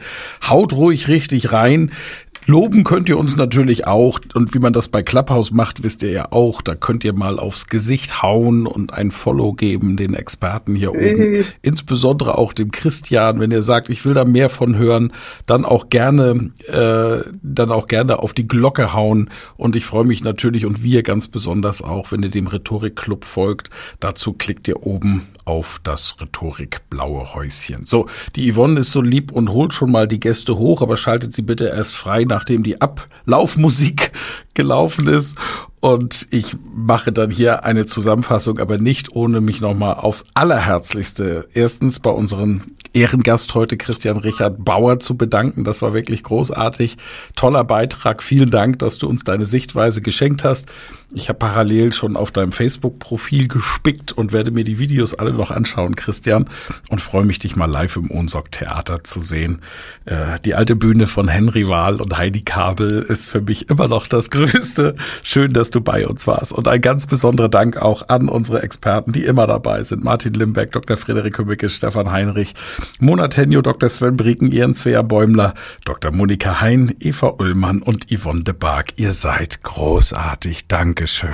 Haut 0.46 0.74
ruhig 0.74 1.08
richtig 1.08 1.52
rein 1.52 1.92
Loben 2.46 2.84
könnt 2.84 3.08
ihr 3.08 3.18
uns 3.18 3.36
natürlich 3.36 3.86
auch. 3.86 4.20
Und 4.34 4.54
wie 4.54 4.58
man 4.58 4.72
das 4.72 4.88
bei 4.88 5.02
Clubhouse 5.02 5.50
macht, 5.50 5.82
wisst 5.82 6.02
ihr 6.02 6.10
ja 6.10 6.32
auch. 6.32 6.62
Da 6.62 6.74
könnt 6.74 7.04
ihr 7.04 7.12
mal 7.12 7.38
aufs 7.38 7.66
Gesicht 7.66 8.22
hauen 8.22 8.66
und 8.66 8.92
ein 8.92 9.10
Follow 9.10 9.52
geben, 9.52 9.96
den 9.96 10.14
Experten 10.14 10.74
hier 10.74 10.92
oben. 10.92 11.44
Insbesondere 11.62 12.38
auch 12.38 12.52
dem 12.52 12.70
Christian, 12.70 13.40
wenn 13.40 13.50
ihr 13.50 13.62
sagt, 13.62 13.88
ich 13.88 14.04
will 14.04 14.14
da 14.14 14.24
mehr 14.24 14.48
von 14.48 14.76
hören, 14.76 15.12
dann 15.46 15.64
auch 15.64 15.90
gerne, 15.90 16.50
äh, 16.66 17.28
dann 17.42 17.70
auch 17.70 17.86
gerne 17.86 18.18
auf 18.18 18.32
die 18.32 18.48
Glocke 18.48 18.94
hauen. 18.94 19.30
Und 19.56 19.76
ich 19.76 19.84
freue 19.84 20.04
mich 20.04 20.24
natürlich 20.24 20.66
und 20.66 20.82
wir 20.82 21.02
ganz 21.02 21.28
besonders 21.28 21.82
auch, 21.82 22.12
wenn 22.12 22.22
ihr 22.22 22.30
dem 22.30 22.46
Rhetorikclub 22.46 23.24
folgt. 23.24 23.70
Dazu 24.00 24.32
klickt 24.32 24.66
ihr 24.68 24.86
oben 24.86 25.28
auf 25.44 25.80
das 25.82 26.16
Rhetorik-blaue 26.20 27.34
Häuschen. 27.34 27.86
So, 27.86 28.06
die 28.36 28.52
Yvonne 28.52 28.80
ist 28.80 28.92
so 28.92 29.02
lieb 29.02 29.32
und 29.32 29.50
holt 29.50 29.72
schon 29.72 29.90
mal 29.90 30.06
die 30.06 30.20
Gäste 30.20 30.56
hoch, 30.56 30.80
aber 30.82 30.96
schaltet 30.96 31.34
sie 31.34 31.42
bitte 31.42 31.66
erst 31.66 31.96
frei, 31.96 32.24
nachdem 32.30 32.62
die 32.62 32.80
Ablaufmusik 32.80 34.12
gelaufen 34.54 35.06
ist. 35.06 35.36
Und 35.80 36.28
ich 36.30 36.54
mache 36.74 37.10
dann 37.10 37.30
hier 37.30 37.64
eine 37.64 37.86
Zusammenfassung, 37.86 38.58
aber 38.58 38.76
nicht 38.76 39.16
ohne 39.16 39.40
mich 39.40 39.62
nochmal 39.62 39.94
aufs 39.94 40.26
Allerherzlichste 40.34 41.48
erstens 41.54 42.00
bei 42.00 42.10
unseren 42.10 42.76
Ehrengast 42.92 43.54
heute 43.54 43.76
Christian 43.76 44.16
Richard 44.16 44.64
Bauer 44.64 44.98
zu 44.98 45.16
bedanken. 45.16 45.64
Das 45.64 45.80
war 45.80 45.94
wirklich 45.94 46.22
großartig. 46.24 46.96
Toller 47.36 47.64
Beitrag. 47.64 48.22
Vielen 48.22 48.50
Dank, 48.50 48.80
dass 48.80 48.98
du 48.98 49.08
uns 49.08 49.22
deine 49.22 49.44
Sichtweise 49.44 50.02
geschenkt 50.02 50.42
hast. 50.44 50.70
Ich 51.12 51.28
habe 51.28 51.38
parallel 51.38 51.92
schon 51.92 52.16
auf 52.16 52.30
deinem 52.30 52.52
Facebook-Profil 52.52 53.48
gespickt 53.48 54.12
und 54.12 54.32
werde 54.32 54.50
mir 54.50 54.64
die 54.64 54.78
Videos 54.78 55.14
alle 55.14 55.32
noch 55.32 55.50
anschauen, 55.50 55.96
Christian, 55.96 56.48
und 56.88 57.00
freue 57.00 57.24
mich, 57.24 57.38
dich 57.38 57.56
mal 57.56 57.70
live 57.70 57.96
im 57.96 58.10
Ohnsock-Theater 58.10 59.02
zu 59.04 59.20
sehen. 59.20 59.60
Äh, 60.04 60.38
die 60.44 60.54
alte 60.54 60.76
Bühne 60.76 61.06
von 61.06 61.28
Henry 61.28 61.68
Wahl 61.68 62.00
und 62.00 62.16
Heidi 62.16 62.42
Kabel 62.42 63.02
ist 63.02 63.26
für 63.26 63.40
mich 63.40 63.68
immer 63.68 63.88
noch 63.88 64.06
das 64.06 64.30
Größte. 64.30 64.94
Schön, 65.22 65.52
dass 65.52 65.69
du 65.70 65.80
bei 65.80 66.06
uns 66.06 66.26
warst. 66.26 66.52
Und 66.52 66.68
ein 66.68 66.80
ganz 66.80 67.06
besonderer 67.06 67.48
Dank 67.48 67.80
auch 67.80 68.08
an 68.08 68.28
unsere 68.28 68.62
Experten, 68.62 69.12
die 69.12 69.24
immer 69.24 69.46
dabei 69.46 69.82
sind. 69.82 70.04
Martin 70.04 70.34
Limbeck, 70.34 70.72
Dr. 70.72 70.96
Frederik 70.96 71.34
Kümmicke, 71.34 71.68
Stefan 71.68 72.10
Heinrich, 72.10 72.54
Mona 72.98 73.28
Tenjo, 73.28 73.62
Dr. 73.62 73.88
Sven 73.88 74.16
Brieken, 74.16 74.50
Jens 74.52 74.80
Svea 74.80 75.02
Bäumler, 75.02 75.54
Dr. 75.84 76.10
Monika 76.10 76.60
Hein, 76.60 76.94
Eva 77.00 77.34
Ullmann 77.38 77.82
und 77.82 78.10
Yvonne 78.10 78.44
de 78.44 78.54
Barg. 78.54 78.92
Ihr 78.96 79.12
seid 79.12 79.62
großartig. 79.62 80.66
Dankeschön. 80.68 81.30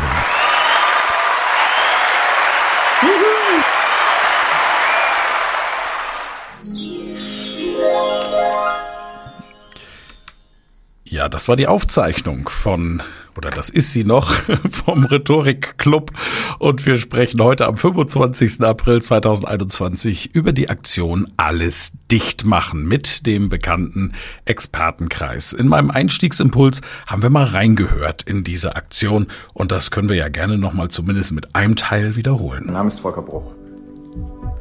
Ja, 11.16 11.30
das 11.30 11.48
war 11.48 11.56
die 11.56 11.66
Aufzeichnung 11.66 12.50
von, 12.50 13.02
oder 13.38 13.48
das 13.48 13.70
ist 13.70 13.90
sie 13.90 14.04
noch, 14.04 14.32
vom 14.84 15.06
Rhetorikclub. 15.06 16.10
Und 16.58 16.84
wir 16.84 16.96
sprechen 16.96 17.42
heute 17.42 17.64
am 17.64 17.78
25. 17.78 18.60
April 18.60 19.00
2021 19.00 20.34
über 20.34 20.52
die 20.52 20.68
Aktion 20.68 21.26
Alles 21.38 21.94
dicht 22.10 22.44
machen 22.44 22.86
mit 22.86 23.24
dem 23.24 23.48
bekannten 23.48 24.12
Expertenkreis. 24.44 25.54
In 25.54 25.68
meinem 25.68 25.90
Einstiegsimpuls 25.90 26.82
haben 27.06 27.22
wir 27.22 27.30
mal 27.30 27.46
reingehört 27.46 28.22
in 28.24 28.44
diese 28.44 28.76
Aktion. 28.76 29.28
Und 29.54 29.72
das 29.72 29.90
können 29.90 30.10
wir 30.10 30.16
ja 30.16 30.28
gerne 30.28 30.58
nochmal 30.58 30.88
zumindest 30.88 31.32
mit 31.32 31.54
einem 31.54 31.76
Teil 31.76 32.16
wiederholen. 32.16 32.64
Mein 32.66 32.74
Name 32.74 32.88
ist 32.88 33.00
Volker 33.00 33.22
Bruch. 33.22 33.54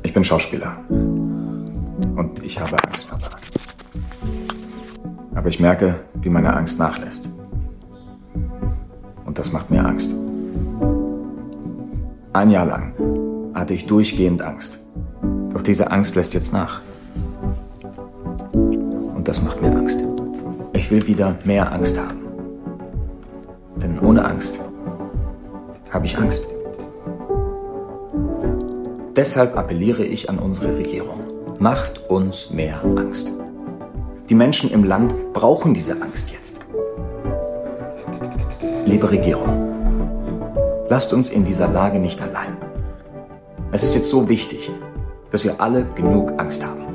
Ich 0.03 0.13
bin 0.13 0.23
Schauspieler. 0.23 0.79
Und 0.87 2.41
ich 2.45 2.61
habe 2.61 2.81
Angst 2.81 3.09
dabei. 3.11 3.27
Aber 5.35 5.49
ich 5.49 5.59
merke, 5.59 5.99
wie 6.15 6.29
meine 6.29 6.55
Angst 6.55 6.79
nachlässt. 6.79 7.29
Und 9.25 9.37
das 9.37 9.51
macht 9.51 9.69
mir 9.69 9.85
Angst. 9.85 10.15
Ein 12.33 12.49
Jahr 12.49 12.65
lang 12.65 12.93
hatte 13.53 13.73
ich 13.73 13.85
durchgehend 13.85 14.41
Angst. 14.41 14.79
Doch 15.53 15.61
diese 15.61 15.91
Angst 15.91 16.15
lässt 16.15 16.33
jetzt 16.33 16.51
nach. 16.51 16.81
Und 18.53 19.23
das 19.25 19.41
macht 19.41 19.61
mir 19.61 19.75
Angst. 19.75 20.03
Ich 20.73 20.89
will 20.91 21.05
wieder 21.07 21.37
mehr 21.45 21.71
Angst 21.71 21.99
haben. 21.99 22.19
Denn 23.77 23.99
ohne 23.99 24.25
Angst 24.25 24.61
habe 25.91 26.05
ich 26.05 26.17
Angst. 26.17 26.47
Deshalb 29.15 29.57
appelliere 29.57 30.03
ich 30.03 30.29
an 30.29 30.39
unsere 30.39 30.77
Regierung. 30.77 31.21
Macht 31.59 32.09
uns 32.09 32.49
mehr 32.51 32.83
Angst. 32.83 33.31
Die 34.29 34.33
Menschen 34.35 34.71
im 34.71 34.83
Land 34.83 35.33
brauchen 35.33 35.75
diese 35.75 36.01
Angst 36.01 36.31
jetzt. 36.31 36.59
Liebe 38.83 39.11
Regierung, 39.11 40.85
lasst 40.89 41.13
uns 41.13 41.29
in 41.29 41.45
dieser 41.45 41.67
Lage 41.67 41.99
nicht 41.99 42.19
allein. 42.19 42.57
Es 43.71 43.83
ist 43.83 43.93
jetzt 43.93 44.09
so 44.09 44.27
wichtig, 44.27 44.71
dass 45.29 45.43
wir 45.43 45.61
alle 45.61 45.85
genug 45.93 46.33
Angst 46.39 46.65
haben. 46.65 46.85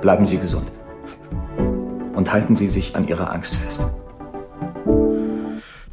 Bleiben 0.00 0.26
Sie 0.26 0.38
gesund 0.38 0.72
und 2.16 2.32
halten 2.32 2.56
Sie 2.56 2.68
sich 2.68 2.96
an 2.96 3.06
Ihrer 3.06 3.32
Angst 3.32 3.54
fest. 3.54 3.86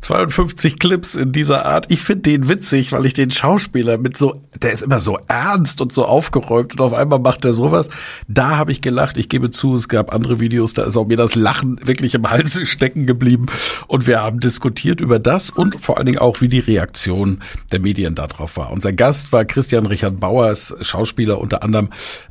52 0.06 0.78
Clips 0.78 1.16
in 1.16 1.32
dieser 1.32 1.66
Art. 1.66 1.88
Ich 1.90 2.00
finde 2.02 2.22
den 2.22 2.48
witzig, 2.48 2.92
weil 2.92 3.08
ich 3.08 3.16
den 3.16 3.32
Schauspieler 3.32 3.98
mit 3.98 4.16
so, 4.18 4.40
der 4.62 4.72
ist 4.72 4.84
immer 4.84 5.00
so 5.00 5.18
ernst 5.28 5.82
und 5.82 5.92
so 5.92 6.06
aufgeräumt 6.06 6.74
und 6.74 6.82
auf 6.82 6.94
einmal 6.94 7.18
macht 7.18 7.44
er 7.44 7.54
sowas. 7.54 7.90
Da 8.28 8.56
habe 8.56 8.72
ich 8.72 8.82
gelacht. 8.82 9.18
Ich 9.18 9.30
gebe 9.30 9.50
zu, 9.50 9.76
es 9.76 9.90
gab 9.90 10.14
andere 10.14 10.40
Videos, 10.40 10.74
da 10.74 10.84
ist 10.84 10.96
auch 10.96 11.08
mir 11.08 11.18
das 11.18 11.34
Lachen 11.34 11.80
wirklich 11.88 12.14
im 12.14 12.30
Hals 12.30 12.60
stecken 12.70 13.08
geblieben. 13.08 13.48
Und 13.88 14.06
wir 14.06 14.22
haben 14.22 14.40
diskutiert 14.40 15.02
über 15.02 15.18
das 15.18 15.50
und 15.50 15.82
vor 15.82 15.98
allen 15.98 16.06
Dingen 16.06 16.20
auch, 16.20 16.40
wie 16.40 16.50
die 16.50 16.60
Reaktion 16.60 17.42
der 17.72 17.80
Medien 17.80 18.14
darauf 18.14 18.58
war. 18.58 18.72
Unser 18.72 18.94
Gast 18.94 19.32
war 19.32 19.44
Christian 19.44 19.88
Richard 19.88 20.20
Bauers, 20.20 20.76
Schauspieler 20.82 21.40
unter 21.40 21.64
anderem 21.64 21.90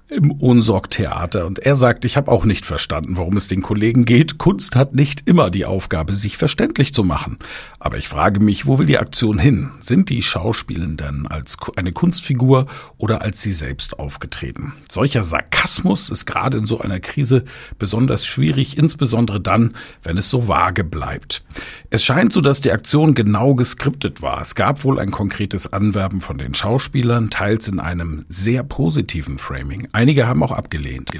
im 0.09 0.31
Ohnsorg-Theater. 0.39 1.47
Und 1.47 1.59
er 1.59 1.77
sagt, 1.77 2.05
ich 2.05 2.16
habe 2.16 2.31
auch 2.31 2.45
nicht 2.45 2.64
verstanden, 2.64 3.16
worum 3.16 3.37
es 3.37 3.49
den 3.49 3.62
Kollegen 3.62 4.05
geht. 4.05 4.39
Kunst 4.39 4.77
hat 4.77 4.95
nicht 4.95 5.29
immer 5.29 5.51
die 5.51 5.66
Aufgabe, 5.66 6.14
sich 6.14 6.37
verständlich 6.37 6.95
zu 6.95 7.05
machen. 7.05 7.39
Aber 7.79 7.99
ich 7.99 8.09
frage 8.09 8.41
mich, 8.41 8.67
wo 8.67 8.79
will 8.79 8.87
die 8.87 8.99
Aktion 8.99 9.39
hin? 9.39 9.71
Sind 9.81 10.09
die 10.09 10.23
Schauspielenden 10.23 11.27
als 11.27 11.57
eine 11.77 11.93
Kunstfigur 11.93 12.67
oder 12.99 13.23
als 13.23 13.43
sie 13.43 13.53
selbst 13.53 13.99
aufgetreten? 13.99 14.73
Solcher 14.91 15.25
Sarkasmus 15.25 16.11
ist 16.11 16.27
gerade 16.27 16.59
in 16.59 16.67
so 16.67 16.81
einer 16.81 17.01
Krise 17.01 17.45
besonders 17.79 18.27
schwierig, 18.27 18.79
insbesondere 18.79 19.41
dann, 19.41 19.75
wenn 20.03 20.17
es 20.17 20.31
so 20.31 20.49
vage 20.49 20.85
bleibt. 20.85 21.45
Es 21.91 22.05
scheint 22.05 22.33
so, 22.33 22.41
dass 22.41 22.61
die 22.61 22.73
Aktion 22.73 23.15
genau 23.15 23.55
geskriptet 23.55 24.23
war. 24.23 24.41
Es 24.41 24.55
gab 24.55 24.85
wohl 24.85 24.99
ein 24.99 25.11
konkretes 25.11 25.73
Anwerben 25.73 26.21
von 26.21 26.39
den 26.39 26.55
Schauspielern, 26.55 27.31
teils 27.31 27.69
in 27.69 27.81
einem 27.81 28.25
sehr 28.29 28.62
positiven 28.62 29.39
Framing. 29.39 29.89
Einige 29.93 30.27
haben 30.27 30.43
auch 30.43 30.53
abgelehnt. 30.53 31.11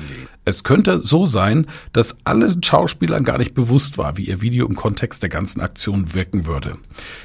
Es 0.45 0.65
könnte 0.65 1.01
so 1.05 1.27
sein, 1.27 1.67
dass 1.93 2.17
allen 2.25 2.63
Schauspielern 2.63 3.25
gar 3.25 3.39
nicht 3.39 3.55
bewusst 3.55 3.99
war, 3.99 4.17
wie 4.17 4.27
ihr 4.27 4.41
Video 4.41 4.67
im 4.67 4.75
Kontext 4.75 5.23
der 5.23 5.31
ganzen 5.31 5.61
Aktion 5.61 6.15
wirken 6.15 6.34
würde. 6.47 6.77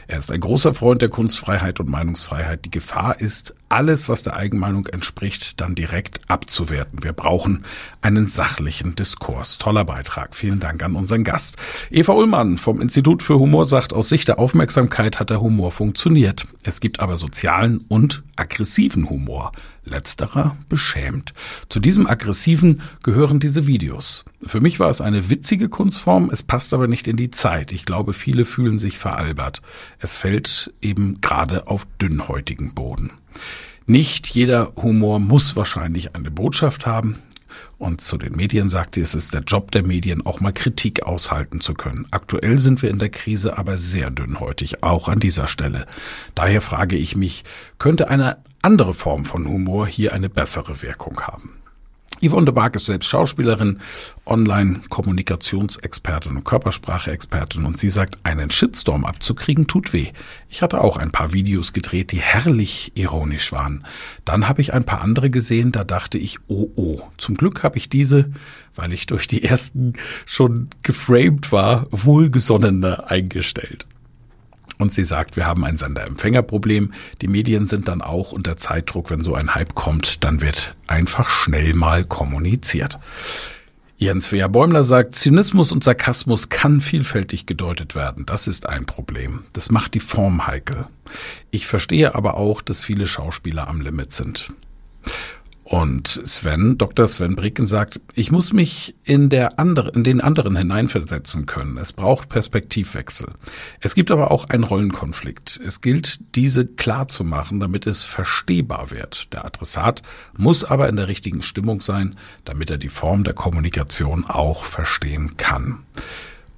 Er 0.07 0.19
ist 0.19 0.31
ein 0.31 0.39
großer 0.39 0.73
Freund 0.73 1.01
der 1.01 1.09
Kunstfreiheit 1.09 1.79
und 1.79 1.89
Meinungsfreiheit. 1.89 2.65
Die 2.65 2.71
Gefahr 2.71 3.19
ist, 3.19 3.55
alles, 3.69 4.09
was 4.09 4.23
der 4.23 4.35
Eigenmeinung 4.35 4.87
entspricht, 4.87 5.61
dann 5.61 5.75
direkt 5.75 6.21
abzuwerten. 6.27 7.03
Wir 7.03 7.13
brauchen 7.13 7.63
einen 8.01 8.25
sachlichen 8.25 8.95
Diskurs. 8.95 9.57
Toller 9.57 9.85
Beitrag. 9.85 10.35
Vielen 10.35 10.59
Dank 10.59 10.83
an 10.83 10.95
unseren 10.95 11.23
Gast. 11.23 11.57
Eva 11.89 12.13
Ullmann 12.13 12.57
vom 12.57 12.81
Institut 12.81 13.23
für 13.23 13.39
Humor 13.39 13.65
sagt, 13.65 13.93
aus 13.93 14.09
Sicht 14.09 14.27
der 14.27 14.39
Aufmerksamkeit 14.39 15.19
hat 15.19 15.29
der 15.29 15.41
Humor 15.41 15.71
funktioniert. 15.71 16.45
Es 16.63 16.81
gibt 16.81 16.99
aber 16.99 17.17
sozialen 17.17 17.85
und 17.87 18.23
aggressiven 18.35 19.09
Humor. 19.09 19.51
Letzterer 19.89 20.55
beschämt. 20.67 21.33
Zu 21.67 21.79
diesem 21.79 22.07
aggressiven 22.07 22.81
gehören 23.03 23.39
diese 23.39 23.67
Videos. 23.67 24.23
Für 24.45 24.61
mich 24.61 24.79
war 24.79 24.89
es 24.89 25.01
eine 25.01 25.29
witzige 25.29 25.67
Kunstform, 25.67 26.29
es 26.31 26.43
passt 26.43 26.73
aber 26.73 26.87
nicht 26.87 27.07
in 27.07 27.17
die 27.17 27.31
Zeit. 27.31 27.71
Ich 27.71 27.85
glaube, 27.85 28.13
viele 28.13 28.45
fühlen 28.45 28.77
sich 28.77 28.97
veralbert. 28.97 29.61
Es 29.97 30.15
fällt 30.15 30.73
eben 30.81 31.21
gerade 31.21 31.67
auf 31.67 31.87
dünnhäutigen 31.99 32.73
Boden. 32.73 33.11
Nicht 33.85 34.27
jeder 34.27 34.73
Humor 34.75 35.19
muss 35.19 35.55
wahrscheinlich 35.55 36.15
eine 36.15 36.31
Botschaft 36.31 36.85
haben. 36.85 37.19
Und 37.77 38.01
zu 38.01 38.17
den 38.17 38.35
Medien 38.35 38.69
sagt 38.69 38.95
sie, 38.95 39.01
es 39.01 39.15
ist 39.15 39.33
der 39.33 39.41
Job 39.41 39.71
der 39.71 39.83
Medien, 39.83 40.25
auch 40.25 40.41
mal 40.41 40.53
Kritik 40.53 41.03
aushalten 41.03 41.61
zu 41.61 41.73
können. 41.73 42.05
Aktuell 42.11 42.59
sind 42.59 42.81
wir 42.81 42.89
in 42.89 42.99
der 42.99 43.09
Krise 43.09 43.57
aber 43.57 43.77
sehr 43.77 44.11
dünnhäutig, 44.11 44.83
auch 44.83 45.07
an 45.07 45.19
dieser 45.19 45.47
Stelle. 45.47 45.85
Daher 46.35 46.61
frage 46.61 46.97
ich 46.97 47.15
mich, 47.15 47.43
könnte 47.77 48.09
eine 48.09 48.37
andere 48.61 48.93
Form 48.93 49.25
von 49.25 49.47
Humor 49.47 49.87
hier 49.87 50.13
eine 50.13 50.29
bessere 50.29 50.81
Wirkung 50.81 51.21
haben? 51.21 51.58
Yvonne 52.21 52.45
de 52.45 52.53
Barg 52.53 52.75
ist 52.75 52.87
selbst 52.87 53.07
Schauspielerin, 53.07 53.79
Online-Kommunikationsexpertin 54.25 56.35
und 56.35 56.43
Körpersprache-Expertin 56.43 57.65
und 57.65 57.77
sie 57.77 57.89
sagt, 57.89 58.17
einen 58.23 58.51
Shitstorm 58.51 59.05
abzukriegen 59.05 59.67
tut 59.67 59.93
weh. 59.93 60.07
Ich 60.49 60.61
hatte 60.61 60.81
auch 60.81 60.97
ein 60.97 61.11
paar 61.11 61.31
Videos 61.31 61.71
gedreht, 61.71 62.11
die 62.11 62.19
herrlich 62.19 62.91
ironisch 62.95 63.53
waren. 63.53 63.85
Dann 64.25 64.49
habe 64.49 64.61
ich 64.61 64.73
ein 64.73 64.83
paar 64.83 65.01
andere 65.01 65.29
gesehen, 65.29 65.71
da 65.71 65.85
dachte 65.85 66.17
ich, 66.17 66.39
oh 66.47 66.69
oh. 66.75 66.99
Zum 67.17 67.35
Glück 67.35 67.63
habe 67.63 67.77
ich 67.77 67.87
diese, 67.87 68.31
weil 68.75 68.91
ich 68.91 69.05
durch 69.05 69.27
die 69.27 69.43
ersten 69.43 69.93
schon 70.25 70.67
geframed 70.83 71.53
war, 71.53 71.87
wohlgesonnener 71.91 73.09
eingestellt. 73.09 73.85
Und 74.79 74.93
sie 74.93 75.03
sagt, 75.03 75.35
wir 75.35 75.45
haben 75.45 75.65
ein 75.65 75.75
Senderempfängerproblem. 75.75 76.93
Die 77.21 77.27
Medien 77.27 77.67
sind 77.67 77.89
dann 77.89 78.01
auch 78.01 78.31
unter 78.31 78.55
Zeitdruck. 78.55 79.09
Wenn 79.09 79.21
so 79.21 79.35
ein 79.35 79.53
Hype 79.53 79.75
kommt, 79.75 80.23
dann 80.23 80.39
wird 80.39 80.75
einfach 80.87 81.29
schnell 81.29 81.73
mal 81.73 82.05
kommuniziert. 82.05 82.97
Jens 83.97 84.31
Wehr 84.31 84.47
Bäumler 84.47 84.85
sagt, 84.85 85.15
Zynismus 85.15 85.73
und 85.73 85.83
Sarkasmus 85.83 86.47
kann 86.47 86.79
vielfältig 86.79 87.45
gedeutet 87.45 87.93
werden. 87.93 88.25
Das 88.25 88.47
ist 88.47 88.69
ein 88.69 88.85
Problem. 88.85 89.43
Das 89.51 89.69
macht 89.69 89.93
die 89.93 89.99
Form 89.99 90.47
heikel. 90.47 90.87
Ich 91.51 91.67
verstehe 91.67 92.15
aber 92.15 92.35
auch, 92.37 92.61
dass 92.61 92.81
viele 92.81 93.05
Schauspieler 93.05 93.67
am 93.67 93.81
Limit 93.81 94.13
sind. 94.13 94.53
Und 95.69 96.07
Sven, 96.25 96.79
Dr. 96.79 97.07
Sven 97.07 97.35
Bricken 97.35 97.67
sagt, 97.67 98.01
ich 98.15 98.31
muss 98.31 98.53
mich 98.53 98.95
in, 99.03 99.29
der 99.29 99.59
andere, 99.59 99.91
in 99.91 100.03
den 100.03 100.19
anderen 100.19 100.55
hineinversetzen 100.55 101.45
können. 101.45 101.77
Es 101.77 101.93
braucht 101.93 102.27
Perspektivwechsel. 102.27 103.27
Es 103.79 103.93
gibt 103.93 104.09
aber 104.09 104.31
auch 104.31 104.45
einen 104.45 104.63
Rollenkonflikt. 104.63 105.61
Es 105.63 105.81
gilt, 105.81 106.35
diese 106.35 106.65
klar 106.65 107.07
zu 107.07 107.23
machen, 107.23 107.59
damit 107.59 107.85
es 107.85 108.01
verstehbar 108.01 108.89
wird. 108.89 109.31
Der 109.31 109.45
Adressat 109.45 110.01
muss 110.35 110.63
aber 110.63 110.89
in 110.89 110.95
der 110.95 111.07
richtigen 111.07 111.43
Stimmung 111.43 111.81
sein, 111.81 112.15
damit 112.45 112.71
er 112.71 112.79
die 112.79 112.89
Form 112.89 113.23
der 113.23 113.35
Kommunikation 113.35 114.25
auch 114.25 114.63
verstehen 114.63 115.37
kann. 115.37 115.83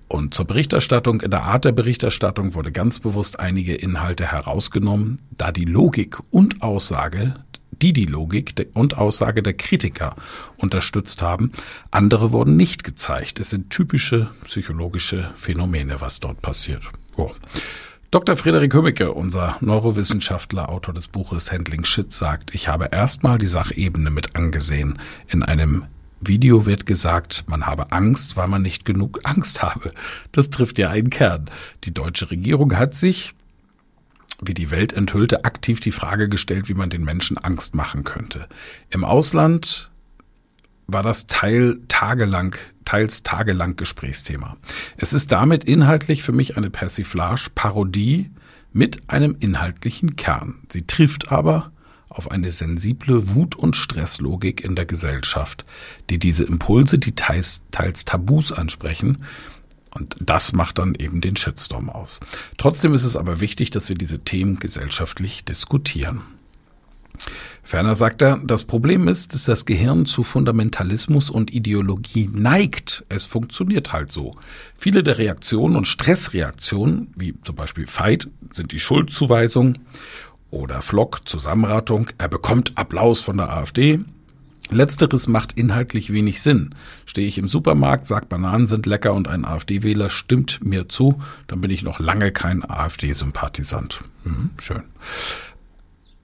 Und 0.07 0.33
zur 0.33 0.45
Berichterstattung, 0.45 1.19
in 1.19 1.31
der 1.31 1.43
Art 1.43 1.65
der 1.65 1.73
Berichterstattung 1.73 2.53
wurde 2.53 2.71
ganz 2.71 2.99
bewusst 2.99 3.41
einige 3.41 3.75
Inhalte 3.75 4.31
herausgenommen, 4.31 5.19
da 5.31 5.51
die 5.51 5.65
Logik 5.65 6.17
und 6.31 6.61
Aussage 6.61 7.35
die 7.81 7.93
die 7.93 8.05
Logik 8.05 8.67
und 8.73 8.97
Aussage 8.97 9.43
der 9.43 9.53
Kritiker 9.53 10.15
unterstützt 10.57 11.21
haben. 11.21 11.51
Andere 11.89 12.31
wurden 12.31 12.55
nicht 12.55 12.83
gezeigt. 12.83 13.39
Es 13.39 13.49
sind 13.49 13.69
typische 13.69 14.29
psychologische 14.45 15.31
Phänomene, 15.35 16.01
was 16.01 16.19
dort 16.19 16.41
passiert. 16.41 16.83
Oh. 17.17 17.31
Dr. 18.11 18.35
Frederik 18.35 18.73
Hömmicke, 18.73 19.13
unser 19.13 19.55
Neurowissenschaftler, 19.61 20.67
Autor 20.67 20.93
des 20.93 21.07
Buches 21.07 21.51
Handling 21.51 21.85
Shit, 21.85 22.11
sagt, 22.11 22.53
ich 22.53 22.67
habe 22.67 22.89
erstmal 22.91 23.37
die 23.37 23.47
Sachebene 23.47 24.11
mit 24.11 24.35
angesehen. 24.35 24.99
In 25.29 25.43
einem 25.43 25.85
Video 26.19 26.65
wird 26.65 26.85
gesagt, 26.85 27.45
man 27.47 27.65
habe 27.65 27.91
Angst, 27.91 28.35
weil 28.37 28.47
man 28.47 28.61
nicht 28.61 28.85
genug 28.85 29.21
Angst 29.23 29.63
habe. 29.63 29.93
Das 30.33 30.49
trifft 30.49 30.77
ja 30.77 30.89
einen 30.89 31.09
Kern. 31.09 31.49
Die 31.85 31.93
deutsche 31.93 32.29
Regierung 32.29 32.77
hat 32.77 32.95
sich, 32.95 33.33
wie 34.41 34.53
die 34.53 34.71
Welt 34.71 34.93
enthüllte, 34.93 35.45
aktiv 35.45 35.79
die 35.79 35.91
Frage 35.91 36.27
gestellt, 36.27 36.67
wie 36.67 36.73
man 36.73 36.89
den 36.89 37.03
Menschen 37.03 37.37
Angst 37.37 37.75
machen 37.75 38.03
könnte. 38.03 38.47
Im 38.89 39.03
Ausland 39.03 39.91
war 40.87 41.03
das 41.03 41.27
Teil 41.27 41.79
tagelang, 41.87 42.55
teils 42.83 43.23
tagelang 43.23 43.75
Gesprächsthema. 43.75 44.57
Es 44.97 45.13
ist 45.13 45.31
damit 45.31 45.63
inhaltlich 45.63 46.23
für 46.23 46.33
mich 46.33 46.57
eine 46.57 46.69
Persiflage, 46.69 47.49
Parodie 47.55 48.31
mit 48.73 49.09
einem 49.09 49.35
inhaltlichen 49.39 50.15
Kern. 50.15 50.59
Sie 50.69 50.85
trifft 50.87 51.31
aber 51.31 51.71
auf 52.09 52.29
eine 52.29 52.51
sensible 52.51 53.35
Wut- 53.35 53.55
und 53.55 53.75
Stresslogik 53.75 54.63
in 54.63 54.75
der 54.75 54.85
Gesellschaft, 54.85 55.65
die 56.09 56.19
diese 56.19 56.43
Impulse, 56.43 56.99
die 56.99 57.15
teils, 57.15 57.63
teils 57.71 58.03
Tabus 58.03 58.51
ansprechen, 58.51 59.23
und 59.93 60.15
das 60.19 60.53
macht 60.53 60.77
dann 60.77 60.95
eben 60.95 61.21
den 61.21 61.35
Shitstorm 61.35 61.89
aus. 61.89 62.19
Trotzdem 62.57 62.93
ist 62.93 63.03
es 63.03 63.15
aber 63.15 63.39
wichtig, 63.39 63.71
dass 63.71 63.89
wir 63.89 63.95
diese 63.95 64.19
Themen 64.19 64.59
gesellschaftlich 64.59 65.43
diskutieren. 65.43 66.21
Ferner 67.63 67.95
sagt 67.95 68.21
er, 68.21 68.37
das 68.43 68.63
Problem 68.63 69.07
ist, 69.07 69.33
dass 69.33 69.45
das 69.45 69.65
Gehirn 69.65 70.05
zu 70.05 70.23
Fundamentalismus 70.23 71.29
und 71.29 71.53
Ideologie 71.53 72.29
neigt. 72.33 73.05
Es 73.07 73.23
funktioniert 73.23 73.93
halt 73.93 74.11
so. 74.11 74.35
Viele 74.75 75.03
der 75.03 75.17
Reaktionen 75.17 75.75
und 75.75 75.87
Stressreaktionen, 75.87 77.13
wie 77.15 77.35
zum 77.43 77.55
Beispiel 77.55 77.87
Fight, 77.87 78.29
sind 78.51 78.71
die 78.71 78.79
Schuldzuweisung 78.79 79.77
oder 80.49 80.81
Flock, 80.81 81.27
Zusammenratung. 81.27 82.09
Er 82.17 82.27
bekommt 82.27 82.73
Applaus 82.75 83.21
von 83.21 83.37
der 83.37 83.53
AfD. 83.53 83.99
Letzteres 84.71 85.27
macht 85.27 85.53
inhaltlich 85.53 86.11
wenig 86.11 86.41
Sinn. 86.41 86.73
Stehe 87.05 87.27
ich 87.27 87.37
im 87.37 87.47
Supermarkt, 87.47 88.05
sag 88.05 88.29
Bananen 88.29 88.67
sind 88.67 88.85
lecker 88.85 89.13
und 89.13 89.27
ein 89.27 89.45
AfD-Wähler 89.45 90.09
stimmt 90.09 90.63
mir 90.63 90.87
zu, 90.87 91.21
dann 91.47 91.61
bin 91.61 91.71
ich 91.71 91.83
noch 91.83 91.99
lange 91.99 92.31
kein 92.31 92.63
AfD-Sympathisant. 92.63 94.01
Hm, 94.23 94.51
schön. 94.61 94.83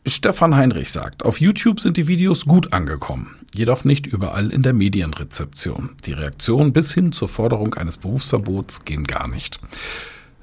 Stefan 0.06 0.56
Heinrich 0.56 0.94
sagt, 0.94 1.26
auf 1.26 1.42
YouTube 1.42 1.82
sind 1.82 1.98
die 1.98 2.08
Videos 2.08 2.46
gut 2.46 2.72
angekommen, 2.72 3.36
jedoch 3.54 3.84
nicht 3.84 4.08
überall 4.08 4.52
in 4.52 4.64
der 4.64 4.72
Medienrezeption. 4.72 5.90
Die 6.06 6.14
Reaktion 6.14 6.72
bis 6.72 6.94
hin 6.94 7.12
zur 7.12 7.28
Forderung 7.28 7.74
eines 7.74 7.98
Berufsverbots 7.98 8.86
gehen 8.86 9.04
gar 9.04 9.28
nicht. 9.28 9.60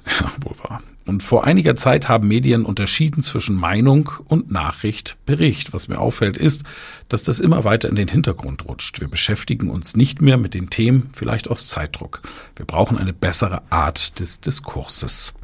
Ja, 0.05 0.31
wohl 0.41 0.55
wahr. 0.63 0.81
Und 1.05 1.21
vor 1.21 1.43
einiger 1.43 1.75
Zeit 1.75 2.09
haben 2.09 2.27
Medien 2.27 2.65
unterschieden 2.65 3.21
zwischen 3.21 3.55
Meinung 3.55 4.09
und 4.25 4.51
Nachricht, 4.51 5.17
Bericht. 5.25 5.71
Was 5.71 5.87
mir 5.87 5.99
auffällt, 5.99 6.35
ist, 6.35 6.63
dass 7.09 7.21
das 7.21 7.39
immer 7.39 7.63
weiter 7.63 7.89
in 7.89 7.95
den 7.95 8.07
Hintergrund 8.07 8.65
rutscht. 8.65 9.01
Wir 9.01 9.07
beschäftigen 9.07 9.69
uns 9.69 9.95
nicht 9.95 10.21
mehr 10.21 10.37
mit 10.37 10.55
den 10.55 10.69
Themen, 10.69 11.09
vielleicht 11.13 11.47
aus 11.47 11.67
Zeitdruck. 11.67 12.21
Wir 12.55 12.65
brauchen 12.65 12.97
eine 12.97 13.13
bessere 13.13 13.61
Art 13.71 14.19
des 14.19 14.41
Diskurses. 14.41 15.35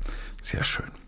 Sehr 0.41 0.63
schön. 0.63 1.00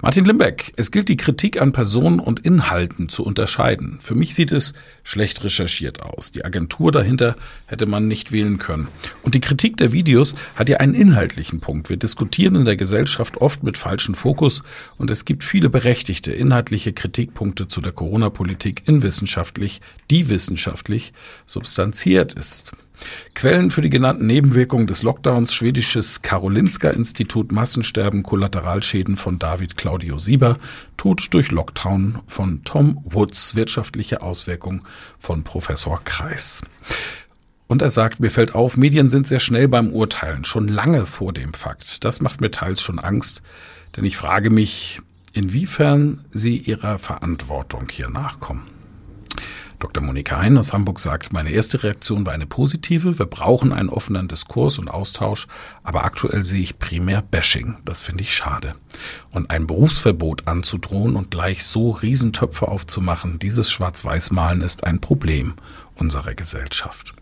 Martin 0.00 0.24
Limbeck, 0.24 0.72
es 0.76 0.90
gilt 0.90 1.08
die 1.08 1.16
Kritik 1.16 1.60
an 1.60 1.72
Personen 1.72 2.20
und 2.20 2.40
Inhalten 2.40 3.08
zu 3.08 3.24
unterscheiden. 3.24 3.98
Für 4.00 4.14
mich 4.14 4.34
sieht 4.34 4.52
es 4.52 4.74
schlecht 5.02 5.42
recherchiert 5.44 6.02
aus. 6.02 6.32
Die 6.32 6.44
Agentur 6.44 6.92
dahinter 6.92 7.36
hätte 7.66 7.86
man 7.86 8.08
nicht 8.08 8.32
wählen 8.32 8.58
können. 8.58 8.88
Und 9.22 9.34
die 9.34 9.40
Kritik 9.40 9.76
der 9.76 9.92
Videos 9.92 10.34
hat 10.54 10.68
ja 10.68 10.78
einen 10.78 10.94
inhaltlichen 10.94 11.60
Punkt. 11.60 11.90
Wir 11.90 11.96
diskutieren 11.96 12.56
in 12.56 12.64
der 12.64 12.76
Gesellschaft 12.76 13.38
oft 13.38 13.62
mit 13.62 13.78
falschem 13.78 14.14
Fokus 14.14 14.62
und 14.98 15.10
es 15.10 15.24
gibt 15.24 15.44
viele 15.44 15.70
berechtigte 15.70 16.32
inhaltliche 16.32 16.92
Kritikpunkte 16.92 17.68
zu 17.68 17.80
der 17.80 17.92
Corona-Politik 17.92 18.82
in 18.86 19.02
wissenschaftlich, 19.02 19.80
die 20.10 20.28
wissenschaftlich 20.28 21.12
substanziert 21.46 22.34
ist. 22.34 22.72
Quellen 23.34 23.70
für 23.70 23.82
die 23.82 23.90
genannten 23.90 24.26
Nebenwirkungen 24.26 24.86
des 24.86 25.02
Lockdowns 25.02 25.54
schwedisches 25.54 26.22
Karolinska-Institut 26.22 27.52
Massensterben 27.52 28.22
Kollateralschäden 28.22 29.16
von 29.16 29.38
David 29.38 29.76
Claudio 29.76 30.18
Sieber 30.18 30.56
Tod 30.96 31.26
durch 31.30 31.50
Lockdown 31.50 32.20
von 32.26 32.64
Tom 32.64 33.02
Woods 33.04 33.54
wirtschaftliche 33.54 34.22
Auswirkungen 34.22 34.82
von 35.18 35.44
Professor 35.44 36.02
Kreis. 36.04 36.62
Und 37.66 37.82
er 37.82 37.90
sagt, 37.90 38.20
mir 38.20 38.30
fällt 38.30 38.54
auf, 38.54 38.76
Medien 38.76 39.10
sind 39.10 39.26
sehr 39.26 39.40
schnell 39.40 39.68
beim 39.68 39.90
Urteilen, 39.90 40.44
schon 40.44 40.68
lange 40.68 41.04
vor 41.04 41.32
dem 41.32 41.52
Fakt. 41.52 42.04
Das 42.04 42.20
macht 42.20 42.40
mir 42.40 42.50
teils 42.50 42.80
schon 42.80 42.98
Angst, 42.98 43.42
denn 43.96 44.04
ich 44.04 44.16
frage 44.16 44.50
mich, 44.50 45.00
inwiefern 45.32 46.24
sie 46.30 46.56
ihrer 46.56 46.98
Verantwortung 46.98 47.88
hier 47.90 48.08
nachkommen. 48.08 48.75
Dr. 49.78 50.02
Monika 50.02 50.38
Hein 50.38 50.56
aus 50.56 50.72
Hamburg 50.72 51.00
sagt, 51.00 51.32
meine 51.32 51.50
erste 51.50 51.82
Reaktion 51.82 52.24
war 52.24 52.32
eine 52.32 52.46
positive. 52.46 53.18
Wir 53.18 53.26
brauchen 53.26 53.72
einen 53.72 53.90
offenen 53.90 54.28
Diskurs 54.28 54.78
und 54.78 54.88
Austausch, 54.88 55.46
aber 55.82 56.04
aktuell 56.04 56.44
sehe 56.44 56.62
ich 56.62 56.78
primär 56.78 57.22
Bashing. 57.22 57.76
Das 57.84 58.00
finde 58.00 58.22
ich 58.22 58.34
schade. 58.34 58.74
Und 59.30 59.50
ein 59.50 59.66
Berufsverbot 59.66 60.48
anzudrohen 60.48 61.16
und 61.16 61.30
gleich 61.30 61.64
so 61.64 61.90
Riesentöpfe 61.90 62.68
aufzumachen, 62.68 63.38
dieses 63.38 63.70
Schwarz-Weiß-Malen 63.70 64.62
ist 64.62 64.84
ein 64.84 65.00
Problem 65.00 65.54
unserer 65.94 66.34
Gesellschaft. 66.34 67.14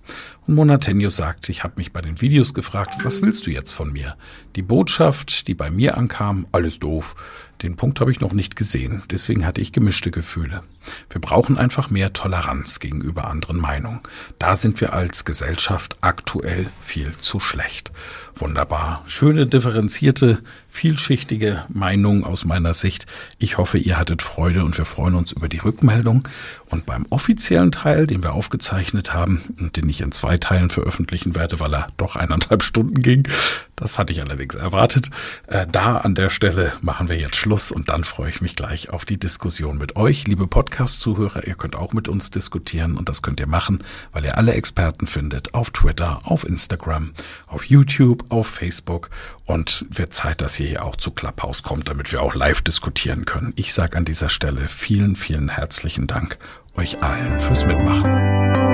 Und 0.47 0.55
Monatenius 0.55 1.17
sagt, 1.17 1.49
ich 1.49 1.65
habe 1.65 1.75
mich 1.77 1.93
bei 1.93 2.03
den 2.03 2.21
Videos 2.21 2.53
gefragt, 2.53 2.97
was 3.03 3.23
willst 3.23 3.47
du 3.47 3.51
jetzt 3.51 3.73
von 3.73 3.93
mir? 3.93 4.17
Die 4.57 4.63
Botschaft, 4.63 5.49
die 5.49 5.55
bei 5.55 5.71
mir 5.71 5.97
ankam, 5.97 6.47
alles 6.53 6.79
doof. 6.79 7.15
Den 7.63 7.77
Punkt 7.77 8.01
habe 8.01 8.11
ich 8.11 8.21
noch 8.21 8.33
nicht 8.33 8.57
gesehen, 8.57 9.05
deswegen 9.11 9.47
hatte 9.47 9.61
ich 9.61 9.73
gemischte 9.73 10.11
Gefühle. 10.11 10.63
Wir 11.09 11.21
brauchen 11.21 11.57
einfach 11.57 11.89
mehr 11.89 12.13
Toleranz 12.13 12.79
gegenüber 12.81 13.29
anderen 13.29 13.59
Meinungen. 13.59 14.01
Da 14.39 14.57
sind 14.57 14.81
wir 14.81 14.93
als 14.93 15.25
Gesellschaft 15.25 15.97
aktuell 16.01 16.69
viel 16.81 17.17
zu 17.19 17.41
schlecht. 17.41 17.93
Wunderbar. 18.35 19.05
Schöne, 19.07 19.47
differenzierte, 19.47 20.41
vielschichtige 20.69 21.65
Meinung 21.69 22.25
aus 22.25 22.45
meiner 22.45 22.75
Sicht. 22.75 23.07
Ich 23.39 23.57
hoffe, 23.57 23.79
ihr 23.79 23.97
hattet 23.97 24.23
Freude 24.23 24.65
und 24.65 24.77
wir 24.77 24.85
freuen 24.85 25.15
uns 25.15 25.33
über 25.33 25.49
die 25.49 25.59
Rückmeldung. 25.59 26.27
Und 26.67 26.85
beim 26.85 27.07
offiziellen 27.11 27.71
Teil, 27.71 28.09
den 28.09 28.25
wir 28.25 28.33
aufgezeichnet 28.33 29.15
haben 29.15 29.55
und 29.61 29.77
den 29.77 29.89
ich 29.89 29.94
nicht 29.95 30.01
in 30.01 30.11
zwei 30.11 30.39
Teilen 30.39 30.71
veröffentlichen 30.71 31.37
werde, 31.37 31.61
weil 31.61 31.73
er 31.73 31.87
doch 31.97 32.17
eineinhalb 32.17 32.65
Stunden 32.65 33.01
ging. 33.01 33.29
Das 33.77 33.97
hatte 33.97 34.13
ich 34.13 34.21
allerdings 34.21 34.57
erwartet. 34.57 35.09
Äh, 35.47 35.69
da 35.71 35.99
an 35.99 36.17
der 36.17 36.31
Stelle 36.31 36.73
machen 36.81 37.09
wir 37.09 37.17
jetzt 37.17 37.37
Schluss 37.37 37.71
und 37.71 37.91
dann 37.91 38.03
freue 38.03 38.31
ich 38.31 38.41
mich 38.41 38.57
gleich 38.57 38.91
auf 38.91 39.05
die 39.05 39.19
Diskussion 39.19 39.79
mit 39.79 39.95
euch, 39.95 40.27
liebe 40.27 40.49
Podcast-Zuhörer. 40.49 41.47
Ihr 41.47 41.55
könnt 41.55 41.77
auch 41.77 41.93
mit 41.93 42.09
uns 42.09 42.31
diskutieren 42.31 42.97
und 42.97 43.09
das 43.09 43.23
könnt 43.23 43.39
ihr 43.39 43.47
machen, 43.47 43.85
weil 44.13 44.25
ihr 44.25 44.37
alle 44.37 44.55
Experten 44.55 45.07
findet 45.07 45.55
auf 45.55 45.71
Twitter, 45.71 46.19
auf 46.25 46.45
Instagram, 46.45 47.13
auf 47.47 47.67
YouTube, 47.67 48.25
auf 48.31 48.49
Facebook 48.49 49.11
und 49.47 49.87
wird 49.91 50.13
Zeit, 50.13 50.41
dass 50.41 50.59
ihr 50.59 50.67
hier 50.67 50.85
auch 50.85 50.97
zu 50.97 51.13
Clubhouse 51.13 51.63
kommt, 51.63 51.89
damit 51.89 52.11
wir 52.11 52.21
auch 52.21 52.35
live 52.35 52.63
diskutieren 52.63 53.27
können. 53.27 53.53
Ich 53.55 53.73
sage 53.73 53.97
an 53.97 54.05
dieser 54.05 54.29
Stelle 54.29 54.67
vielen, 54.67 55.15
vielen 55.15 55.51
herzlichen 55.51 56.09
Dank 56.09 56.39
euch 56.77 57.01
allen 57.01 57.41
fürs 57.41 57.65
Mitmachen. 57.65 58.74